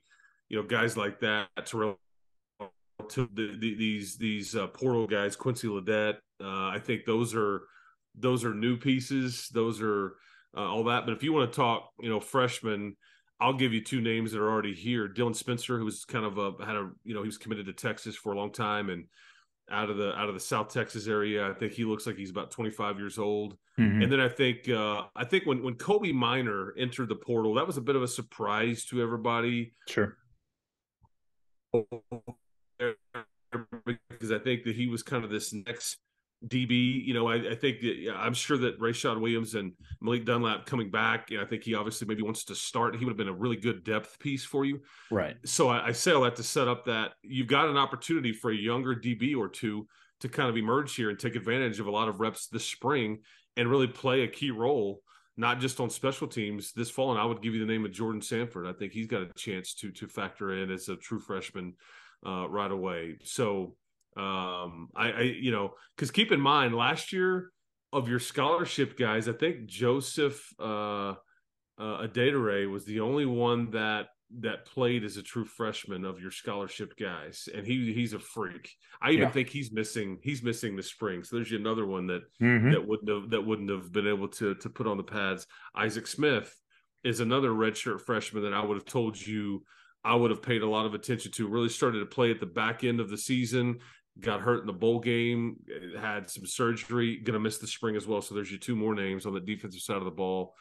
you 0.51 0.57
know, 0.57 0.63
guys 0.63 0.97
like 0.97 1.21
that, 1.21 1.47
Terrell, 1.65 1.97
to 3.07 3.29
the, 3.33 3.55
the, 3.57 3.73
these 3.73 4.17
these 4.17 4.53
uh, 4.53 4.67
portal 4.67 5.07
guys, 5.07 5.37
Quincy 5.37 5.69
Ledet. 5.69 6.15
Uh, 6.43 6.67
I 6.67 6.77
think 6.77 7.05
those 7.05 7.33
are 7.33 7.61
those 8.15 8.43
are 8.43 8.53
new 8.53 8.75
pieces. 8.75 9.47
Those 9.53 9.81
are 9.81 10.17
uh, 10.55 10.69
all 10.69 10.83
that. 10.83 11.05
But 11.05 11.13
if 11.13 11.23
you 11.23 11.31
want 11.31 11.49
to 11.49 11.55
talk, 11.55 11.91
you 12.01 12.09
know, 12.09 12.19
freshmen, 12.19 12.97
I'll 13.39 13.53
give 13.53 13.71
you 13.71 13.81
two 13.81 14.01
names 14.01 14.33
that 14.33 14.41
are 14.41 14.51
already 14.51 14.73
here. 14.73 15.07
Dylan 15.07 15.37
Spencer, 15.37 15.79
who 15.79 15.85
was 15.85 16.03
kind 16.03 16.25
of 16.25 16.37
a 16.37 16.51
had 16.65 16.75
a 16.75 16.91
you 17.05 17.13
know 17.13 17.21
he 17.21 17.29
was 17.29 17.37
committed 17.37 17.67
to 17.67 17.73
Texas 17.73 18.17
for 18.17 18.33
a 18.33 18.37
long 18.37 18.51
time 18.51 18.89
and 18.89 19.05
out 19.71 19.89
of 19.89 19.95
the 19.95 20.13
out 20.19 20.27
of 20.27 20.33
the 20.33 20.41
South 20.41 20.67
Texas 20.73 21.07
area. 21.07 21.49
I 21.49 21.53
think 21.53 21.71
he 21.71 21.85
looks 21.85 22.05
like 22.05 22.17
he's 22.17 22.29
about 22.29 22.51
25 22.51 22.99
years 22.99 23.17
old. 23.17 23.55
Mm-hmm. 23.79 24.01
And 24.01 24.11
then 24.11 24.19
I 24.19 24.27
think 24.27 24.67
uh, 24.67 25.03
I 25.15 25.23
think 25.23 25.45
when 25.45 25.63
when 25.63 25.75
Kobe 25.75 26.11
Minor 26.11 26.73
entered 26.77 27.07
the 27.07 27.15
portal, 27.15 27.53
that 27.53 27.65
was 27.65 27.77
a 27.77 27.81
bit 27.81 27.95
of 27.95 28.03
a 28.03 28.07
surprise 28.09 28.83
to 28.87 29.01
everybody. 29.01 29.75
Sure 29.87 30.17
because 31.71 31.85
I 34.31 34.39
think 34.39 34.63
that 34.63 34.75
he 34.75 34.87
was 34.87 35.03
kind 35.03 35.23
of 35.23 35.29
this 35.29 35.53
next 35.53 35.97
DB. 36.47 37.05
You 37.05 37.13
know, 37.13 37.27
I, 37.27 37.51
I 37.51 37.55
think 37.55 37.81
that, 37.81 37.95
yeah, 37.97 38.15
I'm 38.15 38.33
sure 38.33 38.57
that 38.57 38.79
Rayshad 38.79 39.19
Williams 39.19 39.55
and 39.55 39.73
Malik 40.01 40.25
Dunlap 40.25 40.65
coming 40.65 40.89
back. 40.89 41.29
You 41.29 41.37
know, 41.37 41.43
I 41.43 41.47
think 41.47 41.63
he 41.63 41.75
obviously 41.75 42.07
maybe 42.07 42.23
wants 42.23 42.45
to 42.45 42.55
start. 42.55 42.95
He 42.95 43.05
would 43.05 43.11
have 43.11 43.17
been 43.17 43.27
a 43.27 43.33
really 43.33 43.57
good 43.57 43.83
depth 43.83 44.19
piece 44.19 44.43
for 44.43 44.65
you. 44.65 44.81
Right. 45.09 45.35
So 45.45 45.69
I, 45.69 45.87
I 45.87 45.91
say 45.91 46.11
all 46.11 46.23
that 46.23 46.35
to 46.37 46.43
set 46.43 46.67
up 46.67 46.85
that 46.85 47.11
you've 47.23 47.47
got 47.47 47.69
an 47.69 47.77
opportunity 47.77 48.33
for 48.33 48.51
a 48.51 48.55
younger 48.55 48.95
DB 48.95 49.35
or 49.35 49.47
two 49.47 49.87
to 50.21 50.29
kind 50.29 50.49
of 50.49 50.57
emerge 50.57 50.95
here 50.95 51.09
and 51.09 51.19
take 51.19 51.35
advantage 51.35 51.79
of 51.79 51.87
a 51.87 51.91
lot 51.91 52.07
of 52.07 52.19
reps 52.19 52.47
this 52.47 52.65
spring 52.65 53.19
and 53.57 53.69
really 53.69 53.87
play 53.87 54.21
a 54.21 54.27
key 54.27 54.51
role 54.51 55.01
not 55.37 55.59
just 55.59 55.79
on 55.79 55.89
special 55.89 56.27
teams 56.27 56.73
this 56.73 56.89
fall. 56.89 57.11
And 57.11 57.19
I 57.19 57.25
would 57.25 57.41
give 57.41 57.53
you 57.53 57.59
the 57.59 57.71
name 57.71 57.85
of 57.85 57.91
Jordan 57.91 58.21
Sanford. 58.21 58.67
I 58.67 58.73
think 58.73 58.91
he's 58.91 59.07
got 59.07 59.21
a 59.21 59.31
chance 59.35 59.73
to 59.75 59.91
to 59.91 60.07
factor 60.07 60.53
in 60.53 60.71
as 60.71 60.89
a 60.89 60.95
true 60.95 61.19
freshman 61.19 61.73
uh, 62.25 62.47
right 62.49 62.71
away. 62.71 63.17
So 63.23 63.75
um, 64.17 64.89
I, 64.95 65.11
I 65.11 65.21
you 65.21 65.51
know 65.51 65.73
because 65.95 66.11
keep 66.11 66.31
in 66.31 66.41
mind 66.41 66.75
last 66.75 67.13
year 67.13 67.51
of 67.93 68.07
your 68.07 68.19
scholarship 68.19 68.97
guys, 68.97 69.27
I 69.27 69.33
think 69.33 69.65
Joseph 69.65 70.47
uh, 70.59 71.15
uh, 71.79 72.03
Adedire 72.03 72.69
was 72.69 72.85
the 72.85 72.99
only 72.99 73.25
one 73.25 73.71
that 73.71 74.07
that 74.39 74.65
played 74.65 75.03
as 75.03 75.17
a 75.17 75.23
true 75.23 75.45
freshman 75.45 76.05
of 76.05 76.21
your 76.21 76.31
scholarship 76.31 76.93
guys, 76.97 77.49
and 77.53 77.65
he 77.65 77.93
he's 77.93 78.13
a 78.13 78.19
freak. 78.19 78.75
I 79.01 79.11
even 79.11 79.23
yeah. 79.23 79.31
think 79.31 79.49
he's 79.49 79.71
missing 79.71 80.19
he's 80.23 80.41
missing 80.41 80.75
the 80.75 80.83
spring. 80.83 81.23
So 81.23 81.35
there's 81.35 81.51
another 81.51 81.85
one 81.85 82.07
that 82.07 82.21
mm-hmm. 82.41 82.71
that 82.71 82.87
wouldn't 82.87 83.09
have 83.09 83.29
that 83.31 83.45
wouldn't 83.45 83.69
have 83.69 83.91
been 83.91 84.07
able 84.07 84.27
to 84.29 84.55
to 84.55 84.69
put 84.69 84.87
on 84.87 84.97
the 84.97 85.03
pads. 85.03 85.47
Isaac 85.75 86.07
Smith 86.07 86.55
is 87.03 87.19
another 87.19 87.49
redshirt 87.49 88.01
freshman 88.01 88.43
that 88.43 88.53
I 88.53 88.63
would 88.63 88.77
have 88.77 88.85
told 88.85 89.19
you 89.19 89.63
I 90.03 90.15
would 90.15 90.31
have 90.31 90.41
paid 90.41 90.61
a 90.61 90.69
lot 90.69 90.85
of 90.85 90.93
attention 90.93 91.31
to. 91.33 91.47
Really 91.47 91.69
started 91.69 91.99
to 91.99 92.05
play 92.05 92.31
at 92.31 92.39
the 92.39 92.45
back 92.45 92.83
end 92.83 92.99
of 92.99 93.09
the 93.09 93.17
season. 93.17 93.79
Got 94.19 94.41
hurt 94.41 94.61
in 94.61 94.67
the 94.67 94.73
bowl 94.73 94.99
game, 94.99 95.55
had 95.99 96.29
some 96.29 96.45
surgery, 96.45 97.17
going 97.17 97.33
to 97.33 97.39
miss 97.39 97.59
the 97.59 97.67
spring 97.67 97.95
as 97.95 98.05
well. 98.05 98.21
So 98.21 98.35
there's 98.35 98.51
your 98.51 98.59
two 98.59 98.75
more 98.75 98.93
names 98.93 99.25
on 99.25 99.33
the 99.33 99.39
defensive 99.39 99.81
side 99.81 99.97
of 99.97 100.05
the 100.05 100.11
ball 100.11 100.53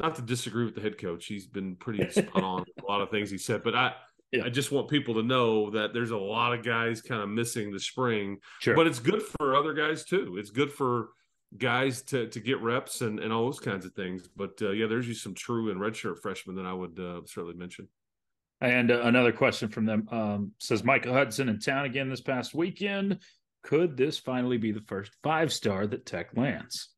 not 0.00 0.14
to 0.16 0.22
disagree 0.22 0.64
with 0.64 0.74
the 0.74 0.80
head 0.80 0.98
coach. 0.98 1.26
He's 1.26 1.46
been 1.46 1.76
pretty 1.76 2.08
spot 2.10 2.42
on 2.42 2.64
a 2.82 2.90
lot 2.90 3.00
of 3.00 3.10
things 3.10 3.30
he 3.30 3.38
said, 3.38 3.62
but 3.62 3.74
I 3.74 3.94
yeah. 4.32 4.44
I 4.44 4.50
just 4.50 4.72
want 4.72 4.88
people 4.88 5.14
to 5.14 5.22
know 5.22 5.70
that 5.70 5.94
there's 5.94 6.10
a 6.10 6.16
lot 6.16 6.52
of 6.52 6.62
guys 6.62 7.00
kind 7.00 7.22
of 7.22 7.28
missing 7.28 7.72
the 7.72 7.80
spring. 7.80 8.38
Sure. 8.60 8.76
But 8.76 8.86
it's 8.86 8.98
good 8.98 9.22
for 9.22 9.56
other 9.56 9.72
guys 9.72 10.04
too. 10.04 10.36
It's 10.38 10.50
good 10.50 10.70
for 10.70 11.10
guys 11.56 12.02
to 12.02 12.28
to 12.28 12.40
get 12.40 12.60
reps 12.60 13.00
and, 13.00 13.18
and 13.20 13.32
all 13.32 13.46
those 13.46 13.60
kinds 13.60 13.86
of 13.86 13.92
things. 13.94 14.28
But 14.36 14.60
uh, 14.60 14.70
yeah, 14.70 14.86
there's 14.86 15.06
just 15.06 15.22
some 15.22 15.34
true 15.34 15.70
and 15.70 15.80
redshirt 15.80 16.18
freshmen 16.20 16.56
that 16.56 16.66
I 16.66 16.72
would 16.72 16.98
uh, 16.98 17.22
certainly 17.24 17.56
mention. 17.56 17.88
And 18.60 18.90
uh, 18.90 19.02
another 19.02 19.32
question 19.32 19.68
from 19.68 19.86
them 19.86 20.08
um, 20.10 20.52
says 20.58 20.84
Micah 20.84 21.12
Hudson 21.12 21.48
in 21.48 21.60
town 21.60 21.84
again 21.84 22.10
this 22.10 22.20
past 22.20 22.54
weekend. 22.54 23.20
Could 23.62 23.96
this 23.96 24.18
finally 24.18 24.58
be 24.58 24.72
the 24.72 24.80
first 24.82 25.12
five 25.22 25.52
star 25.52 25.86
that 25.86 26.06
Tech 26.06 26.36
lands? 26.36 26.88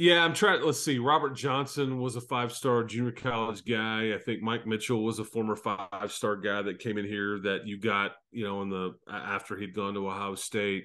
Yeah, 0.00 0.24
I'm 0.24 0.32
trying. 0.32 0.62
Let's 0.62 0.80
see. 0.80 1.00
Robert 1.00 1.34
Johnson 1.34 1.98
was 1.98 2.14
a 2.14 2.20
five 2.20 2.52
star 2.52 2.84
junior 2.84 3.10
college 3.10 3.64
guy. 3.64 4.14
I 4.14 4.18
think 4.18 4.42
Mike 4.42 4.64
Mitchell 4.64 5.02
was 5.02 5.18
a 5.18 5.24
former 5.24 5.56
five 5.56 6.12
star 6.12 6.36
guy 6.36 6.62
that 6.62 6.78
came 6.78 6.98
in 6.98 7.04
here 7.04 7.40
that 7.40 7.66
you 7.66 7.80
got, 7.80 8.12
you 8.30 8.44
know, 8.44 8.62
in 8.62 8.70
the 8.70 8.94
after 9.12 9.56
he'd 9.56 9.74
gone 9.74 9.94
to 9.94 10.08
Ohio 10.08 10.36
State. 10.36 10.84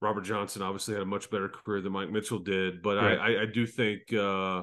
Robert 0.00 0.22
Johnson 0.22 0.62
obviously 0.62 0.94
had 0.94 1.02
a 1.02 1.06
much 1.06 1.30
better 1.30 1.50
career 1.50 1.82
than 1.82 1.92
Mike 1.92 2.10
Mitchell 2.10 2.38
did, 2.38 2.80
but 2.80 2.96
right. 2.96 3.18
I, 3.18 3.42
I, 3.42 3.44
do 3.44 3.66
think 3.66 4.10
uh, 4.14 4.62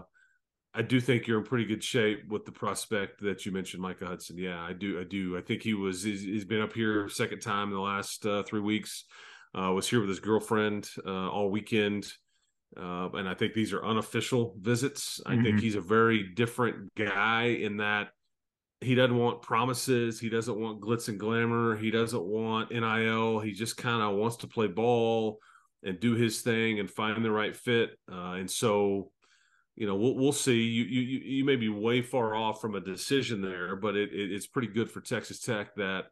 I 0.73 0.81
do 0.81 0.99
think 0.99 1.27
you're 1.27 1.37
in 1.37 1.45
pretty 1.45 1.65
good 1.65 1.83
shape 1.83 2.27
with 2.29 2.45
the 2.45 2.51
prospect 2.51 3.21
that 3.21 3.45
you 3.45 3.51
mentioned, 3.51 3.83
Micah 3.83 4.07
Hudson. 4.07 4.39
Yeah, 4.39 4.59
I 4.59 4.73
do. 4.73 4.99
I 4.99 5.03
do. 5.03 5.37
I 5.37 5.41
think 5.41 5.61
he 5.61 5.75
was. 5.75 6.01
he's, 6.01 6.23
he's 6.23 6.45
been 6.45 6.61
up 6.61 6.73
here 6.73 7.07
second 7.09 7.41
time 7.41 7.67
in 7.67 7.75
the 7.75 7.79
last 7.79 8.25
uh, 8.25 8.41
three 8.41 8.59
weeks. 8.59 9.05
Uh, 9.55 9.71
was 9.71 9.87
here 9.87 9.99
with 9.99 10.09
his 10.09 10.19
girlfriend 10.19 10.89
uh, 11.05 11.29
all 11.29 11.51
weekend. 11.51 12.11
Uh, 12.75 13.09
and 13.13 13.27
I 13.27 13.33
think 13.33 13.53
these 13.53 13.73
are 13.73 13.85
unofficial 13.85 14.55
visits. 14.59 15.21
I 15.25 15.33
mm-hmm. 15.33 15.43
think 15.43 15.59
he's 15.59 15.75
a 15.75 15.81
very 15.81 16.23
different 16.23 16.93
guy 16.95 17.45
in 17.45 17.77
that 17.77 18.09
he 18.81 18.93
doesn't 18.93 19.17
want 19.17 19.41
promises. 19.41 20.19
He 20.19 20.29
doesn't 20.29 20.59
want 20.59 20.81
glitz 20.81 21.07
and 21.07 21.19
glamour. 21.19 21.75
He 21.75 21.89
doesn't 21.89 22.23
want 22.23 22.71
NIL. 22.71 23.39
He 23.39 23.53
just 23.53 23.77
kind 23.77 24.01
of 24.01 24.15
wants 24.15 24.37
to 24.37 24.47
play 24.47 24.67
ball 24.67 25.39
and 25.83 25.99
do 25.99 26.13
his 26.13 26.41
thing 26.41 26.79
and 26.79 26.89
find 26.89 27.23
the 27.23 27.31
right 27.31 27.55
fit. 27.55 27.91
Uh, 28.11 28.33
and 28.33 28.49
so, 28.49 29.11
you 29.75 29.87
know, 29.87 29.95
we'll, 29.95 30.15
we'll 30.15 30.31
see. 30.31 30.61
You, 30.61 30.83
you 30.83 31.01
you 31.19 31.45
may 31.45 31.55
be 31.55 31.69
way 31.69 32.01
far 32.01 32.35
off 32.35 32.61
from 32.61 32.75
a 32.75 32.79
decision 32.79 33.41
there, 33.41 33.75
but 33.75 33.95
it, 33.95 34.11
it, 34.11 34.31
it's 34.31 34.47
pretty 34.47 34.67
good 34.67 34.91
for 34.91 35.01
Texas 35.01 35.39
Tech 35.39 35.75
that 35.75 36.05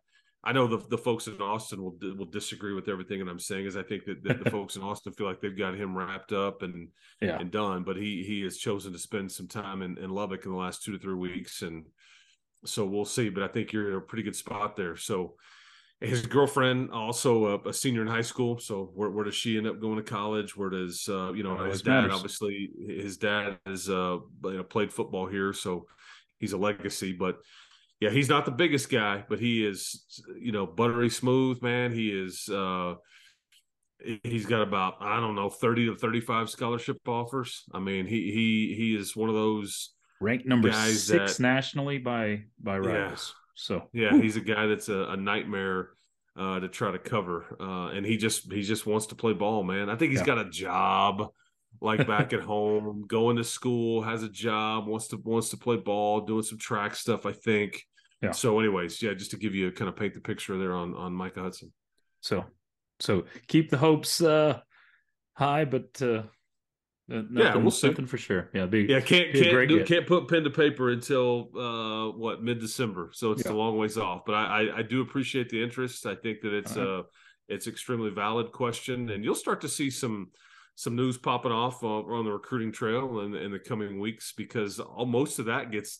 I 0.45 0.51
know 0.51 0.67
the 0.67 0.77
the 0.89 0.97
folks 0.97 1.27
in 1.27 1.41
Austin 1.41 1.81
will 1.81 1.97
will 2.17 2.25
disagree 2.25 2.73
with 2.73 2.87
everything 2.87 3.19
that 3.19 3.31
I'm 3.31 3.39
saying. 3.39 3.65
Is 3.65 3.75
I 3.75 3.83
think 3.83 4.05
that, 4.05 4.23
that 4.23 4.43
the 4.43 4.51
folks 4.51 4.75
in 4.75 4.83
Austin 4.83 5.13
feel 5.13 5.25
like 5.25 5.41
they've 5.41 5.57
got 5.57 5.75
him 5.75 5.97
wrapped 5.97 6.33
up 6.33 6.61
and 6.61 6.89
yeah. 7.19 7.39
and 7.39 7.49
done, 7.49 7.83
but 7.83 7.97
he 7.97 8.23
he 8.23 8.41
has 8.43 8.57
chosen 8.57 8.93
to 8.93 8.99
spend 8.99 9.31
some 9.31 9.47
time 9.47 9.81
in, 9.81 9.97
in 9.97 10.11
Lubbock 10.11 10.45
in 10.45 10.51
the 10.51 10.57
last 10.57 10.83
two 10.83 10.91
to 10.91 10.99
three 10.99 11.15
weeks, 11.15 11.63
and 11.63 11.85
so 12.63 12.85
we'll 12.85 13.05
see. 13.05 13.29
But 13.29 13.43
I 13.43 13.47
think 13.47 13.73
you're 13.73 13.89
in 13.89 13.97
a 13.97 14.01
pretty 14.01 14.23
good 14.23 14.35
spot 14.35 14.75
there. 14.75 14.95
So 14.95 15.35
his 15.99 16.25
girlfriend 16.27 16.91
also 16.91 17.57
a, 17.57 17.69
a 17.69 17.73
senior 17.73 18.01
in 18.01 18.07
high 18.07 18.21
school. 18.21 18.59
So 18.59 18.91
where, 18.93 19.09
where, 19.09 19.25
does 19.25 19.35
she 19.35 19.57
end 19.57 19.65
up 19.65 19.79
going 19.79 19.95
to 19.95 20.03
college? 20.03 20.55
Where 20.55 20.69
does 20.69 21.07
uh, 21.09 21.31
you 21.33 21.43
know 21.43 21.57
his 21.63 21.81
dad 21.81 22.01
matters. 22.01 22.13
obviously 22.13 22.69
his 22.87 23.17
dad 23.17 23.57
has 23.65 23.89
uh, 23.89 24.17
you 24.43 24.57
know, 24.57 24.63
played 24.63 24.93
football 24.93 25.25
here, 25.25 25.53
so 25.53 25.87
he's 26.39 26.53
a 26.53 26.57
legacy, 26.57 27.13
but 27.13 27.37
yeah, 28.05 28.11
he's 28.11 28.29
not 28.29 28.45
the 28.45 28.51
biggest 28.51 28.91
guy, 28.91 29.23
but 29.27 29.39
he 29.39 29.65
is, 29.65 30.21
you 30.39 30.51
know, 30.51 30.67
buttery 30.67 31.09
smooth, 31.09 31.59
man. 31.63 31.91
He 31.91 32.09
is, 32.09 32.47
uh, 32.49 32.95
he's 34.21 34.45
got 34.45 34.61
about, 34.61 34.97
I 34.99 35.19
don't 35.19 35.33
know, 35.33 35.49
30 35.49 35.87
to 35.87 35.95
35 35.95 36.51
scholarship 36.51 36.97
offers. 37.07 37.63
I 37.71 37.79
mean, 37.79 38.05
he, 38.05 38.31
he, 38.31 38.75
he 38.77 38.95
is 38.95 39.15
one 39.15 39.29
of 39.29 39.33
those 39.35 39.95
ranked 40.21 40.45
number 40.45 40.71
six 40.71 41.37
that, 41.37 41.39
nationally 41.41 41.97
by, 41.97 42.43
by 42.61 42.77
rivals. 42.77 43.33
Yeah. 43.33 43.41
So, 43.55 43.89
yeah, 43.91 44.15
he's 44.21 44.35
a 44.35 44.41
guy 44.41 44.67
that's 44.67 44.89
a, 44.89 45.05
a 45.05 45.17
nightmare 45.17 45.89
uh, 46.37 46.59
to 46.59 46.67
try 46.67 46.91
to 46.91 46.99
cover. 46.99 47.57
Uh, 47.59 47.87
and 47.87 48.05
he 48.05 48.17
just, 48.17 48.53
he 48.53 48.61
just 48.61 48.85
wants 48.85 49.07
to 49.07 49.15
play 49.15 49.33
ball, 49.33 49.63
man. 49.63 49.89
I 49.89 49.95
think 49.95 50.11
he's 50.11 50.19
yeah. 50.19 50.27
got 50.27 50.45
a 50.45 50.49
job 50.51 51.31
like 51.81 52.05
back 52.07 52.33
at 52.33 52.41
home, 52.41 53.05
going 53.07 53.37
to 53.37 53.43
school, 53.43 54.03
has 54.03 54.21
a 54.21 54.29
job, 54.29 54.85
wants 54.85 55.07
to 55.07 55.17
wants 55.17 55.49
to 55.49 55.57
play 55.57 55.77
ball, 55.77 56.21
doing 56.21 56.43
some 56.43 56.59
track 56.59 56.95
stuff. 56.95 57.25
I 57.25 57.31
think. 57.31 57.83
Yeah. 58.25 58.31
So, 58.31 58.59
anyways, 58.59 59.01
yeah, 59.01 59.13
just 59.13 59.31
to 59.31 59.37
give 59.37 59.55
you 59.55 59.67
a 59.67 59.71
kind 59.71 59.89
of 59.89 59.95
paint 59.95 60.13
the 60.13 60.19
picture 60.19 60.57
there 60.57 60.73
on 60.73 60.93
on 60.95 61.13
Micah 61.13 61.41
Hudson. 61.41 61.71
So, 62.21 62.45
so 62.99 63.25
keep 63.47 63.69
the 63.69 63.77
hopes 63.77 64.21
uh 64.21 64.59
high, 65.33 65.65
but 65.65 66.01
uh 66.01 66.23
Nothing, 67.07 67.37
yeah, 67.37 67.55
we'll 67.55 67.69
see. 67.69 67.87
Something 67.87 68.07
for 68.07 68.17
sure. 68.17 68.49
Yeah, 68.51 68.65
be, 68.65 68.81
yeah. 68.81 68.99
Can't 68.99 69.31
can't 69.31 69.69
do, 69.69 69.85
can't 69.85 70.07
put 70.07 70.27
pen 70.27 70.43
to 70.43 70.49
paper 70.49 70.89
until 70.89 71.49
uh 71.55 72.17
what 72.17 72.41
mid 72.41 72.59
December, 72.59 73.11
so 73.13 73.31
it's 73.31 73.45
yeah. 73.45 73.51
a 73.51 73.53
long 73.53 73.77
ways 73.77 73.95
off. 73.95 74.23
But 74.25 74.33
I, 74.33 74.45
I, 74.45 74.77
I 74.77 74.81
do 74.81 75.01
appreciate 75.01 75.49
the 75.49 75.61
interest. 75.61 76.07
I 76.07 76.15
think 76.15 76.41
that 76.41 76.51
it's 76.51 76.75
right. 76.75 76.87
uh 76.87 77.03
it's 77.47 77.67
extremely 77.67 78.09
valid 78.09 78.51
question, 78.51 79.11
and 79.11 79.23
you'll 79.23 79.35
start 79.35 79.61
to 79.61 79.69
see 79.69 79.91
some 79.91 80.31
some 80.73 80.95
news 80.95 81.17
popping 81.17 81.51
off 81.51 81.83
on 81.83 82.25
the 82.25 82.31
recruiting 82.31 82.71
trail 82.71 83.19
in, 83.19 83.35
in 83.35 83.51
the 83.51 83.59
coming 83.59 83.99
weeks 83.99 84.33
because 84.35 84.79
all, 84.79 85.05
most 85.05 85.37
of 85.37 85.45
that 85.45 85.71
gets 85.71 85.99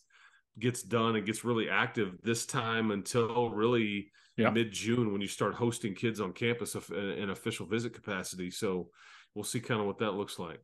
gets 0.60 0.82
done 0.84 1.16
and 1.16 1.26
gets 1.26 1.44
really 1.44 1.70
active 1.70 2.18
this 2.24 2.46
time 2.46 2.92
until 2.92 3.50
really 3.50 4.12
yeah. 4.38 4.50
mid 4.50 4.72
June 4.72 5.12
when 5.12 5.22
you 5.22 5.28
start 5.28 5.54
hosting 5.54 5.94
kids 5.94 6.20
on 6.20 6.34
campus 6.34 6.76
in 6.76 7.30
official 7.30 7.66
visit 7.66 7.94
capacity. 7.94 8.52
So 8.52 8.90
we'll 9.34 9.44
see 9.44 9.60
kind 9.60 9.80
of 9.80 9.88
what 9.88 10.00
that 10.00 10.12
looks 10.12 10.40
like. 10.40 10.60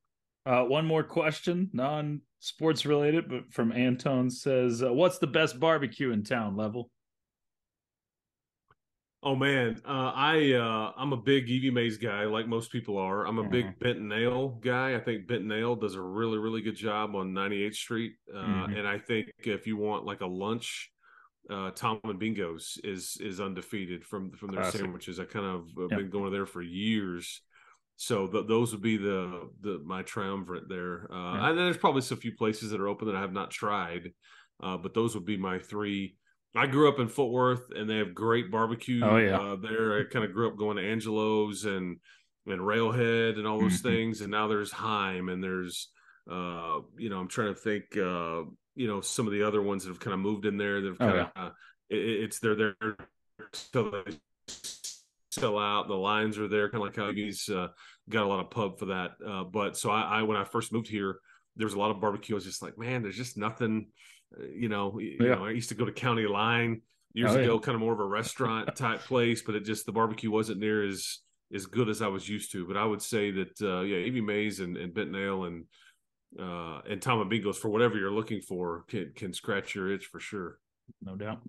Uh, 0.45 0.63
one 0.63 0.86
more 0.86 1.04
question, 1.04 1.69
non 1.71 2.21
sports 2.39 2.86
related, 2.86 3.30
but 3.30 3.51
from 3.54 3.71
Anton 3.71 4.30
says, 4.30 4.82
uh, 4.82 4.91
"What's 4.91 5.19
the 5.19 5.27
best 5.27 5.60
barbecue 5.60 6.12
in 6.12 6.23
town?" 6.23 6.56
Level. 6.56 6.89
Oh 9.23 9.36
man, 9.36 9.79
uh, 9.86 10.12
I 10.15 10.53
uh, 10.53 10.93
I'm 10.97 11.13
a 11.13 11.17
big 11.17 11.47
Evie 11.47 11.69
Mae's 11.69 11.97
guy, 11.97 12.25
like 12.25 12.47
most 12.47 12.72
people 12.72 12.97
are. 12.97 13.28
I'm 13.28 13.38
a 13.38 13.43
mm-hmm. 13.43 13.74
big 13.80 14.11
Ale 14.11 14.49
guy. 14.61 14.95
I 14.95 14.99
think 14.99 15.28
Bent 15.28 15.51
Ale 15.51 15.76
does 15.76 15.93
a 15.93 16.01
really 16.01 16.39
really 16.39 16.61
good 16.61 16.76
job 16.76 17.15
on 17.15 17.32
98th 17.32 17.76
Street, 17.76 18.13
uh, 18.34 18.39
mm-hmm. 18.39 18.74
and 18.74 18.88
I 18.88 18.97
think 18.97 19.28
if 19.43 19.67
you 19.67 19.78
want 19.78 20.05
like 20.05 20.22
a 20.22 20.26
lunch, 20.26 20.91
uh, 21.51 21.69
Tom 21.69 21.99
and 22.03 22.17
Bingo's 22.17 22.80
is 22.84 23.17
is 23.22 23.39
undefeated 23.39 24.03
from 24.03 24.32
from 24.32 24.49
their 24.49 24.61
Classic. 24.61 24.82
sandwiches. 24.82 25.19
I 25.19 25.26
kind 25.26 25.45
of 25.45 25.67
uh, 25.78 25.88
yep. 25.89 25.99
been 25.99 26.09
going 26.09 26.32
there 26.32 26.47
for 26.47 26.63
years, 26.63 27.43
so 27.97 28.26
th- 28.26 28.47
those 28.47 28.72
would 28.72 28.82
be 28.82 28.97
the 28.97 29.49
the 29.61 29.84
my 29.86 30.01
triumvirate 30.01 30.67
there. 30.67 31.07
Uh, 31.13 31.36
yeah. 31.36 31.49
And 31.49 31.59
there's 31.59 31.78
probably 31.78 32.01
some 32.01 32.17
few 32.17 32.36
places 32.36 32.72
that 32.72 32.82
are 32.82 32.88
open 32.88 33.07
that 33.07 33.15
I 33.15 33.22
have 33.22 33.34
not 33.34 33.51
tried, 33.51 34.13
uh, 34.63 34.78
but 34.78 34.95
those 34.95 35.13
would 35.13 35.26
be 35.26 35.38
my 35.38 35.59
three 35.59 36.15
I 36.56 36.68
grew 36.68 36.89
up 36.89 36.99
in 36.99 37.08
Fort 37.08 37.32
Worth, 37.32 37.72
and 37.76 37.89
they 37.89 37.97
have 37.97 38.14
great 38.14 38.52
barbecue. 38.52 39.02
Oh 39.04 39.18
yeah, 39.18 39.38
uh, 39.38 39.56
there. 39.56 39.99
I 39.99 40.04
kind 40.12 40.26
of 40.26 40.34
grew 40.34 40.49
up 40.49 40.58
going 40.58 40.78
to 40.78 40.84
Angelo's 40.84 41.66
and 41.66 41.97
and 42.47 42.66
Railhead 42.66 43.38
and 43.38 43.47
all 43.47 43.60
those 43.60 43.82
mm-hmm. 43.82 43.89
things, 43.89 44.22
and 44.22 44.32
now 44.32 44.47
there's 44.47 44.72
Heim 44.72 45.30
and 45.30 45.43
there's 45.43 45.89
uh, 46.30 46.80
you 46.97 47.10
know 47.10 47.20
I'm 47.20 47.28
trying 47.28 47.54
to 47.54 47.60
think 47.60 47.86
uh, 47.95 48.43
you 48.76 48.88
know 48.88 49.02
some 49.02 49.28
of 49.28 49.34
the 49.34 49.43
other 49.43 49.62
ones 49.62 49.84
that 49.84 49.89
have 49.89 49.99
kind 49.99 50.14
of 50.14 50.20
moved 50.20 50.45
in 50.45 50.58
there. 50.58 50.82
They've 50.82 50.97
kind 50.97 51.20
of 51.20 51.28
oh, 51.28 51.30
yeah. 51.36 51.43
uh, 51.43 51.52
it, 51.89 52.24
it's 52.24 52.39
they're 52.39 52.56
there 52.56 52.76
so 53.54 54.04
they 54.06 54.18
sell 55.32 55.58
out. 55.58 55.88
The 55.88 55.93
lines 55.93 56.38
are 56.38 56.47
there, 56.47 56.70
kind 56.70 56.84
of 56.84 56.88
like 56.88 56.95
how 56.95 57.12
he's 57.12 57.49
uh, 57.49 57.68
got 58.10 58.26
a 58.26 58.28
lot 58.28 58.39
of 58.39 58.52
pub 58.52 58.80
for 58.80 58.88
that. 58.88 59.12
Uh, 59.26 59.43
but 59.43 59.78
so 59.78 59.89
I, 59.89 60.20
I, 60.20 60.22
when 60.24 60.38
I 60.38 60.43
first 60.43 60.74
moved 60.74 60.88
here, 60.88 61.18
there 61.56 61.66
was 61.66 61.74
a 61.74 61.80
lot 61.80 61.91
of 61.91 62.02
barbecue. 62.02 62.36
I 62.36 62.38
was 62.38 62.45
just 62.45 62.62
like, 62.62 62.78
man, 62.78 63.02
there's 63.02 63.18
just 63.18 63.38
nothing. 63.38 63.88
Uh, 64.39 64.43
You 64.45 64.69
know, 64.69 64.99
you 64.99 65.17
Yeah. 65.19 65.36
know, 65.36 65.45
I 65.45 65.51
used 65.51 65.69
to 65.69 65.75
go 65.75 65.86
to 65.86 65.91
County 65.91 66.27
Line 66.27 66.82
years 67.13 67.32
Oh, 67.32 67.38
yeah. 67.38 67.43
ago, 67.43 67.59
kind 67.59 67.75
of 67.75 67.82
more 67.82 67.93
of 67.93 67.99
a 67.99 68.05
restaurant 68.05 68.75
type 68.75 69.01
place, 69.01 69.41
but 69.41 69.55
it 69.55 69.65
just 69.65 69.86
the 69.86 69.91
barbecue 69.91 70.32
wasn't 70.32 70.59
near 70.59 70.84
as 70.84 71.19
as 71.53 71.65
good 71.65 71.89
as 71.89 72.01
I 72.01 72.07
was 72.07 72.29
used 72.29 72.51
to. 72.53 72.65
But 72.65 72.77
I 72.77 72.86
would 72.86 73.01
say 73.01 73.32
that 73.32 73.61
uh, 73.61 73.82
yeah, 73.82 73.97
Evie 73.97 74.21
Mae's 74.21 74.59
and, 74.61 74.77
and 74.77 74.93
Benton 74.93 75.15
Ale 75.15 75.43
and 75.45 75.65
uh, 76.39 76.79
and 76.89 77.01
Tom 77.01 77.19
and 77.19 77.29
Bingo's 77.29 77.57
for 77.57 77.67
whatever 77.69 77.97
you're 77.97 78.11
looking 78.19 78.41
for 78.41 78.86
can 78.88 79.11
can 79.15 79.34
scratch 79.34 79.75
your 79.75 79.91
itch 79.91 80.05
for 80.05 80.19
sure. 80.21 80.59
No 81.01 81.15
doubt. 81.15 81.39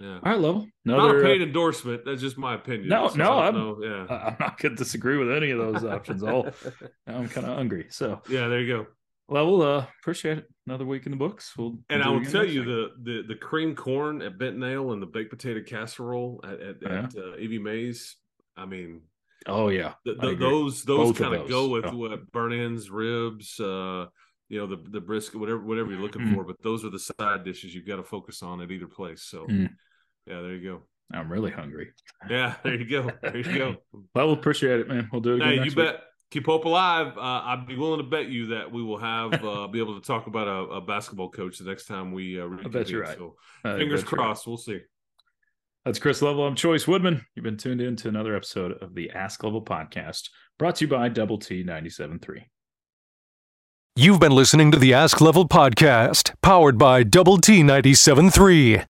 Yeah. 0.00 0.14
All 0.14 0.20
right, 0.32 0.38
level. 0.38 0.66
Not 0.84 0.98
a 0.98 1.02
Another. 1.04 1.22
paid 1.22 1.42
endorsement. 1.42 2.04
That's 2.04 2.20
just 2.20 2.36
my 2.38 2.54
opinion. 2.54 2.88
No, 2.88 3.08
So 3.08 3.16
no, 3.16 3.32
I'm- 3.38 3.54
know. 3.54 3.78
yeah. 3.82 4.06
uh, 4.08 4.18
I'm 4.30 4.36
not 4.40 4.58
going 4.58 4.74
to 4.74 4.76
disagree 4.76 5.16
with 5.16 5.30
any 5.30 5.50
of 5.50 5.58
those 5.58 5.84
options. 5.84 6.22
All 6.24 6.48
I'm 7.06 7.28
kind 7.28 7.46
of 7.46 7.54
hungry. 7.56 7.86
So, 7.90 8.22
yeah, 8.28 8.48
there 8.48 8.60
you 8.60 8.66
go. 8.76 8.86
Level. 9.28 9.60
Uh, 9.62 9.86
appreciate 10.00 10.38
it. 10.38 10.46
Another 10.66 10.84
week 10.86 11.04
in 11.06 11.12
the 11.12 11.18
books. 11.18 11.52
We'll 11.56 11.78
And 11.90 12.00
we'll 12.00 12.04
I 12.04 12.08
will 12.16 12.24
tell 12.24 12.46
you 12.46 12.64
the, 12.64 12.88
the 13.02 13.22
the 13.28 13.34
cream 13.34 13.74
corn 13.74 14.22
at 14.22 14.38
Benton 14.38 14.62
Ale 14.64 14.92
and 14.92 15.02
the 15.02 15.06
baked 15.06 15.30
potato 15.30 15.60
casserole 15.62 16.40
at 16.44 16.60
at, 16.60 16.76
Yeah. 16.82 16.98
at 17.04 17.14
uh, 17.16 17.36
Evie 17.36 17.58
Mae's. 17.58 18.16
I 18.56 18.64
mean, 18.66 19.02
Oh 19.46 19.68
yeah, 19.68 19.94
th- 20.04 20.16
I 20.18 20.22
th- 20.22 20.32
agree. 20.34 20.46
those 20.48 20.82
those 20.84 21.16
kind 21.16 21.34
of 21.34 21.48
go 21.48 21.68
with 21.68 21.84
Oh. 21.86 21.96
what 21.96 22.32
burnt 22.32 22.54
ends, 22.54 22.90
ribs, 22.90 23.58
uh, 23.60 24.06
you 24.48 24.58
know, 24.58 24.66
the 24.66 24.82
the 24.90 25.00
brisket, 25.00 25.38
whatever 25.38 25.60
whatever 25.60 25.90
you're 25.92 26.00
looking 26.00 26.22
Mm. 26.22 26.34
for. 26.34 26.44
But 26.44 26.56
those 26.62 26.84
are 26.84 26.90
the 26.90 26.98
side 26.98 27.44
dishes 27.44 27.74
you've 27.74 27.86
got 27.86 27.96
to 27.96 28.02
focus 28.04 28.42
on 28.42 28.60
at 28.62 28.70
either 28.70 28.86
place. 28.88 29.22
So, 29.24 29.46
Mm. 29.46 29.68
yeah, 30.26 30.40
there 30.40 30.54
you 30.54 30.62
go. 30.70 30.82
I'm 31.12 31.30
really 31.32 31.50
hungry. 31.50 31.92
Yeah, 32.28 32.56
there 32.62 32.74
you 32.74 32.84
go. 32.84 33.10
There 33.22 33.36
you 33.36 33.44
go. 33.54 33.76
Well, 34.14 34.26
we'll 34.26 34.32
appreciate 34.32 34.80
it, 34.80 34.88
man. 34.88 35.08
We'll 35.12 35.20
do 35.22 35.32
it 35.32 35.36
again 35.36 35.48
Hey, 35.48 35.54
you 35.56 35.62
week. 35.62 35.76
bet. 35.76 36.00
Keep 36.30 36.46
hope 36.46 36.66
alive. 36.66 37.16
Uh, 37.16 37.20
I'd 37.20 37.66
be 37.66 37.76
willing 37.76 38.00
to 38.00 38.06
bet 38.06 38.26
you 38.26 38.48
that 38.48 38.70
we 38.70 38.82
will 38.82 38.98
have 38.98 39.32
uh, 39.42 39.66
be 39.66 39.78
able 39.78 39.98
to 39.98 40.06
talk 40.06 40.26
about 40.26 40.46
a, 40.46 40.74
a 40.74 40.80
basketball 40.80 41.30
coach 41.30 41.58
the 41.58 41.64
next 41.64 41.86
time 41.86 42.12
we. 42.12 42.40
Uh, 42.40 42.48
I 42.64 42.68
bet 42.68 42.90
you're 42.90 43.02
right. 43.02 43.16
So 43.16 43.36
fingers 43.62 43.78
bet 43.78 43.88
you're 43.88 43.96
right. 43.96 44.06
crossed. 44.06 44.46
We'll 44.46 44.58
see. 44.58 44.80
That's 45.84 45.98
Chris 45.98 46.20
Level. 46.20 46.46
I'm 46.46 46.54
Chois 46.54 46.86
Woodman. 46.86 47.24
You've 47.34 47.44
been 47.44 47.56
tuned 47.56 47.80
in 47.80 47.96
to 47.96 48.08
another 48.08 48.36
episode 48.36 48.72
of 48.82 48.94
the 48.94 49.10
Ask 49.10 49.42
Level 49.42 49.64
podcast, 49.64 50.28
brought 50.58 50.76
to 50.76 50.84
you 50.84 50.90
by 50.90 51.08
Double 51.08 51.38
T 51.38 51.64
97.3. 51.64 52.44
You've 53.96 54.20
been 54.20 54.32
listening 54.32 54.70
to 54.72 54.78
the 54.78 54.92
Ask 54.92 55.22
Level 55.22 55.48
podcast, 55.48 56.34
powered 56.42 56.76
by 56.76 57.04
Double 57.04 57.38
T 57.38 57.62
97.3. 57.62 58.84